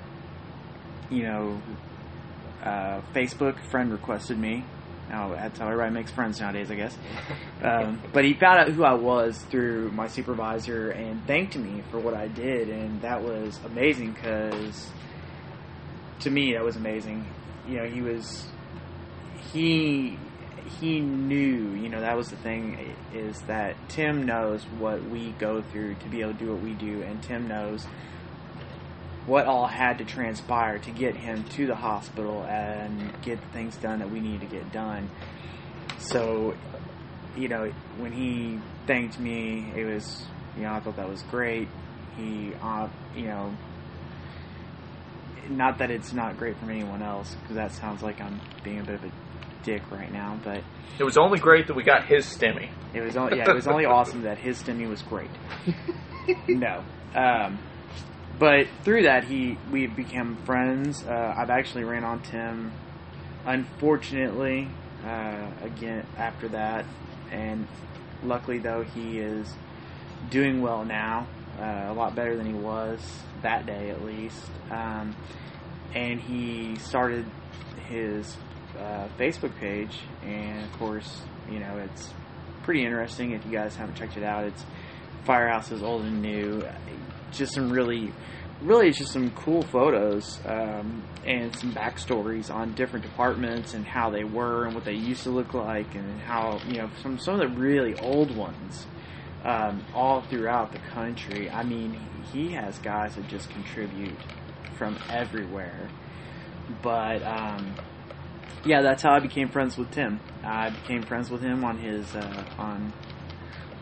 you 1.09 1.23
know, 1.23 1.61
uh, 2.61 3.01
Facebook 3.13 3.57
friend 3.71 3.91
requested 3.91 4.37
me 4.37 4.65
now 5.11 5.29
that's 5.29 5.59
how 5.59 5.67
everybody 5.67 5.93
makes 5.93 6.11
friends 6.11 6.39
nowadays, 6.39 6.71
I 6.71 6.75
guess. 6.75 6.97
Um, 7.61 8.01
but 8.13 8.23
he 8.23 8.33
found 8.33 8.59
out 8.59 8.69
who 8.69 8.83
I 8.83 8.93
was 8.93 9.37
through 9.37 9.91
my 9.91 10.07
supervisor 10.07 10.89
and 10.91 11.25
thanked 11.27 11.55
me 11.57 11.83
for 11.91 11.99
what 11.99 12.13
I 12.13 12.27
did, 12.27 12.69
and 12.69 13.01
that 13.01 13.21
was 13.21 13.59
amazing 13.65 14.13
because 14.13 14.89
to 16.21 16.29
me 16.29 16.53
that 16.53 16.63
was 16.63 16.77
amazing. 16.77 17.27
You 17.67 17.77
know, 17.77 17.85
he 17.85 18.01
was 18.01 18.47
he 19.51 20.17
he 20.79 21.01
knew. 21.01 21.73
You 21.73 21.89
know, 21.89 22.01
that 22.01 22.15
was 22.15 22.29
the 22.29 22.37
thing 22.37 22.95
is 23.13 23.41
that 23.41 23.75
Tim 23.89 24.25
knows 24.25 24.63
what 24.79 25.03
we 25.03 25.31
go 25.31 25.61
through 25.61 25.95
to 25.95 26.05
be 26.07 26.21
able 26.21 26.33
to 26.33 26.39
do 26.39 26.53
what 26.53 26.63
we 26.63 26.73
do, 26.73 27.03
and 27.03 27.21
Tim 27.21 27.47
knows 27.47 27.85
what 29.31 29.45
all 29.45 29.65
had 29.65 29.99
to 29.99 30.03
transpire 30.03 30.77
to 30.77 30.91
get 30.91 31.15
him 31.15 31.41
to 31.45 31.65
the 31.65 31.73
hospital 31.73 32.43
and 32.43 33.13
get 33.21 33.39
things 33.53 33.77
done 33.77 33.99
that 33.99 34.11
we 34.11 34.19
needed 34.19 34.41
to 34.41 34.57
get 34.57 34.69
done. 34.73 35.09
So, 35.99 36.53
you 37.37 37.47
know, 37.47 37.71
when 37.97 38.11
he 38.11 38.59
thanked 38.87 39.17
me, 39.17 39.71
it 39.73 39.85
was, 39.85 40.25
you 40.57 40.63
know, 40.63 40.73
I 40.73 40.81
thought 40.81 40.97
that 40.97 41.07
was 41.07 41.21
great. 41.23 41.69
He, 42.17 42.51
uh, 42.61 42.89
you 43.15 43.27
know, 43.27 43.55
not 45.49 45.77
that 45.77 45.91
it's 45.91 46.11
not 46.11 46.37
great 46.37 46.57
from 46.57 46.69
anyone 46.69 47.01
else, 47.01 47.33
because 47.35 47.55
that 47.55 47.71
sounds 47.71 48.03
like 48.03 48.19
I'm 48.19 48.41
being 48.65 48.81
a 48.81 48.83
bit 48.83 48.95
of 48.95 49.05
a 49.05 49.11
dick 49.63 49.89
right 49.91 50.11
now, 50.11 50.37
but 50.43 50.61
it 50.99 51.05
was 51.05 51.17
only 51.17 51.39
great 51.39 51.67
that 51.67 51.73
we 51.73 51.83
got 51.83 52.03
his 52.05 52.25
STEMI. 52.25 52.69
It 52.93 52.99
was 52.99 53.15
only 53.15 53.37
yeah, 53.37 53.49
it 53.49 53.55
was 53.55 53.67
only 53.67 53.85
awesome 53.97 54.23
that 54.23 54.39
his 54.39 54.61
STEMI 54.61 54.89
was 54.89 55.01
great. 55.03 55.29
no, 56.49 56.83
um, 57.15 57.59
but 58.41 58.65
through 58.83 59.03
that, 59.03 59.23
he 59.25 59.55
we 59.71 59.85
became 59.85 60.35
friends. 60.47 61.05
Uh, 61.05 61.35
I've 61.37 61.51
actually 61.51 61.83
ran 61.83 62.03
on 62.03 62.23
Tim, 62.23 62.71
unfortunately, 63.45 64.67
uh, 65.05 65.45
again 65.61 66.07
after 66.17 66.47
that, 66.47 66.85
and 67.29 67.67
luckily 68.23 68.57
though 68.57 68.81
he 68.81 69.19
is 69.19 69.47
doing 70.31 70.63
well 70.63 70.83
now, 70.83 71.27
uh, 71.59 71.85
a 71.89 71.93
lot 71.93 72.15
better 72.15 72.35
than 72.35 72.47
he 72.47 72.53
was 72.53 72.99
that 73.43 73.67
day 73.67 73.91
at 73.91 74.03
least. 74.03 74.49
Um, 74.71 75.15
and 75.93 76.19
he 76.19 76.77
started 76.77 77.27
his 77.89 78.35
uh, 78.75 79.07
Facebook 79.19 79.55
page, 79.59 79.99
and 80.25 80.65
of 80.65 80.79
course, 80.79 81.21
you 81.47 81.59
know 81.59 81.77
it's 81.77 82.09
pretty 82.63 82.83
interesting 82.83 83.33
if 83.33 83.45
you 83.45 83.51
guys 83.51 83.75
haven't 83.75 83.93
checked 83.97 84.17
it 84.17 84.23
out. 84.23 84.45
It's 84.45 84.65
Firehouses 85.27 85.83
Old 85.83 86.01
and 86.05 86.23
New 86.23 86.63
just 87.31 87.53
some 87.53 87.71
really, 87.71 88.11
really 88.61 88.89
it's 88.89 88.97
just 88.97 89.13
some 89.13 89.31
cool 89.31 89.61
photos 89.63 90.39
um, 90.45 91.03
and 91.25 91.55
some 91.55 91.73
backstories 91.73 92.53
on 92.53 92.73
different 92.73 93.05
departments 93.05 93.73
and 93.73 93.85
how 93.85 94.09
they 94.09 94.23
were 94.23 94.65
and 94.65 94.75
what 94.75 94.85
they 94.85 94.93
used 94.93 95.23
to 95.23 95.29
look 95.29 95.53
like 95.53 95.95
and 95.95 96.21
how 96.21 96.59
you 96.67 96.77
know 96.77 96.89
some 97.01 97.17
some 97.17 97.39
of 97.39 97.39
the 97.39 97.59
really 97.59 97.95
old 97.99 98.35
ones 98.35 98.85
um, 99.43 99.83
all 99.93 100.21
throughout 100.21 100.71
the 100.71 100.79
country. 100.79 101.49
I 101.49 101.63
mean, 101.63 101.99
he 102.31 102.51
has 102.53 102.77
guys 102.79 103.15
that 103.15 103.27
just 103.27 103.49
contribute 103.49 104.17
from 104.77 104.97
everywhere, 105.09 105.89
but. 106.81 107.23
Um, 107.23 107.75
yeah, 108.63 108.81
that's 108.81 109.01
how 109.01 109.13
I 109.13 109.19
became 109.19 109.49
friends 109.49 109.77
with 109.77 109.89
Tim. 109.91 110.19
I 110.43 110.69
became 110.69 111.01
friends 111.01 111.31
with 111.31 111.41
him 111.41 111.63
on 111.63 111.79
his 111.79 112.15
uh, 112.15 112.45
on 112.59 112.93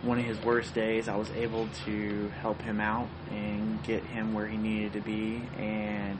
one 0.01 0.19
of 0.19 0.25
his 0.25 0.41
worst 0.41 0.73
days, 0.73 1.07
I 1.07 1.15
was 1.15 1.29
able 1.31 1.67
to 1.85 2.29
help 2.41 2.61
him 2.61 2.79
out 2.79 3.09
and 3.31 3.81
get 3.83 4.03
him 4.03 4.33
where 4.33 4.47
he 4.47 4.57
needed 4.57 4.93
to 4.93 5.01
be, 5.01 5.41
and 5.57 6.19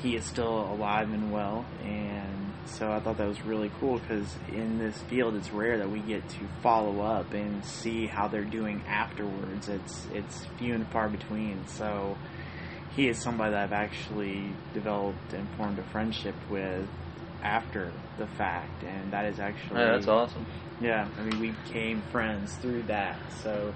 he 0.00 0.14
is 0.14 0.24
still 0.24 0.72
alive 0.72 1.12
and 1.12 1.32
well. 1.32 1.66
And 1.82 2.52
so 2.66 2.92
I 2.92 3.00
thought 3.00 3.18
that 3.18 3.26
was 3.26 3.40
really 3.42 3.70
cool 3.80 3.98
because 3.98 4.36
in 4.52 4.78
this 4.78 4.96
field, 5.02 5.34
it's 5.34 5.50
rare 5.50 5.78
that 5.78 5.90
we 5.90 6.00
get 6.00 6.28
to 6.28 6.38
follow 6.62 7.00
up 7.00 7.32
and 7.32 7.64
see 7.64 8.06
how 8.06 8.28
they're 8.28 8.44
doing 8.44 8.82
afterwards. 8.86 9.68
It's 9.68 10.06
it's 10.12 10.46
few 10.58 10.74
and 10.74 10.86
far 10.88 11.08
between. 11.08 11.66
So 11.66 12.16
he 12.94 13.08
is 13.08 13.18
somebody 13.18 13.52
that 13.52 13.64
I've 13.64 13.72
actually 13.72 14.52
developed 14.72 15.32
and 15.32 15.48
formed 15.56 15.78
a 15.78 15.84
friendship 15.84 16.34
with 16.48 16.86
after 17.42 17.92
the 18.18 18.26
fact, 18.26 18.82
and 18.84 19.12
that 19.12 19.24
is 19.26 19.38
actually 19.38 19.80
yeah, 19.80 19.92
that's 19.92 20.08
awesome. 20.08 20.46
Yeah, 20.80 21.08
I 21.18 21.22
mean, 21.22 21.40
we 21.40 21.50
became 21.64 22.02
friends 22.12 22.54
through 22.56 22.84
that. 22.84 23.18
So, 23.42 23.74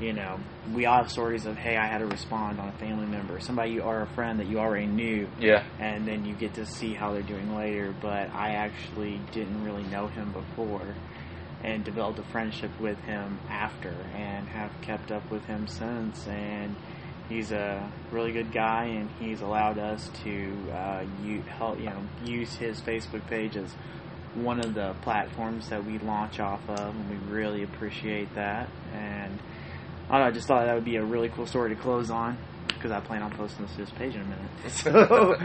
you 0.00 0.12
know, 0.12 0.38
we 0.72 0.86
all 0.86 0.96
have 0.96 1.10
stories 1.10 1.46
of, 1.46 1.56
hey, 1.56 1.76
I 1.76 1.86
had 1.86 1.98
to 1.98 2.06
respond 2.06 2.58
on 2.58 2.68
a 2.68 2.78
family 2.78 3.06
member, 3.06 3.38
somebody 3.40 3.72
you 3.72 3.82
are 3.82 4.02
a 4.02 4.06
friend 4.14 4.40
that 4.40 4.46
you 4.46 4.58
already 4.58 4.86
knew. 4.86 5.28
Yeah. 5.38 5.64
And 5.78 6.06
then 6.06 6.24
you 6.24 6.34
get 6.34 6.54
to 6.54 6.66
see 6.66 6.94
how 6.94 7.12
they're 7.12 7.22
doing 7.22 7.54
later. 7.54 7.94
But 8.00 8.30
I 8.34 8.52
actually 8.52 9.20
didn't 9.32 9.62
really 9.64 9.84
know 9.84 10.06
him 10.08 10.32
before 10.32 10.94
and 11.62 11.84
developed 11.84 12.18
a 12.18 12.22
friendship 12.24 12.70
with 12.80 12.98
him 13.00 13.38
after 13.48 13.94
and 14.14 14.48
have 14.48 14.70
kept 14.82 15.10
up 15.10 15.28
with 15.30 15.44
him 15.46 15.66
since 15.66 16.26
and 16.28 16.76
he's 17.28 17.52
a 17.52 17.90
really 18.10 18.32
good 18.32 18.52
guy, 18.52 18.84
and 18.84 19.10
he's 19.20 19.40
allowed 19.40 19.78
us 19.78 20.10
to 20.24 20.52
uh, 20.72 21.04
help 21.48 21.78
you 21.78 21.86
know 21.86 22.02
use 22.24 22.54
his 22.54 22.80
Facebook 22.80 23.26
page 23.28 23.56
as 23.56 23.72
one 24.34 24.60
of 24.60 24.74
the 24.74 24.94
platforms 25.02 25.68
that 25.70 25.84
we 25.84 25.98
launch 25.98 26.40
off 26.40 26.60
of, 26.68 26.78
and 26.78 27.10
we 27.10 27.16
really 27.32 27.62
appreciate 27.62 28.34
that. 28.34 28.68
And 28.92 29.38
I 30.08 30.12
don't 30.12 30.20
know, 30.20 30.26
I 30.26 30.30
just 30.30 30.46
thought 30.46 30.64
that 30.66 30.74
would 30.74 30.84
be 30.84 30.96
a 30.96 31.04
really 31.04 31.28
cool 31.28 31.46
story 31.46 31.74
to 31.74 31.80
close 31.80 32.10
on 32.10 32.36
because 32.68 32.90
I 32.90 33.00
plan 33.00 33.22
on 33.22 33.30
posting 33.32 33.66
this 33.66 33.88
to 33.88 33.94
page 33.96 34.14
in 34.14 34.20
a 34.20 34.24
minute. 34.24 34.40
So, 34.68 35.36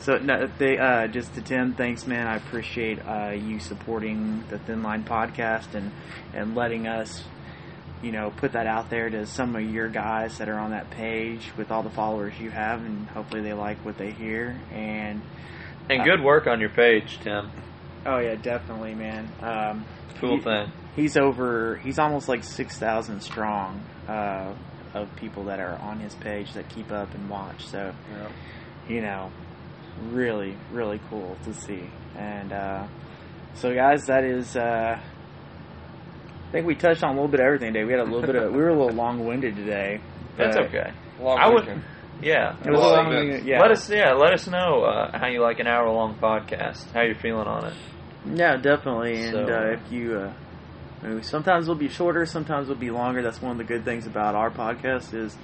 so 0.00 0.18
no, 0.18 0.50
they, 0.58 0.78
uh, 0.78 1.06
just 1.06 1.34
to 1.34 1.42
Tim, 1.42 1.74
thanks, 1.74 2.06
man. 2.06 2.26
I 2.26 2.36
appreciate 2.36 2.98
uh, 3.06 3.30
you 3.30 3.60
supporting 3.60 4.44
the 4.48 4.58
Thin 4.58 4.82
Line 4.82 5.04
podcast 5.04 5.74
and 5.74 5.92
and 6.34 6.54
letting 6.54 6.86
us, 6.86 7.22
you 8.02 8.12
know, 8.12 8.30
put 8.36 8.52
that 8.52 8.66
out 8.66 8.88
there 8.90 9.10
to 9.10 9.26
some 9.26 9.54
of 9.56 9.62
your 9.62 9.88
guys 9.88 10.38
that 10.38 10.48
are 10.48 10.58
on 10.58 10.70
that 10.70 10.90
page 10.90 11.50
with 11.56 11.70
all 11.70 11.82
the 11.82 11.90
followers 11.90 12.32
you 12.40 12.50
have, 12.50 12.80
and 12.80 13.06
hopefully 13.08 13.42
they 13.42 13.52
like 13.52 13.84
what 13.84 13.98
they 13.98 14.10
hear. 14.10 14.58
And 14.72 15.20
And 15.88 16.04
good 16.04 16.22
work 16.22 16.46
on 16.46 16.60
your 16.60 16.70
page, 16.70 17.18
Tim. 17.22 17.50
oh 18.06 18.18
yeah, 18.18 18.36
definitely, 18.36 18.94
man. 18.94 19.28
Um, 19.42 19.84
Cool 20.18 20.36
he- 20.36 20.42
thing. 20.42 20.72
he's 20.96 21.16
over 21.16 21.76
he's 21.82 21.98
almost 21.98 22.28
like 22.28 22.44
6000 22.44 23.20
strong 23.22 23.82
uh, 24.08 24.52
of 24.92 25.14
people 25.16 25.44
that 25.44 25.60
are 25.60 25.76
on 25.78 25.98
his 26.00 26.14
page 26.16 26.52
that 26.54 26.68
keep 26.68 26.90
up 26.92 27.14
and 27.14 27.30
watch 27.30 27.66
so 27.66 27.94
you 28.88 29.00
know 29.00 29.30
really 30.10 30.56
really 30.72 31.00
cool 31.08 31.36
to 31.44 31.54
see 31.54 31.88
and 32.16 32.52
uh, 32.52 32.86
so 33.54 33.72
guys 33.74 34.04
that 34.06 34.24
is 34.24 34.56
uh, 34.56 34.98
i 36.50 36.52
think 36.52 36.66
we 36.66 36.74
touched 36.74 37.02
on 37.02 37.10
a 37.10 37.14
little 37.14 37.28
bit 37.30 37.40
of 37.40 37.46
everything 37.46 37.72
today 37.72 37.84
we 37.84 37.92
had 37.92 38.00
a 38.00 38.04
little 38.04 38.20
bit 38.22 38.34
of 38.34 38.52
we 38.52 38.58
were 38.58 38.68
a 38.68 38.72
little 38.78 38.94
long-winded 38.96 39.56
today 39.56 40.00
That's 40.36 40.56
okay. 40.56 40.92
Long 41.20 41.38
I 41.38 41.48
would- 41.48 41.82
Yeah. 42.22 42.54
it 42.64 42.70
was 42.70 42.80
long 42.80 43.46
yeah 43.46 43.60
Let 43.60 43.70
us 43.70 43.88
yeah, 43.90 44.12
let 44.12 44.32
us 44.32 44.46
know 44.46 44.82
uh, 44.84 45.16
how 45.18 45.26
you 45.28 45.40
like 45.40 45.58
an 45.60 45.66
hour 45.66 45.88
long 45.90 46.14
podcast. 46.16 46.92
How 46.92 47.02
you're 47.02 47.14
feeling 47.14 47.46
on 47.46 47.66
it. 47.66 47.74
Yeah, 48.34 48.56
definitely. 48.56 49.22
And 49.22 49.32
So- 49.48 49.54
uh, 49.54 49.72
if 49.72 49.90
you, 49.92 50.18
uh, 50.18 50.32
I 51.02 51.06
mean, 51.06 51.22
sometimes 51.22 51.64
it'll 51.64 51.74
be 51.76 51.88
shorter, 51.88 52.26
sometimes 52.26 52.68
it'll 52.68 52.78
be 52.80 52.90
longer. 52.90 53.22
That's 53.22 53.40
one 53.40 53.52
of 53.52 53.58
the 53.58 53.64
good 53.64 53.84
things 53.86 54.06
about 54.06 54.34
our 54.34 54.50
podcast 54.50 55.14
is 55.14 55.36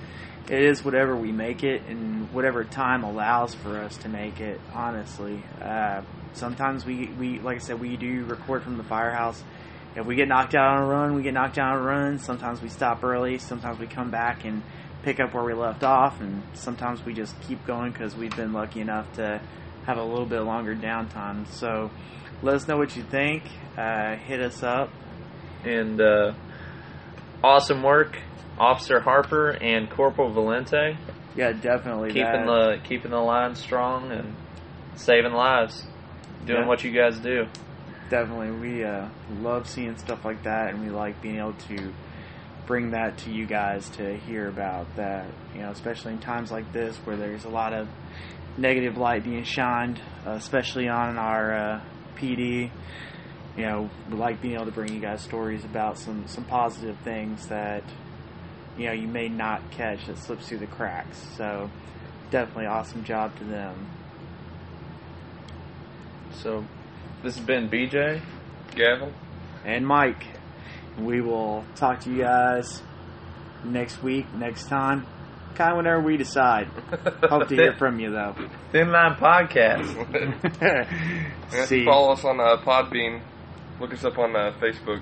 it 0.50 0.62
is 0.62 0.84
whatever 0.84 1.16
we 1.16 1.32
make 1.32 1.64
it 1.64 1.82
and 1.88 2.30
whatever 2.32 2.62
time 2.64 3.02
allows 3.04 3.54
for 3.54 3.78
us 3.78 3.96
to 3.98 4.08
make 4.10 4.40
it. 4.40 4.60
Honestly, 4.74 5.42
uh, 5.62 6.02
sometimes 6.34 6.84
we 6.84 7.06
we 7.18 7.38
like 7.40 7.56
I 7.56 7.60
said 7.60 7.80
we 7.80 7.96
do 7.96 8.24
record 8.26 8.62
from 8.62 8.76
the 8.76 8.84
firehouse. 8.84 9.42
If 9.96 10.04
we 10.04 10.14
get 10.14 10.28
knocked 10.28 10.54
out 10.54 10.76
on 10.76 10.82
a 10.82 10.86
run, 10.86 11.14
we 11.14 11.22
get 11.22 11.32
knocked 11.34 11.58
out 11.58 11.74
on 11.76 11.78
a 11.78 11.82
run. 11.82 12.18
Sometimes 12.18 12.60
we 12.60 12.68
stop 12.68 13.02
early. 13.02 13.38
Sometimes 13.38 13.78
we 13.78 13.86
come 13.86 14.10
back 14.10 14.44
and 14.44 14.62
pick 15.02 15.20
up 15.20 15.32
where 15.32 15.42
we 15.44 15.54
left 15.54 15.82
off, 15.82 16.20
and 16.20 16.42
sometimes 16.52 17.02
we 17.04 17.14
just 17.14 17.40
keep 17.42 17.64
going 17.66 17.92
because 17.92 18.14
we've 18.14 18.34
been 18.36 18.52
lucky 18.52 18.80
enough 18.80 19.10
to 19.14 19.40
have 19.86 19.96
a 19.96 20.02
little 20.04 20.26
bit 20.26 20.40
longer 20.40 20.74
downtime. 20.76 21.46
So 21.48 21.90
let 22.42 22.54
us 22.56 22.68
know 22.68 22.76
what 22.76 22.94
you 22.96 23.04
think. 23.04 23.44
Uh, 23.78 24.16
hit 24.16 24.40
us 24.40 24.62
up. 24.62 24.90
And 25.64 26.00
uh, 26.00 26.34
awesome 27.42 27.82
work, 27.82 28.18
Officer 28.58 29.00
Harper 29.00 29.50
and 29.50 29.88
Corporal 29.90 30.30
Valente, 30.30 30.96
Yeah, 31.34 31.52
definitely. 31.52 32.08
keeping 32.08 32.22
that. 32.46 32.80
the 32.82 32.88
keeping 32.88 33.10
the 33.10 33.18
line 33.20 33.54
strong 33.54 34.12
and 34.12 34.34
saving 34.96 35.32
lives, 35.32 35.86
doing 36.44 36.60
Yeah. 36.62 36.66
what 36.66 36.84
you 36.84 36.92
guys 36.92 37.18
do. 37.18 37.46
Definitely 38.08 38.50
we 38.50 38.84
uh, 38.84 39.08
love 39.40 39.68
seeing 39.68 39.96
stuff 39.98 40.24
like 40.24 40.42
that, 40.44 40.70
and 40.70 40.82
we 40.82 40.90
like 40.90 41.20
being 41.20 41.38
able 41.38 41.54
to 41.68 41.92
bring 42.66 42.90
that 42.90 43.16
to 43.18 43.30
you 43.30 43.46
guys 43.46 43.88
to 43.90 44.16
hear 44.18 44.48
about 44.48 44.94
that. 44.96 45.26
You 45.54 45.62
know, 45.62 45.70
especially 45.70 46.12
in 46.12 46.18
times 46.18 46.50
like 46.50 46.72
this 46.72 46.96
where 46.98 47.16
there's 47.16 47.44
a 47.44 47.48
lot 47.48 47.72
of 47.72 47.88
negative 48.56 48.96
light 48.96 49.24
being 49.24 49.44
shined, 49.44 50.00
uh, 50.26 50.32
especially 50.32 50.88
on 50.88 51.18
our 51.18 51.52
uh, 51.54 51.80
PD. 52.16 52.70
You 53.56 53.62
know, 53.64 53.90
we 54.10 54.16
like 54.16 54.42
being 54.42 54.54
able 54.54 54.66
to 54.66 54.72
bring 54.72 54.92
you 54.92 55.00
guys 55.00 55.22
stories 55.22 55.64
about 55.64 55.98
some 55.98 56.26
some 56.28 56.44
positive 56.44 56.98
things 57.04 57.46
that 57.48 57.84
you 58.76 58.86
know 58.86 58.92
you 58.92 59.08
may 59.08 59.28
not 59.28 59.70
catch 59.70 60.06
that 60.06 60.18
slips 60.18 60.48
through 60.48 60.58
the 60.58 60.66
cracks. 60.66 61.24
So 61.36 61.70
definitely 62.30 62.66
awesome 62.66 63.04
job 63.04 63.36
to 63.38 63.44
them. 63.44 63.90
So 66.32 66.66
this 67.22 67.36
has 67.36 67.44
been 67.44 67.68
BJ. 67.68 68.20
Gavan. 68.74 69.12
and 69.64 69.86
Mike. 69.86 70.24
We 70.98 71.20
will 71.20 71.64
talk 71.74 72.00
to 72.00 72.10
you 72.10 72.22
guys 72.22 72.82
next 73.64 74.02
week, 74.02 74.32
next 74.34 74.68
time, 74.68 75.06
kind 75.54 75.72
of 75.72 75.76
whenever 75.78 76.00
we 76.00 76.16
decide. 76.16 76.66
Hope 77.28 77.48
to 77.48 77.54
hear 77.54 77.74
from 77.76 78.00
you 78.00 78.10
though. 78.10 78.34
Thin 78.72 78.90
Line 78.92 79.14
Podcast. 79.16 79.86
And 81.52 81.68
See, 81.68 81.84
follow 81.84 82.12
us 82.12 82.24
on 82.24 82.40
uh, 82.40 82.56
Podbean. 82.64 83.20
Look 83.80 83.92
us 83.92 84.04
up 84.04 84.18
on 84.18 84.34
uh, 84.34 84.52
Facebook. 84.60 85.00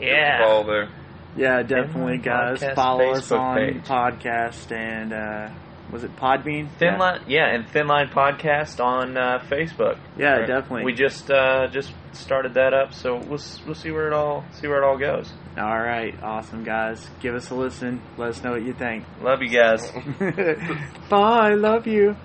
a 0.00 0.04
Yeah. 0.04 0.44
Follow 0.46 0.64
there. 0.66 0.88
yeah, 1.36 1.62
definitely, 1.62 2.18
guys. 2.18 2.60
Podcast 2.60 2.74
Follow 2.74 3.10
us 3.12 3.30
on 3.30 3.56
page. 3.56 3.84
podcast 3.84 4.72
and 4.72 5.12
uh, 5.12 5.48
was 5.92 6.04
it 6.04 6.14
Podbean? 6.16 6.68
Thin 6.78 6.94
yeah. 6.94 6.98
Line, 6.98 7.20
yeah, 7.28 7.46
and 7.54 7.68
Thin 7.68 7.86
Line 7.86 8.08
Podcast 8.08 8.84
on 8.84 9.16
uh, 9.16 9.38
Facebook. 9.50 9.98
Yeah, 10.18 10.38
Right. 10.38 10.46
definitely. 10.46 10.84
We 10.84 10.92
just 10.94 11.30
uh, 11.30 11.68
just 11.68 11.92
started 12.12 12.54
that 12.54 12.74
up, 12.74 12.92
so 12.94 13.16
we'll 13.16 13.40
we'll 13.66 13.74
see 13.74 13.90
where 13.90 14.06
it 14.08 14.12
all 14.12 14.44
see 14.52 14.66
where 14.68 14.82
it 14.82 14.84
all 14.84 14.98
goes. 14.98 15.32
All 15.58 15.78
right, 15.80 16.14
awesome 16.22 16.64
guys. 16.64 17.08
Give 17.20 17.34
us 17.34 17.50
a 17.50 17.54
listen. 17.54 18.02
Let 18.18 18.30
us 18.30 18.42
know 18.44 18.52
what 18.52 18.62
you 18.62 18.72
think. 18.74 19.04
Love 19.22 19.40
you 19.42 19.48
guys. 19.48 19.90
Bye. 21.08 21.54
Love 21.54 21.86
you. 21.86 22.16